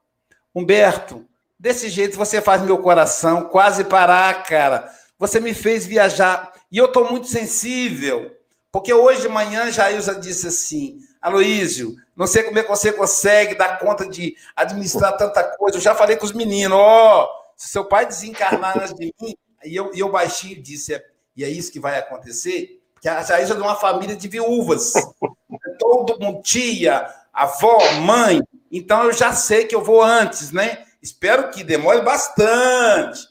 Humberto, 0.53 1.25
desse 1.57 1.89
jeito 1.89 2.15
você 2.15 2.39
faz 2.39 2.61
meu 2.61 2.77
coração 2.77 3.45
quase 3.45 3.83
parar, 3.85 4.43
cara. 4.43 4.87
Você 5.17 5.39
me 5.39 5.55
fez 5.55 5.87
viajar 5.87 6.53
e 6.71 6.77
eu 6.77 6.85
estou 6.85 7.09
muito 7.09 7.27
sensível 7.27 8.31
porque 8.73 8.91
hoje 8.91 9.21
de 9.21 9.29
manhã 9.29 9.71
Jailza 9.71 10.15
disse 10.15 10.47
assim: 10.47 10.97
Aloísio, 11.21 11.95
não 12.15 12.25
sei 12.25 12.41
como 12.41 12.57
é 12.57 12.63
que 12.63 12.69
você 12.69 12.91
consegue 12.91 13.53
dar 13.53 13.77
conta 13.77 14.09
de 14.09 14.35
administrar 14.55 15.15
tanta 15.15 15.43
coisa. 15.43 15.77
Eu 15.77 15.81
já 15.81 15.93
falei 15.93 16.17
com 16.17 16.25
os 16.25 16.31
meninos: 16.31 16.75
ó, 16.75 17.23
oh, 17.23 17.27
se 17.55 17.69
seu 17.69 17.85
pai 17.85 18.07
desencarnar 18.07 18.79
antes 18.79 18.95
de 18.95 19.13
mim, 19.21 19.35
e 19.63 19.75
eu, 19.75 19.93
e 19.93 19.99
eu 19.99 20.09
baixinho 20.09 20.59
disse: 20.59 20.95
é, 20.95 21.05
e 21.37 21.43
é 21.43 21.49
isso 21.49 21.71
que 21.71 21.79
vai 21.79 21.99
acontecer? 21.99 22.81
Porque 22.95 23.07
a 23.07 23.21
Jailza 23.21 23.53
é 23.53 23.55
de 23.55 23.61
uma 23.61 23.75
família 23.75 24.15
de 24.15 24.27
viúvas. 24.27 24.93
Todo 25.77 26.19
mundo, 26.19 26.41
tia, 26.41 27.07
avó, 27.31 27.77
mãe. 28.01 28.41
Então 28.71 29.03
eu 29.03 29.13
já 29.13 29.33
sei 29.33 29.65
que 29.65 29.75
eu 29.75 29.83
vou 29.83 30.01
antes, 30.01 30.51
né? 30.51 30.83
Espero 30.99 31.51
que 31.51 31.63
demore 31.63 32.01
bastante. 32.01 33.21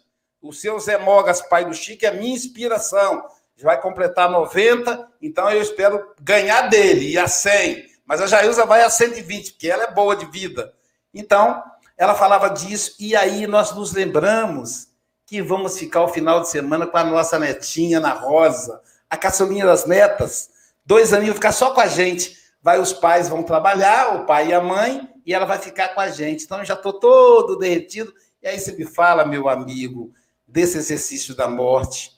O 0.40 0.53
seu 0.53 0.78
Zé 0.78 0.99
Mogas, 0.99 1.43
pai 1.43 1.64
do 1.64 1.74
Chico, 1.74 2.07
é 2.07 2.12
minha 2.12 2.34
inspiração 2.34 3.24
vai 3.62 3.80
completar 3.80 4.30
90, 4.30 5.08
então 5.20 5.50
eu 5.50 5.62
espero 5.62 6.14
ganhar 6.20 6.62
dele, 6.68 7.10
e 7.10 7.18
a 7.18 7.28
100. 7.28 7.86
Mas 8.04 8.20
a 8.20 8.26
Jailza 8.26 8.66
vai 8.66 8.82
a 8.82 8.90
120, 8.90 9.52
porque 9.52 9.68
ela 9.68 9.84
é 9.84 9.90
boa 9.90 10.16
de 10.16 10.26
vida. 10.26 10.72
Então, 11.14 11.62
ela 11.96 12.14
falava 12.14 12.48
disso, 12.48 12.96
e 12.98 13.14
aí 13.14 13.46
nós 13.46 13.72
nos 13.72 13.92
lembramos 13.92 14.88
que 15.26 15.40
vamos 15.40 15.78
ficar 15.78 16.02
o 16.02 16.08
final 16.08 16.40
de 16.40 16.48
semana 16.48 16.86
com 16.86 16.96
a 16.96 17.04
nossa 17.04 17.38
netinha 17.38 18.00
na 18.00 18.12
Rosa, 18.12 18.80
a 19.08 19.16
caçulinha 19.16 19.64
das 19.64 19.86
netas. 19.86 20.50
Dois 20.84 21.12
aninhos 21.12 21.36
ficar 21.36 21.52
só 21.52 21.70
com 21.70 21.80
a 21.80 21.86
gente. 21.86 22.36
Vai, 22.60 22.78
os 22.78 22.92
pais 22.92 23.28
vão 23.28 23.42
trabalhar, 23.42 24.16
o 24.16 24.26
pai 24.26 24.48
e 24.48 24.54
a 24.54 24.60
mãe, 24.60 25.08
e 25.24 25.32
ela 25.32 25.46
vai 25.46 25.58
ficar 25.58 25.90
com 25.94 26.00
a 26.00 26.08
gente. 26.08 26.44
Então, 26.44 26.58
eu 26.58 26.64
já 26.64 26.74
estou 26.74 26.92
todo 26.92 27.56
derretido. 27.56 28.12
E 28.42 28.48
aí 28.48 28.58
você 28.58 28.72
me 28.72 28.84
fala, 28.84 29.24
meu 29.24 29.48
amigo, 29.48 30.12
desse 30.46 30.76
exercício 30.76 31.34
da 31.34 31.48
morte 31.48 32.11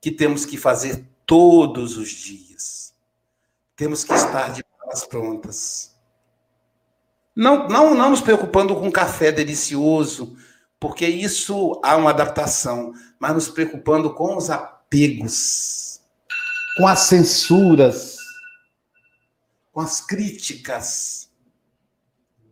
que 0.00 0.10
temos 0.10 0.44
que 0.44 0.56
fazer 0.56 1.06
todos 1.26 1.96
os 1.96 2.08
dias. 2.08 2.94
Temos 3.76 4.04
que 4.04 4.14
estar 4.14 4.52
de 4.52 4.64
malas 4.80 5.04
prontas. 5.04 5.96
Não, 7.34 7.68
não, 7.68 7.94
não 7.94 8.10
nos 8.10 8.20
preocupando 8.20 8.74
com 8.74 8.90
café 8.90 9.30
delicioso, 9.30 10.36
porque 10.80 11.06
isso 11.06 11.80
há 11.84 11.96
uma 11.96 12.10
adaptação, 12.10 12.92
mas 13.18 13.34
nos 13.34 13.48
preocupando 13.48 14.12
com 14.14 14.36
os 14.36 14.50
apegos, 14.50 16.00
com 16.76 16.86
as 16.86 17.00
censuras, 17.00 18.16
com 19.72 19.80
as 19.80 20.00
críticas. 20.00 21.30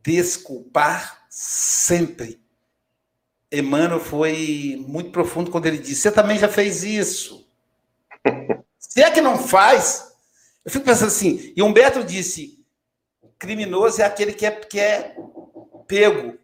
Desculpar 0.03 1.27
sempre 1.29 2.41
Emmanuel 3.51 4.01
foi 4.01 4.85
muito 4.87 5.11
profundo 5.11 5.51
quando 5.51 5.67
ele 5.67 5.79
disse: 5.79 6.03
Você 6.03 6.13
também 6.13 6.39
já 6.39 6.49
fez 6.49 6.83
isso. 6.83 7.47
Se 8.79 9.03
é 9.03 9.11
que 9.11 9.21
não 9.21 9.39
faz, 9.39 10.13
eu 10.65 10.71
fico 10.71 10.85
pensando 10.85 11.09
assim. 11.09 11.53
E 11.55 11.63
Humberto 11.63 12.03
disse: 12.03 12.59
criminoso 13.39 14.01
é 14.01 14.05
aquele 14.05 14.33
que 14.33 14.47
é, 14.47 14.51
que 14.51 14.81
é 14.81 15.15
pego 15.87 16.39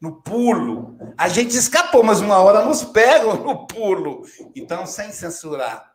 no 0.00 0.22
pulo. 0.22 0.98
A 1.16 1.28
gente 1.28 1.56
escapou, 1.56 2.02
mas 2.02 2.20
uma 2.20 2.38
hora 2.38 2.64
nos 2.64 2.84
pegam 2.84 3.42
no 3.42 3.66
pulo. 3.66 4.24
Então, 4.54 4.86
sem 4.86 5.10
censurar, 5.10 5.92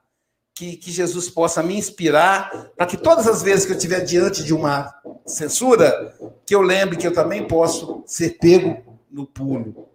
que, 0.55 0.77
que 0.77 0.91
Jesus 0.91 1.29
possa 1.29 1.63
me 1.63 1.77
inspirar 1.77 2.71
para 2.75 2.85
que 2.85 2.97
todas 2.97 3.27
as 3.27 3.41
vezes 3.41 3.65
que 3.65 3.71
eu 3.71 3.77
estiver 3.77 4.01
diante 4.01 4.43
de 4.43 4.53
uma 4.53 4.93
censura, 5.25 6.15
que 6.45 6.53
eu 6.53 6.61
lembre 6.61 6.97
que 6.97 7.07
eu 7.07 7.13
também 7.13 7.47
posso 7.47 8.03
ser 8.05 8.37
pego 8.39 8.99
no 9.09 9.25
pulo. 9.25 9.89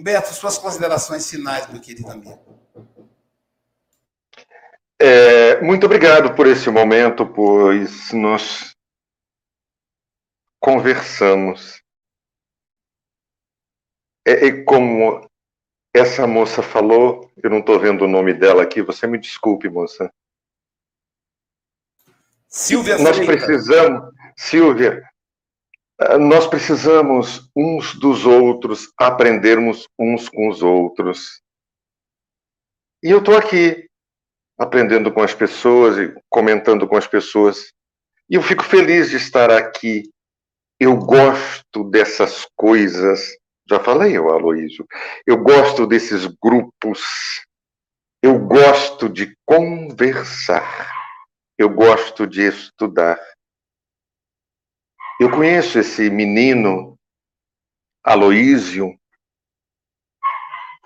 Humberto, 0.00 0.32
suas 0.32 0.56
considerações 0.56 1.28
finais, 1.28 1.70
meu 1.70 1.78
querido 1.78 2.10
amigo. 2.10 2.40
É, 4.98 5.60
muito 5.60 5.84
obrigado 5.84 6.34
por 6.34 6.46
esse 6.46 6.70
momento, 6.70 7.26
pois 7.26 8.10
nós 8.10 8.74
conversamos. 10.58 11.82
É, 14.26 14.46
é 14.46 14.64
como 14.64 15.28
essa 15.94 16.26
moça 16.26 16.62
falou, 16.62 17.30
eu 17.36 17.50
não 17.50 17.58
estou 17.58 17.78
vendo 17.78 18.06
o 18.06 18.08
nome 18.08 18.32
dela 18.32 18.62
aqui, 18.62 18.80
você 18.80 19.06
me 19.06 19.18
desculpe, 19.18 19.68
moça. 19.68 20.10
Silvia 22.48 22.96
Nós 22.96 23.18
precisamos, 23.18 24.14
Silvia, 24.34 25.02
nós 26.18 26.46
precisamos 26.46 27.50
uns 27.54 27.94
dos 27.94 28.24
outros, 28.24 28.90
aprendermos 28.98 29.86
uns 29.98 30.28
com 30.28 30.48
os 30.48 30.62
outros. 30.62 31.42
E 33.02 33.10
eu 33.10 33.18
estou 33.18 33.36
aqui 33.36 33.86
aprendendo 34.58 35.10
com 35.12 35.22
as 35.22 35.34
pessoas 35.34 35.96
e 35.98 36.14
comentando 36.28 36.86
com 36.86 36.96
as 36.96 37.06
pessoas. 37.06 37.72
E 38.28 38.34
eu 38.34 38.42
fico 38.42 38.62
feliz 38.62 39.10
de 39.10 39.16
estar 39.16 39.50
aqui. 39.50 40.10
Eu 40.78 40.96
gosto 40.96 41.84
dessas 41.84 42.46
coisas. 42.56 43.36
Já 43.68 43.80
falei, 43.80 44.16
eu, 44.16 44.30
Aloísio. 44.30 44.86
Eu 45.26 45.38
gosto 45.38 45.86
desses 45.86 46.26
grupos. 46.26 47.02
Eu 48.22 48.38
gosto 48.38 49.08
de 49.08 49.34
conversar. 49.46 50.92
Eu 51.58 51.70
gosto 51.70 52.26
de 52.26 52.42
estudar. 52.42 53.18
Eu 55.20 55.30
conheço 55.30 55.78
esse 55.78 56.08
menino, 56.08 56.98
Aloísio, 58.02 58.98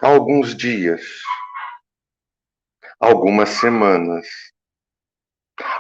há 0.03 0.09
alguns 0.09 0.57
dias 0.57 1.03
algumas 3.05 3.51
semanas, 3.51 4.27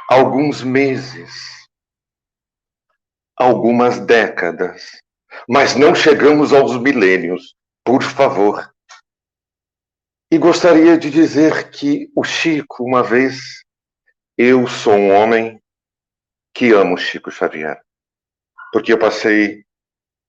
alguns 0.08 0.62
meses, 0.62 1.66
algumas 3.36 3.98
décadas, 3.98 4.90
mas 5.48 5.74
não 5.74 5.94
chegamos 5.94 6.52
aos 6.52 6.76
milênios, 6.80 7.54
por 7.84 8.02
favor. 8.02 8.72
E 10.30 10.38
gostaria 10.38 10.98
de 10.98 11.10
dizer 11.10 11.70
que 11.70 12.10
o 12.14 12.22
Chico, 12.22 12.84
uma 12.84 13.02
vez, 13.02 13.64
eu 14.36 14.66
sou 14.66 14.94
um 14.94 15.14
homem 15.14 15.60
que 16.52 16.72
amo 16.72 16.96
Chico 16.96 17.30
Xavier, 17.30 17.83
porque 18.74 18.92
eu 18.92 18.98
passei 18.98 19.64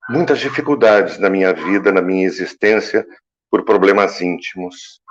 muitas 0.07 0.37
dificuldades 0.39 1.17
na 1.17 1.31
minha 1.31 1.51
vida, 1.51 1.91
na 1.91 1.99
minha 1.99 2.27
existência, 2.27 3.03
por 3.49 3.65
problemas 3.65 4.21
íntimos. 4.21 5.01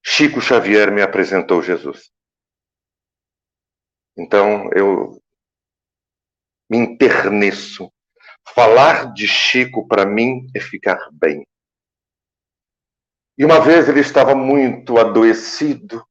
Chico 0.00 0.40
Xavier 0.40 0.92
me 0.92 1.02
apresentou 1.02 1.60
Jesus. 1.60 2.12
Então 4.16 4.70
eu 4.76 5.20
me 6.70 6.78
enterneço. 6.78 7.92
Falar 8.54 9.12
de 9.12 9.26
Chico 9.26 9.88
para 9.88 10.06
mim 10.06 10.46
é 10.54 10.60
ficar 10.60 11.10
bem. 11.10 11.44
E 13.36 13.44
uma 13.44 13.60
vez 13.60 13.88
ele 13.88 14.00
estava 14.00 14.36
muito 14.36 14.98
adoecido 14.98 16.06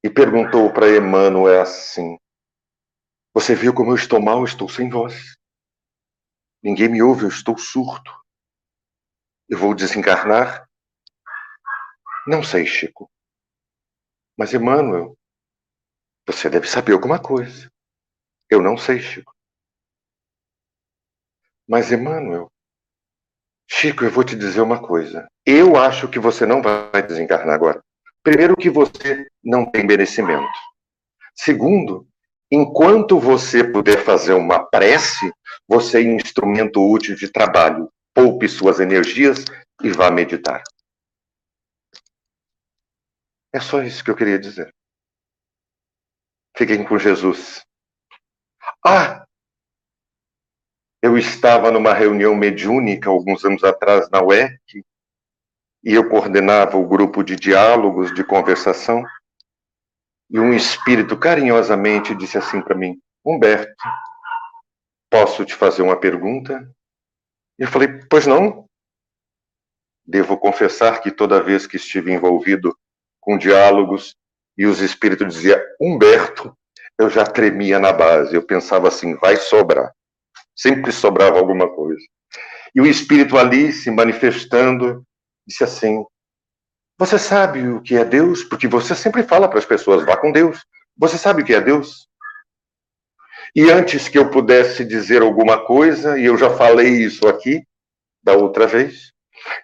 e 0.00 0.08
perguntou 0.08 0.72
para 0.72 0.96
Emmanuel 0.96 1.62
assim: 1.62 2.16
Você 3.32 3.54
viu 3.54 3.72
como 3.74 3.92
eu 3.92 3.96
estou 3.96 4.20
mal? 4.20 4.44
estou 4.44 4.68
sem 4.68 4.88
voz. 4.88 5.36
Ninguém 6.62 6.88
me 6.88 7.02
ouve, 7.02 7.24
eu 7.24 7.28
estou 7.28 7.56
surdo. 7.56 8.10
Eu 9.48 9.58
vou 9.58 9.74
desencarnar 9.74 10.70
não 12.26 12.42
sei, 12.42 12.66
Chico. 12.66 13.10
Mas, 14.36 14.52
Emmanuel, 14.52 15.16
você 16.26 16.48
deve 16.50 16.68
saber 16.68 16.92
alguma 16.92 17.20
coisa. 17.20 17.70
Eu 18.48 18.60
não 18.62 18.76
sei, 18.76 19.00
Chico. 19.00 19.34
Mas, 21.66 21.90
Emmanuel, 21.90 22.50
Chico, 23.68 24.04
eu 24.04 24.10
vou 24.10 24.24
te 24.24 24.36
dizer 24.36 24.60
uma 24.60 24.80
coisa. 24.80 25.26
Eu 25.46 25.76
acho 25.76 26.08
que 26.08 26.18
você 26.18 26.44
não 26.44 26.60
vai 26.60 27.02
desencarnar 27.06 27.54
agora. 27.54 27.82
Primeiro, 28.22 28.56
que 28.56 28.68
você 28.68 29.28
não 29.42 29.70
tem 29.70 29.86
merecimento. 29.86 30.46
Segundo, 31.34 32.06
enquanto 32.50 33.18
você 33.18 33.62
puder 33.64 34.04
fazer 34.04 34.32
uma 34.34 34.64
prece, 34.64 35.32
você 35.66 35.98
é 35.98 36.02
instrumento 36.02 36.80
útil 36.82 37.14
de 37.14 37.30
trabalho. 37.30 37.90
Poupe 38.12 38.48
suas 38.48 38.80
energias 38.80 39.44
e 39.82 39.90
vá 39.90 40.10
meditar. 40.10 40.62
É 43.52 43.60
só 43.60 43.82
isso 43.82 44.04
que 44.04 44.10
eu 44.10 44.16
queria 44.16 44.38
dizer. 44.38 44.72
Fiquem 46.56 46.84
com 46.84 46.98
Jesus. 46.98 47.64
Ah! 48.84 49.24
Eu 51.02 51.16
estava 51.16 51.70
numa 51.70 51.94
reunião 51.94 52.34
mediúnica 52.34 53.08
alguns 53.08 53.44
anos 53.44 53.64
atrás 53.64 54.10
na 54.10 54.22
UEC 54.22 54.84
e 55.82 55.94
eu 55.94 56.08
coordenava 56.08 56.76
o 56.76 56.86
grupo 56.86 57.22
de 57.22 57.36
diálogos, 57.36 58.14
de 58.14 58.22
conversação. 58.22 59.02
E 60.30 60.38
um 60.38 60.54
espírito 60.54 61.18
carinhosamente 61.18 62.14
disse 62.14 62.38
assim 62.38 62.60
para 62.60 62.76
mim: 62.76 63.00
Humberto, 63.24 63.72
posso 65.10 65.44
te 65.44 65.54
fazer 65.54 65.82
uma 65.82 65.98
pergunta? 65.98 66.70
E 67.58 67.62
eu 67.62 67.68
falei: 67.68 67.88
Pois 68.08 68.26
não. 68.26 68.64
Devo 70.06 70.38
confessar 70.38 71.00
que 71.02 71.10
toda 71.10 71.42
vez 71.42 71.66
que 71.66 71.76
estive 71.76 72.12
envolvido 72.12 72.76
com 73.20 73.36
diálogos, 73.36 74.16
e 74.56 74.66
os 74.66 74.80
espíritos 74.80 75.34
diziam, 75.34 75.58
Humberto, 75.80 76.54
eu 76.98 77.08
já 77.08 77.24
tremia 77.24 77.78
na 77.78 77.92
base, 77.92 78.34
eu 78.34 78.42
pensava 78.42 78.88
assim, 78.88 79.14
vai 79.16 79.36
sobrar. 79.36 79.90
Sempre 80.54 80.92
sobrava 80.92 81.38
alguma 81.38 81.66
coisa. 81.66 82.02
E 82.74 82.80
o 82.80 82.86
espírito 82.86 83.38
ali 83.38 83.72
se 83.72 83.90
manifestando, 83.90 85.02
disse 85.46 85.64
assim: 85.64 86.04
Você 87.00 87.18
sabe 87.18 87.66
o 87.66 87.80
que 87.80 87.96
é 87.96 88.04
Deus? 88.04 88.44
Porque 88.44 88.68
você 88.68 88.94
sempre 88.94 89.22
fala 89.22 89.48
para 89.48 89.58
as 89.58 89.64
pessoas, 89.64 90.04
vá 90.04 90.18
com 90.18 90.30
Deus. 90.30 90.66
Você 90.98 91.16
sabe 91.16 91.40
o 91.40 91.44
que 91.46 91.54
é 91.54 91.60
Deus? 91.60 92.06
E 93.56 93.70
antes 93.70 94.06
que 94.06 94.18
eu 94.18 94.30
pudesse 94.30 94.84
dizer 94.84 95.22
alguma 95.22 95.64
coisa, 95.64 96.18
e 96.18 96.26
eu 96.26 96.36
já 96.36 96.54
falei 96.54 97.02
isso 97.02 97.26
aqui 97.26 97.66
da 98.22 98.34
outra 98.34 98.66
vez, 98.66 99.14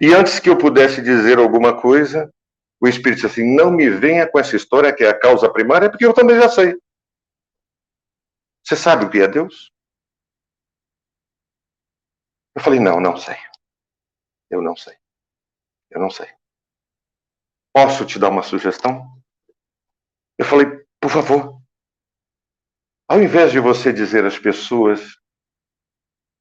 e 0.01 0.15
antes 0.15 0.41
que 0.41 0.49
eu 0.49 0.57
pudesse 0.57 1.03
dizer 1.03 1.37
alguma 1.37 1.79
coisa, 1.79 2.33
o 2.81 2.89
Espírito 2.89 3.17
disse 3.17 3.27
assim: 3.27 3.55
não 3.55 3.71
me 3.71 3.91
venha 3.91 4.27
com 4.27 4.39
essa 4.39 4.57
história 4.57 4.91
que 4.91 5.05
é 5.05 5.11
a 5.11 5.21
causa 5.21 5.53
primária, 5.53 5.91
porque 5.91 6.07
eu 6.07 6.15
também 6.15 6.41
já 6.41 6.49
sei. 6.49 6.75
Você 8.65 8.77
sabe 8.77 9.05
o 9.05 9.11
que 9.11 9.19
é 9.19 9.29
Deus? 9.29 9.71
Eu 12.55 12.63
falei: 12.63 12.81
não, 12.81 12.99
não 12.99 13.19
sei. 13.19 13.37
Eu 14.49 14.63
não 14.63 14.75
sei. 14.75 14.97
Eu 15.91 16.01
não 16.01 16.09
sei. 16.09 16.35
Posso 17.77 18.07
te 18.07 18.19
dar 18.19 18.31
uma 18.31 18.43
sugestão? 18.43 19.07
Eu 20.39 20.47
falei: 20.47 20.65
por 20.99 21.11
favor. 21.11 21.61
Ao 23.07 23.23
invés 23.23 23.53
de 23.53 23.61
você 23.61 23.93
dizer 23.93 24.25
às 24.25 24.39
pessoas, 24.39 25.03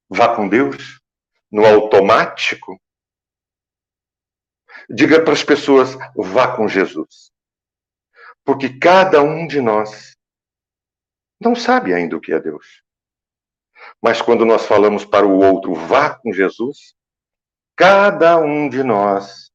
vá 0.09 0.33
com 0.33 0.47
Deus, 0.47 1.01
no 1.51 1.65
automático, 1.65 2.79
Diga 4.89 5.21
para 5.21 5.33
as 5.33 5.43
pessoas: 5.43 5.97
vá 6.15 6.55
com 6.55 6.69
Jesus. 6.69 7.33
Porque 8.45 8.79
cada 8.79 9.21
um 9.21 9.45
de 9.45 9.59
nós 9.59 10.15
não 11.37 11.53
sabe 11.53 11.93
ainda 11.93 12.15
o 12.15 12.21
que 12.21 12.31
é 12.31 12.39
Deus. 12.39 12.81
Mas 14.01 14.21
quando 14.21 14.45
nós 14.45 14.65
falamos 14.65 15.03
para 15.03 15.25
o 15.25 15.37
outro, 15.37 15.73
vá 15.73 16.17
com 16.17 16.31
Jesus, 16.31 16.95
cada 17.75 18.37
um 18.37 18.69
de 18.69 18.83
nós 18.83 19.51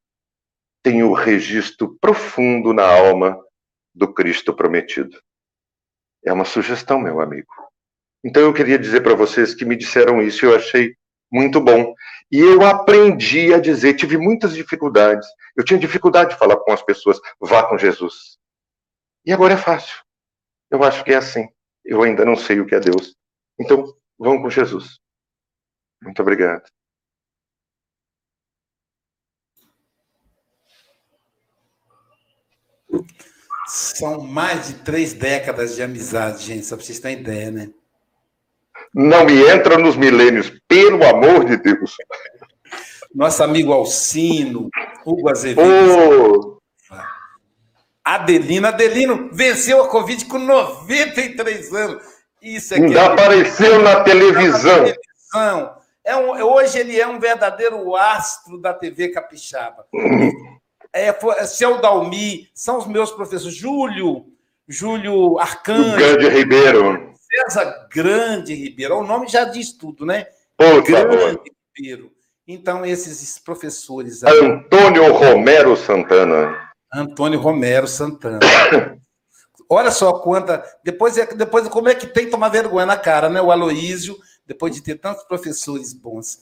tem 0.83 1.03
o 1.03 1.12
registro 1.12 1.97
profundo 2.01 2.72
na 2.72 2.87
alma 2.87 3.39
do 3.95 4.12
Cristo 4.12 4.55
prometido. 4.55 5.20
É 6.24 6.33
uma 6.33 6.45
sugestão, 6.45 7.01
meu 7.01 7.20
amigo. 7.20 7.53
Então 8.24 8.43
eu 8.43 8.53
queria 8.53 8.78
dizer 8.78 9.03
para 9.03 9.14
vocês 9.14 9.55
que 9.55 9.64
me 9.64 9.76
disseram 9.76 10.20
isso 10.20 10.45
e 10.45 10.49
eu 10.49 10.55
achei 10.55 10.95
muito 11.33 11.61
bom. 11.61 11.95
E 12.31 12.39
eu 12.39 12.64
aprendi 12.64 13.53
a 13.55 13.59
dizer, 13.59 13.95
tive 13.95 14.16
muitas 14.16 14.55
dificuldades. 14.55 15.26
Eu 15.57 15.64
tinha 15.64 15.78
dificuldade 15.78 16.31
de 16.31 16.39
falar 16.39 16.57
com 16.57 16.72
as 16.72 16.83
pessoas, 16.83 17.18
vá 17.41 17.66
com 17.68 17.78
Jesus. 17.78 18.39
E 19.24 19.33
agora 19.33 19.55
é 19.55 19.57
fácil. 19.57 19.97
Eu 20.70 20.83
acho 20.85 21.05
que 21.05 21.12
é 21.12 21.16
assim. 21.16 21.49
eu 21.85 22.03
ainda 22.03 22.24
não 22.24 22.37
sei 22.37 22.61
o 22.61 22.66
que 22.66 22.74
é 22.74 22.81
Deus. 22.81 23.16
Então, 23.59 23.95
vamos 24.18 24.43
com 24.43 24.51
Jesus. 24.51 25.01
Muito 26.03 26.20
obrigado. 26.22 26.64
São 33.66 34.20
mais 34.20 34.66
de 34.66 34.74
três 34.74 35.12
décadas 35.12 35.76
de 35.76 35.82
amizade, 35.82 36.45
gente, 36.45 36.66
só 36.66 36.76
para 36.76 36.84
vocês 36.84 36.99
terem 36.99 37.20
ideia, 37.20 37.51
né? 37.51 37.70
Não 38.95 39.24
me 39.24 39.49
entra 39.49 39.78
nos 39.78 39.97
milênios, 39.97 40.53
pelo 40.66 41.05
amor 41.07 41.45
de 41.45 41.57
Deus. 41.57 41.95
Nosso 43.14 43.43
amigo 43.43 43.72
Alcino, 43.72 44.68
Hugo 45.05 45.30
Azevedo. 45.30 45.61
Oh. 45.62 46.61
Adelino. 48.05 48.66
Adelino 48.66 49.30
venceu 49.32 49.82
a 49.84 49.88
Covid 49.88 50.24
com 50.24 50.38
93 50.38 51.72
anos. 51.74 52.03
Isso 52.43 52.74
aqui 52.74 52.84
Ainda 52.84 53.01
é... 53.01 53.07
apareceu 53.07 53.82
na 53.82 54.03
televisão. 54.03 54.78
Na 54.78 54.95
televisão. 54.95 55.80
É 56.03 56.16
um, 56.16 56.30
hoje 56.43 56.78
ele 56.78 56.99
é 56.99 57.07
um 57.07 57.20
verdadeiro 57.20 57.95
astro 57.95 58.59
da 58.59 58.72
TV 58.72 59.09
Capixaba. 59.11 59.86
É, 60.93 61.09
é, 61.09 61.47
seu 61.47 61.80
Dalmi, 61.80 62.49
são 62.55 62.78
os 62.78 62.86
meus 62.86 63.12
professores. 63.12 63.55
Júlio, 63.55 64.26
Júlio 64.68 65.38
Arcanjo. 65.38 65.97
Grande 65.97 66.28
Ribeiro. 66.28 67.14
César 67.30 67.88
Grande 67.93 68.55
Ribeiro. 68.55 68.99
O 68.99 69.07
nome 69.07 69.28
já 69.28 69.45
diz 69.45 69.72
tudo, 69.72 70.05
né? 70.05 70.26
Por 70.57 70.82
Grande 70.82 71.16
favor. 71.16 71.43
Ribeiro. 71.76 72.11
Então, 72.47 72.84
esses 72.84 73.38
professores. 73.38 74.24
Aí, 74.24 74.38
Antônio 74.45 75.12
Romero 75.12 75.76
Santana. 75.76 76.70
Antônio 76.93 77.38
Romero 77.38 77.86
Santana. 77.86 78.41
Olha 79.68 79.93
só 79.93 80.14
quanta. 80.14 80.64
Depois, 80.84 81.14
depois, 81.36 81.68
como 81.68 81.88
é 81.88 81.95
que 81.95 82.09
tem 82.09 82.24
que 82.24 82.30
tomar 82.32 82.49
vergonha 82.49 82.84
na 82.84 82.97
cara, 82.97 83.28
né? 83.28 83.41
O 83.41 83.53
Aloísio, 83.53 84.18
depois 84.45 84.74
de 84.74 84.82
ter 84.82 84.97
tantos 84.97 85.22
professores 85.22 85.93
bons. 85.93 86.41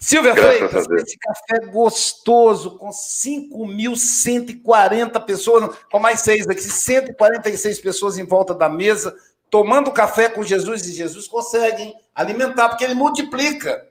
Silvia 0.00 0.34
Freitas, 0.34 0.86
esse 0.90 1.18
café 1.18 1.66
gostoso, 1.66 2.78
com 2.78 2.90
5.140 2.90 5.24
pessoas, 5.24 5.76
com 5.90 5.98
mais 5.98 6.20
seis 6.20 6.46
aqui, 6.46 6.62
146 6.62 7.80
pessoas 7.80 8.18
em 8.18 8.24
volta 8.24 8.54
da 8.54 8.68
mesa, 8.68 9.16
tomando 9.50 9.90
café 9.90 10.28
com 10.28 10.42
Jesus, 10.42 10.86
e 10.86 10.92
Jesus 10.92 11.26
consegue 11.26 11.92
alimentar, 12.14 12.68
porque 12.68 12.84
ele 12.84 12.94
multiplica. 12.94 13.86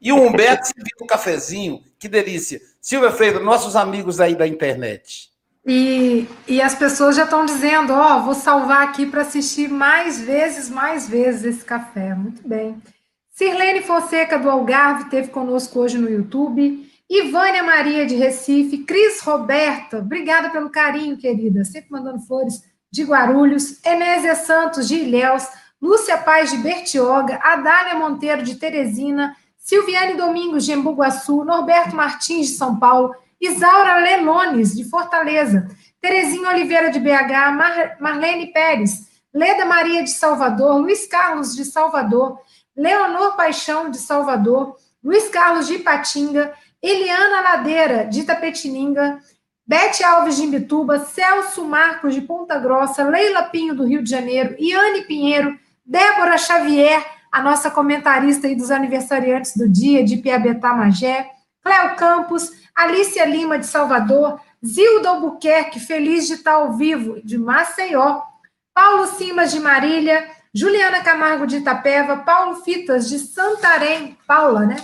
E 0.00 0.12
o 0.12 0.16
Humberto 0.16 0.66
servindo 0.66 1.02
um 1.02 1.06
cafezinho, 1.06 1.82
que 1.98 2.08
delícia. 2.08 2.60
Silvia 2.80 3.10
Freitas, 3.10 3.42
nossos 3.42 3.76
amigos 3.76 4.18
aí 4.18 4.34
da 4.34 4.46
internet. 4.46 5.28
E, 5.66 6.26
e 6.48 6.62
as 6.62 6.74
pessoas 6.74 7.16
já 7.16 7.24
estão 7.24 7.44
dizendo, 7.44 7.92
ó, 7.92 8.16
oh, 8.16 8.22
vou 8.22 8.34
salvar 8.34 8.82
aqui 8.82 9.04
para 9.04 9.22
assistir 9.22 9.68
mais 9.68 10.18
vezes, 10.18 10.70
mais 10.70 11.06
vezes 11.06 11.56
esse 11.56 11.64
café. 11.64 12.14
Muito 12.14 12.46
bem. 12.48 12.80
Sirlene 13.40 13.80
Fonseca 13.80 14.38
do 14.38 14.50
Algarve 14.50 15.08
teve 15.08 15.28
conosco 15.28 15.80
hoje 15.80 15.96
no 15.96 16.10
YouTube. 16.10 16.86
Ivânia 17.08 17.62
Maria 17.62 18.04
de 18.04 18.14
Recife, 18.14 18.84
Cris 18.84 19.22
Roberta, 19.22 19.96
obrigada 19.96 20.50
pelo 20.50 20.68
carinho, 20.68 21.16
querida, 21.16 21.64
sempre 21.64 21.90
mandando 21.90 22.20
flores 22.20 22.62
de 22.92 23.02
Guarulhos, 23.02 23.82
Enésia 23.82 24.34
Santos 24.34 24.86
de 24.86 24.96
Ilhéus, 24.96 25.44
Lúcia 25.80 26.18
Paz 26.18 26.50
de 26.50 26.58
Bertioga, 26.58 27.40
Adália 27.42 27.94
Monteiro 27.94 28.42
de 28.42 28.56
Teresina, 28.56 29.34
Silviane 29.56 30.18
Domingos 30.18 30.66
de 30.66 30.72
Embuguaçu, 30.72 31.42
Norberto 31.42 31.96
Martins 31.96 32.48
de 32.48 32.56
São 32.56 32.78
Paulo, 32.78 33.14
Isaura 33.40 34.00
Lenones, 34.00 34.76
de 34.76 34.84
Fortaleza, 34.84 35.66
Terezinha 35.98 36.50
Oliveira 36.50 36.90
de 36.90 37.00
BH, 37.00 37.56
Mar 37.56 37.96
Marlene 37.98 38.52
Pérez, 38.52 39.08
Leda 39.32 39.64
Maria 39.64 40.02
de 40.02 40.10
Salvador, 40.10 40.78
Luiz 40.78 41.06
Carlos 41.06 41.56
de 41.56 41.64
Salvador, 41.64 42.38
Leonor 42.76 43.36
Paixão 43.36 43.90
de 43.90 43.98
Salvador, 43.98 44.76
Luiz 45.02 45.28
Carlos 45.28 45.66
de 45.66 45.74
Ipatinga, 45.74 46.52
Eliana 46.82 47.40
Ladeira 47.40 48.04
de 48.04 48.20
Itapetininga, 48.20 49.18
Bete 49.66 50.02
Alves 50.02 50.36
de 50.36 50.44
Imbituba, 50.44 50.98
Celso 50.98 51.64
Marcos 51.64 52.14
de 52.14 52.22
Ponta 52.22 52.58
Grossa, 52.58 53.04
Leila 53.04 53.44
Pinho 53.44 53.74
do 53.74 53.84
Rio 53.84 54.02
de 54.02 54.10
Janeiro, 54.10 54.56
Iane 54.58 55.02
Pinheiro, 55.02 55.58
Débora 55.84 56.36
Xavier, 56.36 57.04
a 57.30 57.40
nossa 57.40 57.70
comentarista 57.70 58.46
aí 58.46 58.56
dos 58.56 58.70
aniversariantes 58.70 59.56
do 59.56 59.68
dia, 59.68 60.02
de 60.04 60.16
Piabetá 60.16 60.74
Magé, 60.74 61.30
Cléo 61.62 61.94
Campos, 61.96 62.50
Alicia 62.74 63.24
Lima, 63.24 63.58
de 63.58 63.66
Salvador, 63.66 64.40
Zilda 64.64 65.10
Albuquerque, 65.10 65.78
feliz 65.78 66.26
de 66.26 66.34
estar 66.34 66.54
ao 66.54 66.72
vivo, 66.72 67.20
de 67.22 67.38
Maceió, 67.38 68.22
Paulo 68.74 69.06
Simas, 69.06 69.52
de 69.52 69.60
Marília, 69.60 70.28
Juliana 70.52 71.02
Camargo, 71.02 71.46
de 71.46 71.58
Itapeva, 71.58 72.18
Paulo 72.18 72.56
Fitas, 72.56 73.08
de 73.08 73.18
Santarém, 73.18 74.18
Paula, 74.26 74.66
né? 74.66 74.76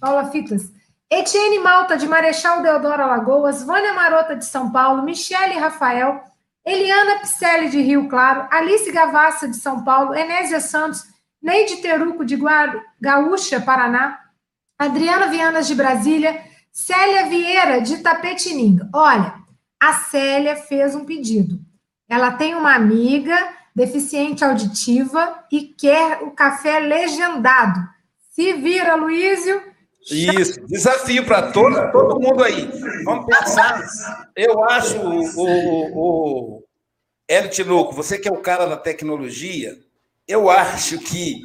Paula 0.00 0.30
Fitas, 0.30 0.72
Etienne 1.10 1.60
Malta, 1.60 1.96
de 1.96 2.08
Marechal 2.08 2.62
Deodoro 2.62 3.02
Alagoas, 3.02 3.62
Vânia 3.62 3.92
Marota, 3.92 4.34
de 4.34 4.44
São 4.44 4.72
Paulo, 4.72 5.02
Michele 5.02 5.58
Rafael, 5.58 6.20
Eliana 6.64 7.20
Picelli, 7.20 7.68
de 7.68 7.80
Rio 7.80 8.08
Claro, 8.08 8.48
Alice 8.50 8.90
Gavassa, 8.90 9.46
de 9.46 9.56
São 9.56 9.84
Paulo, 9.84 10.14
Enésia 10.14 10.60
Santos, 10.60 11.04
Neide 11.40 11.76
Teruco, 11.76 12.24
de. 12.24 12.38
Gaúcha, 13.00 13.60
Paraná, 13.60 14.18
Adriana 14.78 15.26
Vianas, 15.26 15.66
de 15.66 15.74
Brasília, 15.74 16.42
Célia 16.72 17.26
Vieira, 17.26 17.80
de 17.80 17.98
Tapetininga. 17.98 18.88
Olha, 18.92 19.34
a 19.78 19.92
Célia 19.92 20.56
fez 20.56 20.94
um 20.94 21.04
pedido. 21.04 21.60
Ela 22.08 22.32
tem 22.32 22.54
uma 22.54 22.74
amiga 22.74 23.36
deficiente 23.74 24.44
auditiva 24.44 25.44
e 25.50 25.62
quer 25.62 26.22
o 26.22 26.30
café 26.30 26.78
legendado. 26.78 27.80
Se 28.30 28.52
vira, 28.54 28.94
Luísio. 28.94 29.60
Isso, 30.10 30.60
desafio 30.66 31.24
para 31.24 31.50
todo, 31.50 31.90
todo 31.90 32.20
mundo 32.20 32.44
aí. 32.44 32.70
Vamos 33.04 33.24
pensar. 33.24 33.80
Eu 34.36 34.62
acho, 34.64 34.98
o, 34.98 35.22
o, 35.40 36.58
o 36.58 36.62
Hélio 37.26 37.50
Tinoco, 37.50 37.94
você 37.94 38.18
que 38.18 38.28
é 38.28 38.32
o 38.32 38.42
cara 38.42 38.66
da 38.66 38.76
tecnologia, 38.76 39.78
eu 40.28 40.50
acho 40.50 40.98
que 40.98 41.40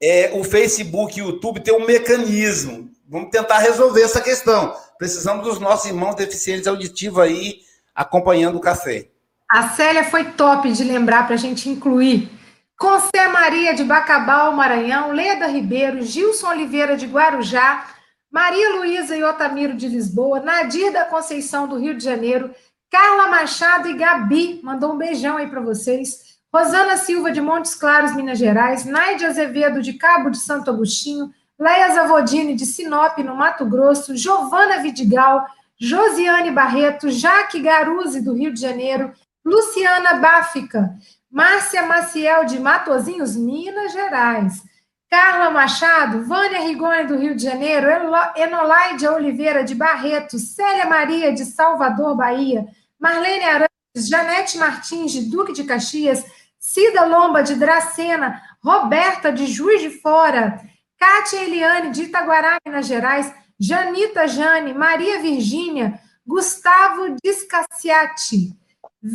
é, 0.00 0.30
o 0.32 0.44
Facebook 0.44 1.18
e 1.18 1.22
o 1.22 1.30
YouTube 1.30 1.60
tem 1.60 1.74
um 1.74 1.86
mecanismo. 1.86 2.88
Vamos 3.08 3.30
tentar 3.30 3.58
resolver 3.58 4.02
essa 4.02 4.20
questão. 4.20 4.74
Precisamos 4.96 5.44
dos 5.44 5.58
nossos 5.58 5.86
irmãos 5.86 6.14
deficientes 6.14 6.66
auditivos 6.66 7.18
aí 7.18 7.60
acompanhando 7.94 8.56
o 8.56 8.60
café. 8.60 9.08
A 9.50 9.68
Célia 9.68 10.04
foi 10.04 10.24
top 10.32 10.72
de 10.72 10.84
lembrar 10.84 11.26
para 11.26 11.34
a 11.34 11.38
gente 11.38 11.68
incluir. 11.68 12.30
Concé 12.76 13.28
Maria 13.28 13.74
de 13.74 13.84
Bacabal, 13.84 14.52
Maranhão, 14.52 15.12
Leda 15.12 15.46
Ribeiro, 15.46 16.02
Gilson 16.02 16.48
Oliveira 16.48 16.96
de 16.96 17.06
Guarujá, 17.06 17.86
Maria 18.30 18.76
Luísa 18.76 19.16
e 19.16 19.22
Otamiro 19.22 19.74
de 19.74 19.86
Lisboa, 19.86 20.40
Nadir 20.40 20.92
da 20.92 21.04
Conceição 21.04 21.68
do 21.68 21.78
Rio 21.78 21.96
de 21.96 22.02
Janeiro, 22.02 22.52
Carla 22.90 23.28
Machado 23.28 23.88
e 23.88 23.94
Gabi, 23.94 24.60
mandou 24.62 24.92
um 24.92 24.98
beijão 24.98 25.36
aí 25.36 25.46
para 25.46 25.60
vocês. 25.60 26.34
Rosana 26.52 26.96
Silva 26.96 27.30
de 27.30 27.40
Montes 27.40 27.74
Claros, 27.74 28.14
Minas 28.14 28.38
Gerais, 28.38 28.84
Naide 28.84 29.24
Azevedo 29.24 29.82
de 29.82 29.92
Cabo 29.94 30.30
de 30.30 30.38
Santo 30.38 30.70
Agostinho, 30.70 31.32
Leia 31.58 31.92
Zavodini 31.94 32.54
de 32.54 32.66
Sinop, 32.66 33.18
no 33.18 33.36
Mato 33.36 33.64
Grosso, 33.66 34.16
Giovana 34.16 34.80
Vidigal, 34.80 35.46
Josiane 35.76 36.50
Barreto, 36.50 37.10
Jaque 37.10 37.60
Garuzzi 37.60 38.20
do 38.20 38.34
Rio 38.34 38.52
de 38.52 38.60
Janeiro, 38.60 39.12
Luciana 39.44 40.14
Báfica, 40.14 40.96
Márcia 41.30 41.84
Maciel 41.84 42.46
de 42.46 42.58
Matozinhos, 42.58 43.36
Minas 43.36 43.92
Gerais, 43.92 44.62
Carla 45.10 45.50
Machado, 45.50 46.24
Vânia 46.24 46.60
Rigoni 46.60 47.06
do 47.06 47.16
Rio 47.16 47.36
de 47.36 47.44
Janeiro, 47.44 47.88
Enolaide 48.36 49.06
Oliveira 49.06 49.62
de 49.62 49.74
Barreto, 49.74 50.38
Célia 50.38 50.86
Maria 50.86 51.32
de 51.32 51.44
Salvador, 51.44 52.16
Bahia, 52.16 52.66
Marlene 52.98 53.44
Arantes, 53.44 54.08
Janete 54.08 54.58
Martins 54.58 55.12
de 55.12 55.30
Duque 55.30 55.52
de 55.52 55.64
Caxias, 55.64 56.24
Cida 56.58 57.04
Lomba 57.04 57.42
de 57.42 57.54
Dracena, 57.54 58.42
Roberta 58.62 59.30
de 59.30 59.46
Juiz 59.46 59.82
de 59.82 59.90
Fora, 59.90 60.60
Kátia 60.98 61.44
Eliane 61.44 61.90
de 61.90 62.04
Itaguará, 62.04 62.58
Minas 62.64 62.86
Gerais, 62.86 63.32
Janita 63.60 64.26
Jane, 64.26 64.72
Maria 64.72 65.20
Virgínia, 65.20 66.00
Gustavo 66.26 67.14
Discassiati, 67.22 68.56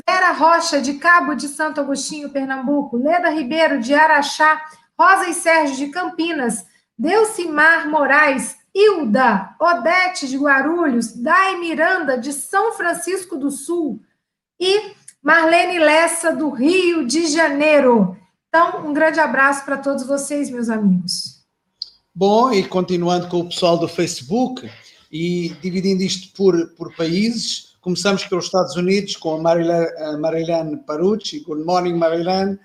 Vera 0.07 0.33
Rocha, 0.33 0.79
de 0.79 0.93
Cabo 0.95 1.33
de 1.33 1.47
Santo 1.47 1.81
Agostinho, 1.81 2.29
Pernambuco, 2.29 2.95
Leda 2.95 3.31
Ribeiro, 3.31 3.81
de 3.81 3.95
Araxá, 3.95 4.61
Rosa 4.97 5.29
e 5.29 5.33
Sérgio, 5.33 5.77
de 5.77 5.87
Campinas, 5.87 6.63
Delcimar 6.95 7.89
Moraes, 7.89 8.55
Hilda, 8.75 9.55
Odete, 9.59 10.27
de 10.27 10.37
Guarulhos, 10.37 11.13
Dai 11.13 11.57
Miranda, 11.59 12.19
de 12.19 12.31
São 12.31 12.73
Francisco 12.73 13.35
do 13.35 13.49
Sul. 13.49 13.99
E 14.59 14.91
Marlene 15.23 15.79
Lessa, 15.79 16.35
do 16.35 16.49
Rio 16.49 17.07
de 17.07 17.25
Janeiro. 17.27 18.15
Então, 18.47 18.87
um 18.87 18.93
grande 18.93 19.19
abraço 19.19 19.65
para 19.65 19.77
todos 19.77 20.05
vocês, 20.05 20.51
meus 20.51 20.69
amigos. 20.69 21.39
Bom, 22.13 22.51
e 22.51 22.63
continuando 22.63 23.27
com 23.27 23.39
o 23.39 23.49
pessoal 23.49 23.77
do 23.77 23.87
Facebook 23.87 24.69
e 25.11 25.49
dividindo 25.61 26.03
isto 26.03 26.31
por, 26.35 26.75
por 26.75 26.95
países, 26.95 27.68
Começamos 27.81 28.25
pelos 28.25 28.45
Estados 28.45 28.75
Unidos 28.75 29.15
com 29.15 29.35
a 29.35 30.17
Marilene 30.17 30.77
Parucci. 30.85 31.39
Good 31.39 31.63
morning, 31.63 31.93
Marilene. 31.93 32.59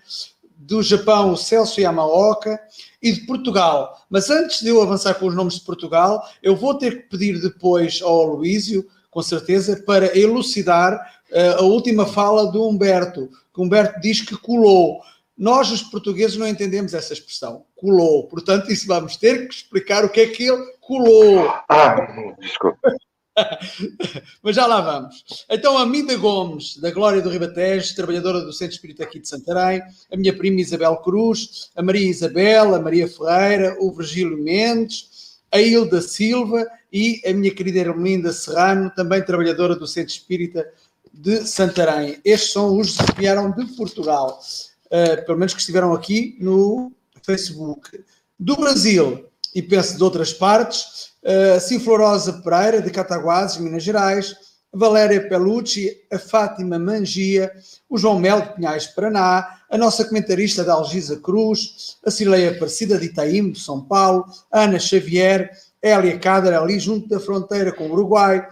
do 0.56 0.82
Japão, 0.82 1.32
o 1.32 1.36
Celso 1.36 1.80
Yamaoka, 1.80 2.58
e 3.02 3.12
de 3.12 3.20
Portugal. 3.20 3.96
Mas 4.08 4.30
antes 4.30 4.60
de 4.60 4.68
eu 4.68 4.80
avançar 4.80 5.14
com 5.14 5.26
os 5.26 5.34
nomes 5.34 5.54
de 5.54 5.60
Portugal, 5.60 6.26
eu 6.42 6.56
vou 6.56 6.74
ter 6.74 7.02
que 7.02 7.08
pedir 7.10 7.40
depois 7.40 8.00
ao 8.02 8.24
Luísio, 8.24 8.86
com 9.10 9.22
certeza, 9.22 9.82
para 9.84 10.16
elucidar 10.18 10.94
uh, 11.30 11.58
a 11.58 11.62
última 11.62 12.06
fala 12.06 12.50
do 12.50 12.66
Humberto, 12.66 13.28
que 13.54 13.60
Humberto 13.60 14.00
diz 14.00 14.22
que 14.22 14.36
colou. 14.36 15.00
Nós, 15.36 15.70
os 15.70 15.82
portugueses, 15.82 16.36
não 16.36 16.48
entendemos 16.48 16.94
essa 16.94 17.12
expressão, 17.12 17.64
colou. 17.76 18.26
Portanto, 18.28 18.72
isso 18.72 18.86
vamos 18.86 19.16
ter 19.16 19.46
que 19.46 19.54
explicar 19.54 20.04
o 20.04 20.08
que 20.08 20.20
é 20.20 20.26
que 20.28 20.44
ele 20.44 20.64
colou. 20.80 21.52
Ah, 21.68 22.34
desculpa. 22.40 22.96
Mas 24.42 24.56
já 24.56 24.66
lá 24.66 24.80
vamos. 24.80 25.44
Então, 25.50 25.76
a 25.76 25.84
Mida 25.84 26.16
Gomes, 26.16 26.76
da 26.76 26.90
Glória 26.90 27.20
do 27.20 27.30
Ribatejo, 27.30 27.94
trabalhadora 27.94 28.40
do 28.40 28.52
Centro 28.52 28.74
Espírita 28.74 29.04
aqui 29.04 29.18
de 29.18 29.28
Santarém, 29.28 29.82
a 30.10 30.16
minha 30.16 30.36
prima 30.36 30.60
Isabel 30.60 30.96
Cruz, 30.98 31.70
a 31.74 31.82
Maria 31.82 32.08
Isabel, 32.08 32.74
a 32.74 32.80
Maria 32.80 33.08
Ferreira, 33.08 33.76
o 33.80 33.92
Virgílio 33.92 34.38
Mendes, 34.38 35.38
a 35.52 35.60
Hilda 35.60 36.00
Silva 36.00 36.66
e 36.92 37.20
a 37.26 37.32
minha 37.32 37.52
querida 37.54 37.80
Ermelinda 37.80 38.32
Serrano, 38.32 38.90
também 38.94 39.22
trabalhadora 39.22 39.76
do 39.76 39.86
Centro 39.86 40.12
Espírita 40.12 40.66
de 41.12 41.46
Santarém. 41.46 42.20
Estes 42.24 42.52
são 42.52 42.76
os 42.78 42.96
que 42.96 43.18
vieram 43.18 43.50
de 43.52 43.64
Portugal, 43.76 44.40
uh, 44.86 45.24
pelo 45.24 45.38
menos 45.38 45.54
que 45.54 45.60
estiveram 45.60 45.92
aqui 45.92 46.36
no 46.40 46.92
Facebook. 47.22 48.04
Do 48.38 48.56
Brasil, 48.56 49.26
e 49.54 49.62
penso 49.62 49.96
de 49.96 50.02
outras 50.02 50.32
partes, 50.32 51.12
uh, 51.22 51.60
Ciflorosa 51.60 52.42
Pereira, 52.42 52.82
de 52.82 52.90
Cataguases, 52.90 53.58
Minas 53.58 53.82
Gerais, 53.82 54.34
Valéria 54.72 55.28
Pelucci, 55.28 55.96
a 56.12 56.18
Fátima 56.18 56.78
Mangia, 56.78 57.52
o 57.88 57.96
João 57.96 58.18
Mel 58.18 58.42
de 58.42 58.54
Pinhais, 58.54 58.88
Paraná, 58.88 59.60
a 59.70 59.78
nossa 59.78 60.04
comentarista 60.04 60.64
da 60.64 60.74
Algisa 60.74 61.16
Cruz, 61.20 61.96
a 62.04 62.10
Cileia 62.10 62.50
Aparecida 62.50 62.98
de 62.98 63.06
Itaim, 63.06 63.52
de 63.52 63.60
São 63.60 63.80
Paulo, 63.84 64.26
a 64.50 64.62
Ana 64.62 64.80
Xavier, 64.80 65.50
a 65.82 65.88
Elia 65.88 66.18
Cader, 66.18 66.54
ali 66.54 66.80
junto 66.80 67.08
da 67.08 67.20
fronteira 67.20 67.72
com 67.72 67.86
o 67.86 67.92
Uruguai, 67.92 68.48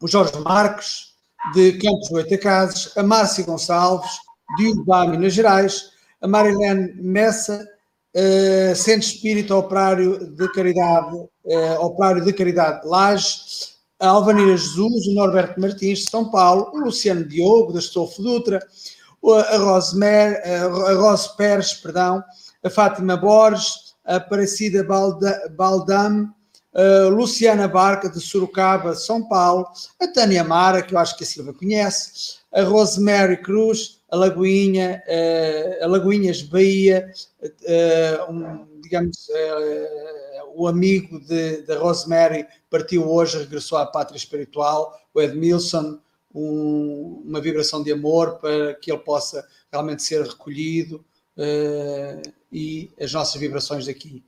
o 0.00 0.08
Jorge 0.08 0.38
Marques, 0.38 1.10
de 1.52 1.72
Campos 1.72 2.08
Goitacazes, 2.08 2.96
a 2.96 3.02
Márcia 3.02 3.44
Gonçalves, 3.44 4.10
de 4.56 4.68
Urbá, 4.68 5.06
Minas 5.06 5.34
Gerais, 5.34 5.90
a 6.20 6.26
Marilene 6.26 6.94
Messa, 6.94 7.66
Centro 8.74 9.08
Espírita 9.08 9.54
Operário 9.54 10.26
de 10.34 10.52
Caridade, 10.52 11.16
uh, 11.16 11.80
Operário 11.80 12.24
de 12.24 12.32
Caridade 12.32 12.86
Lages, 12.86 13.78
a 14.00 14.08
Alvanira 14.08 14.56
Jesus, 14.56 15.06
o 15.06 15.14
Norberto 15.14 15.60
Martins 15.60 16.00
de 16.00 16.10
São 16.10 16.30
Paulo, 16.30 16.70
o 16.72 16.78
Luciano 16.78 17.24
Diogo, 17.24 17.72
da 17.72 17.78
Estofo 17.78 18.22
Dutra, 18.22 18.58
a 19.50 19.56
Rosemary, 19.58 20.36
a 20.36 20.94
Rose 20.94 21.36
Pérez, 21.36 21.74
perdão, 21.74 22.24
a 22.64 22.70
Fátima 22.70 23.16
Borges, 23.16 23.94
a 24.04 24.16
Aparecida 24.16 24.82
Balda, 24.82 25.52
Baldam, 25.56 26.34
a 26.74 27.08
Luciana 27.08 27.68
Barca, 27.68 28.08
de 28.08 28.20
Sorocaba, 28.20 28.94
São 28.94 29.28
Paulo, 29.28 29.66
a 30.00 30.08
Tânia 30.08 30.42
Mara, 30.42 30.82
que 30.82 30.94
eu 30.94 30.98
acho 30.98 31.16
que 31.16 31.24
a 31.24 31.26
Silva 31.26 31.52
conhece, 31.52 32.38
a 32.52 32.62
Rosemary 32.62 33.42
Cruz, 33.42 33.99
a 34.10 34.16
Lagoinha, 34.16 35.02
a 35.80 35.86
Lagoinhas 35.86 36.42
Bahia, 36.42 37.12
um, 38.28 38.80
digamos, 38.80 39.28
o 40.54 40.66
amigo 40.66 41.20
da 41.66 41.78
Rosemary 41.78 42.46
partiu 42.68 43.08
hoje, 43.08 43.38
regressou 43.38 43.78
à 43.78 43.86
pátria 43.86 44.16
espiritual, 44.16 44.98
o 45.14 45.20
Edmilson, 45.20 45.98
um, 46.34 47.22
uma 47.24 47.40
vibração 47.40 47.82
de 47.82 47.92
amor 47.92 48.38
para 48.38 48.74
que 48.74 48.90
ele 48.90 49.00
possa 49.00 49.46
realmente 49.70 50.02
ser 50.02 50.22
recolhido 50.22 51.04
uh, 51.36 52.22
e 52.52 52.90
as 53.00 53.12
nossas 53.12 53.40
vibrações 53.40 53.86
daqui. 53.86 54.24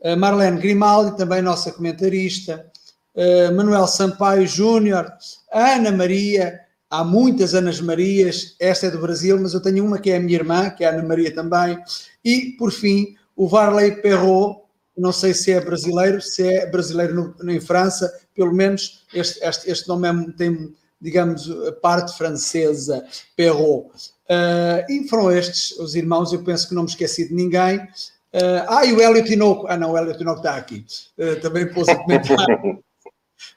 Uh, 0.00 0.16
Marlene 0.16 0.60
Grimaldi, 0.60 1.16
também 1.16 1.42
nossa 1.42 1.72
comentarista, 1.72 2.70
uh, 3.14 3.54
Manuel 3.54 3.86
Sampaio 3.86 4.46
Júnior, 4.46 5.10
Ana 5.52 5.90
Maria, 5.90 6.60
há 6.90 7.04
muitas 7.04 7.54
Anas 7.54 7.80
Marias, 7.80 8.56
esta 8.58 8.86
é 8.86 8.90
do 8.90 8.98
Brasil, 8.98 9.38
mas 9.40 9.54
eu 9.54 9.62
tenho 9.62 9.84
uma 9.86 9.98
que 9.98 10.10
é 10.10 10.16
a 10.16 10.20
minha 10.20 10.34
irmã, 10.34 10.68
que 10.70 10.82
é 10.82 10.88
a 10.88 10.90
Ana 10.90 11.06
Maria 11.06 11.32
também, 11.32 11.78
e 12.24 12.56
por 12.58 12.72
fim 12.72 13.14
o 13.36 13.46
Varley 13.48 14.02
Perrault, 14.02 14.62
não 14.98 15.12
sei 15.12 15.32
se 15.32 15.52
é 15.52 15.60
brasileiro, 15.60 16.20
se 16.20 16.46
é 16.46 16.66
brasileiro 16.66 17.34
no, 17.40 17.50
em 17.50 17.60
França, 17.60 18.12
pelo 18.34 18.52
menos 18.52 19.06
este, 19.14 19.42
este, 19.42 19.70
este 19.70 19.88
nome 19.88 20.08
é, 20.08 20.32
tem, 20.36 20.74
digamos, 21.00 21.48
a 21.68 21.72
parte 21.72 22.16
francesa, 22.18 23.04
Perrault. 23.36 24.10
Uh, 24.28 24.84
e 24.90 25.08
foram 25.08 25.30
estes 25.30 25.72
os 25.78 25.94
irmãos, 25.94 26.32
eu 26.32 26.42
penso 26.44 26.68
que 26.68 26.74
não 26.74 26.82
me 26.82 26.88
esqueci 26.88 27.28
de 27.28 27.34
ninguém. 27.34 27.78
Uh, 27.78 28.62
ah, 28.68 28.84
e 28.84 28.92
o 28.92 29.00
Hélio 29.00 29.24
Tinoco, 29.24 29.66
ah 29.68 29.76
não, 29.76 29.92
o 29.92 29.96
Hélio 29.96 30.16
Tinoco 30.16 30.38
está 30.38 30.56
aqui, 30.56 30.84
uh, 31.18 31.40
também 31.40 31.66
pôs 31.72 31.88
a 31.88 31.96
comentar 31.96 32.36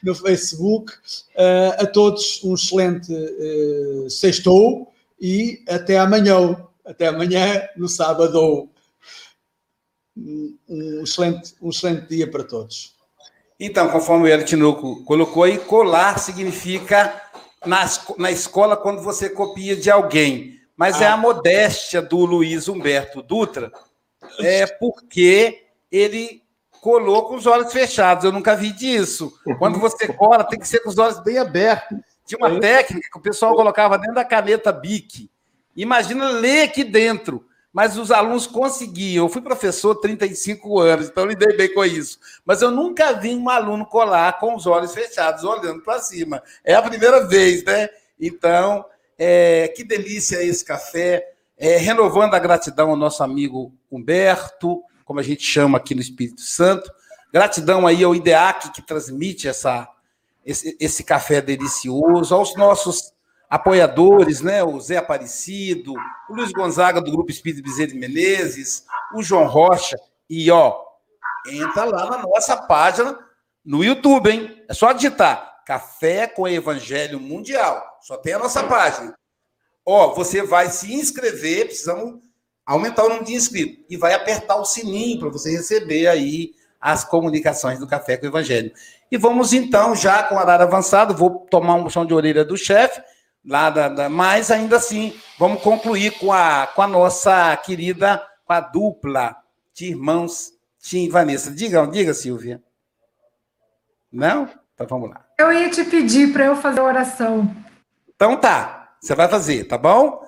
no 0.01 0.15
Facebook. 0.15 0.93
a 1.79 1.85
todos 1.85 2.43
um 2.43 2.53
excelente 2.53 3.11
uh, 3.11 4.09
sextou 4.09 4.91
e 5.19 5.63
até 5.67 5.97
amanhã, 5.97 6.57
até 6.85 7.07
amanhã, 7.07 7.67
no 7.77 7.87
sábado 7.87 8.69
um 10.15 11.03
excelente, 11.03 11.55
um 11.61 11.69
excelente 11.69 12.07
dia 12.07 12.29
para 12.29 12.43
todos. 12.43 12.93
Então, 13.59 13.89
conforme 13.89 14.25
o 14.25 14.31
Hélio 14.31 14.45
Tinoco 14.45 15.03
colocou 15.05 15.43
aí, 15.43 15.57
colar 15.57 16.19
significa 16.19 17.21
na, 17.65 17.85
na 18.17 18.31
escola 18.31 18.75
quando 18.75 19.01
você 19.01 19.29
copia 19.29 19.75
de 19.75 19.89
alguém. 19.89 20.59
Mas 20.75 21.01
é 21.01 21.05
ah. 21.05 21.09
é 21.09 21.11
a 21.11 21.17
modéstia 21.17 22.01
do 22.01 22.25
Luiz 22.25 22.67
Humberto 22.67 23.21
Dutra, 23.21 23.71
é 24.39 24.65
porque 24.65 25.65
ele 25.91 26.42
colou 26.83 27.23
com 27.23 27.35
os 27.35 27.47
olhos 27.47 27.71
fechados. 27.71 28.25
Eu 28.25 28.33
nunca 28.33 28.57
vi 28.57 28.73
disso. 28.73 29.33
Quando 29.57 29.79
você 29.79 30.05
cola, 30.11 30.43
tem 30.43 30.59
que 30.59 30.67
ser 30.67 30.79
com 30.81 30.89
os 30.89 30.97
olhos 30.97 31.17
bem 31.23 31.37
abertos. 31.37 31.97
Tinha 32.25 32.37
uma 32.37 32.59
técnica 32.59 33.07
que 33.09 33.17
o 33.17 33.21
pessoal 33.21 33.55
colocava 33.55 33.97
dentro 33.97 34.15
da 34.15 34.25
caneta 34.25 34.69
BIC. 34.69 35.31
Imagina 35.77 36.29
ler 36.29 36.63
aqui 36.63 36.83
dentro 36.83 37.45
mas 37.73 37.97
os 37.97 38.11
alunos 38.11 38.45
conseguiam. 38.45 39.25
Eu 39.25 39.29
fui 39.29 39.41
professor 39.41 39.95
35 39.95 40.79
anos, 40.79 41.07
então 41.07 41.25
lidei 41.25 41.57
bem 41.57 41.73
com 41.73 41.83
isso. 41.83 42.19
Mas 42.45 42.61
eu 42.61 42.69
nunca 42.69 43.13
vi 43.13 43.33
um 43.33 43.49
aluno 43.49 43.83
colar 43.83 44.39
com 44.39 44.53
os 44.55 44.67
olhos 44.67 44.93
fechados, 44.93 45.43
olhando 45.43 45.81
para 45.81 45.99
cima. 45.99 46.43
É 46.63 46.75
a 46.75 46.83
primeira 46.83 47.25
vez, 47.25 47.63
né? 47.63 47.89
Então, 48.21 48.85
é, 49.17 49.69
que 49.69 49.83
delícia 49.83 50.43
esse 50.43 50.63
café. 50.63 51.31
É, 51.57 51.77
renovando 51.77 52.35
a 52.35 52.39
gratidão 52.39 52.91
ao 52.91 52.95
nosso 52.95 53.23
amigo 53.23 53.73
Humberto, 53.91 54.83
como 55.03 55.19
a 55.19 55.23
gente 55.23 55.43
chama 55.43 55.77
aqui 55.77 55.93
no 55.93 56.01
Espírito 56.01 56.41
Santo. 56.41 56.91
Gratidão 57.31 57.87
aí 57.87 58.03
ao 58.03 58.15
IDEAC 58.15 58.71
que 58.71 58.81
transmite 58.81 59.47
essa, 59.47 59.87
esse, 60.45 60.77
esse 60.79 61.03
café 61.03 61.41
delicioso, 61.41 62.35
aos 62.35 62.55
nossos 62.55 63.13
apoiadores, 63.49 64.41
né? 64.41 64.63
O 64.63 64.79
Zé 64.79 64.97
Aparecido, 64.97 65.93
o 66.29 66.35
Luiz 66.35 66.51
Gonzaga 66.51 67.01
do 67.01 67.11
Grupo 67.11 67.31
Espírito 67.31 67.63
Bezerra 67.63 67.89
de 67.89 67.99
Menezes, 67.99 68.85
o 69.13 69.21
João 69.21 69.47
Rocha. 69.47 69.95
E, 70.29 70.49
ó, 70.49 70.79
entra 71.47 71.85
lá 71.85 72.09
na 72.09 72.17
nossa 72.23 72.57
página 72.57 73.17
no 73.63 73.83
YouTube, 73.83 74.29
hein? 74.29 74.63
É 74.67 74.73
só 74.73 74.91
digitar 74.91 75.63
Café 75.65 76.27
com 76.27 76.47
Evangelho 76.47 77.19
Mundial. 77.19 77.83
Só 78.01 78.17
tem 78.17 78.33
a 78.33 78.39
nossa 78.39 78.63
página. 78.63 79.13
Ó, 79.85 80.13
você 80.13 80.43
vai 80.43 80.69
se 80.69 80.93
inscrever, 80.93 81.65
precisamos 81.65 82.21
aumentar 82.65 83.03
o 83.03 83.09
número 83.09 83.25
de 83.25 83.33
inscritos. 83.33 83.83
E 83.89 83.97
vai 83.97 84.13
apertar 84.13 84.55
o 84.55 84.65
sininho 84.65 85.19
para 85.19 85.29
você 85.29 85.51
receber 85.51 86.07
aí 86.07 86.51
as 86.79 87.03
comunicações 87.03 87.79
do 87.79 87.87
Café 87.87 88.17
com 88.17 88.25
o 88.25 88.29
Evangelho. 88.29 88.71
E 89.11 89.17
vamos 89.17 89.53
então, 89.53 89.95
já 89.95 90.23
com 90.23 90.35
o 90.35 90.37
horário 90.37 90.65
avançado, 90.65 91.15
vou 91.15 91.45
tomar 91.49 91.75
um 91.75 91.89
chão 91.89 92.05
de 92.05 92.13
orelha 92.13 92.43
do 92.43 92.57
chefe 92.57 93.01
lá 93.45 93.69
da, 93.69 93.89
da, 93.89 94.09
mas 94.09 94.49
ainda 94.49 94.77
assim 94.77 95.13
vamos 95.37 95.61
concluir 95.61 96.11
com 96.17 96.31
a, 96.31 96.67
com 96.67 96.81
a 96.81 96.87
nossa 96.87 97.55
querida 97.57 98.25
com 98.45 98.53
a 98.53 98.59
dupla 98.59 99.35
de 99.73 99.87
irmãos 99.87 100.53
Tim 100.81 101.05
e 101.05 101.09
Vanessa. 101.09 101.51
Diga, 101.51 101.85
diga, 101.87 102.13
Silvia. 102.13 102.61
Não? 104.11 104.49
Então 104.73 104.85
vamos 104.87 105.09
lá. 105.09 105.25
Eu 105.37 105.51
ia 105.51 105.69
te 105.69 105.83
pedir 105.83 106.31
para 106.31 106.45
eu 106.45 106.55
fazer 106.55 106.79
a 106.79 106.83
oração. 106.83 107.55
Então 108.15 108.37
tá, 108.37 108.95
você 108.99 109.15
vai 109.15 109.27
fazer, 109.27 109.65
tá 109.65 109.77
bom? 109.77 110.22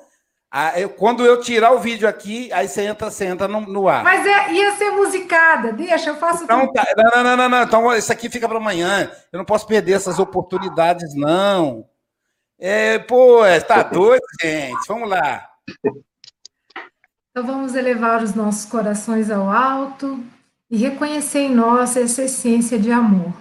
Ah, 0.58 0.80
eu, 0.80 0.88
quando 0.88 1.26
eu 1.26 1.42
tirar 1.42 1.74
o 1.74 1.80
vídeo 1.80 2.08
aqui, 2.08 2.50
aí 2.54 2.66
você 2.66 2.84
entra, 2.84 3.12
você 3.12 3.26
entra 3.26 3.46
no, 3.46 3.60
no 3.60 3.90
ar. 3.90 4.06
Mas 4.06 4.26
é, 4.26 4.54
ia 4.54 4.72
ser 4.78 4.90
musicada, 4.92 5.74
deixa, 5.74 6.12
eu 6.12 6.16
faço 6.16 6.46
então, 6.46 6.72
Tá. 6.72 6.86
Não, 6.96 7.24
não, 7.26 7.36
não, 7.36 7.50
não, 7.50 7.64
então 7.64 7.94
isso 7.94 8.10
aqui 8.10 8.30
fica 8.30 8.48
para 8.48 8.58
amanhã. 8.58 9.12
Eu 9.34 9.38
não 9.40 9.44
posso 9.44 9.68
perder 9.68 9.92
essas 9.92 10.18
oportunidades, 10.18 11.14
não. 11.14 11.86
É, 12.58 12.98
pô, 13.00 13.44
é, 13.44 13.60
tá 13.60 13.84
doido, 13.84 14.24
gente. 14.42 14.80
Vamos 14.88 15.10
lá. 15.10 15.46
Então 17.32 17.46
vamos 17.46 17.76
elevar 17.76 18.24
os 18.24 18.34
nossos 18.34 18.64
corações 18.64 19.30
ao 19.30 19.50
alto 19.50 20.24
e 20.72 20.78
reconhecer 20.78 21.40
em 21.40 21.54
nós 21.54 21.98
essa 21.98 22.24
essência 22.24 22.80
de 22.80 22.94
amor. 22.94 23.34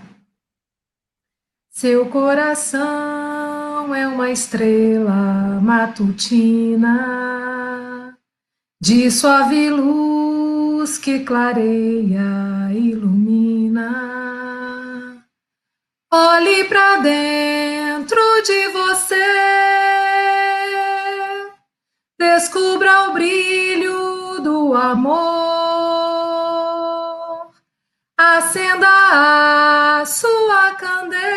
Seu 1.71 2.11
coração 2.11 3.14
é 3.93 4.07
uma 4.07 4.31
estrela 4.31 5.61
matutina, 5.61 6.97
de 8.81 9.11
suave 9.11 9.69
luz 9.69 10.97
que 10.97 11.25
clareia, 11.25 12.71
ilumina. 12.71 13.91
Olhe 16.13 16.65
para 16.65 16.99
dentro 16.99 18.21
de 18.47 18.69
você, 18.69 19.17
descubra 22.17 23.09
o 23.09 23.13
brilho 23.13 24.41
do 24.41 24.73
amor, 24.75 25.11
acenda 28.17 28.87
a 30.01 30.05
sua 30.07 30.75
candeia 30.77 31.35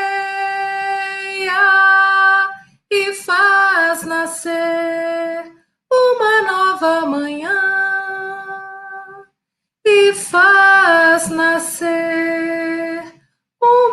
e 2.89 3.13
faz 3.13 4.03
nascer 4.03 5.53
uma 5.91 6.41
nova 6.43 7.05
manhã, 7.05 7.61
e 9.85 10.13
faz 10.13 11.27
nascer 11.27 13.03
uma 13.61 13.87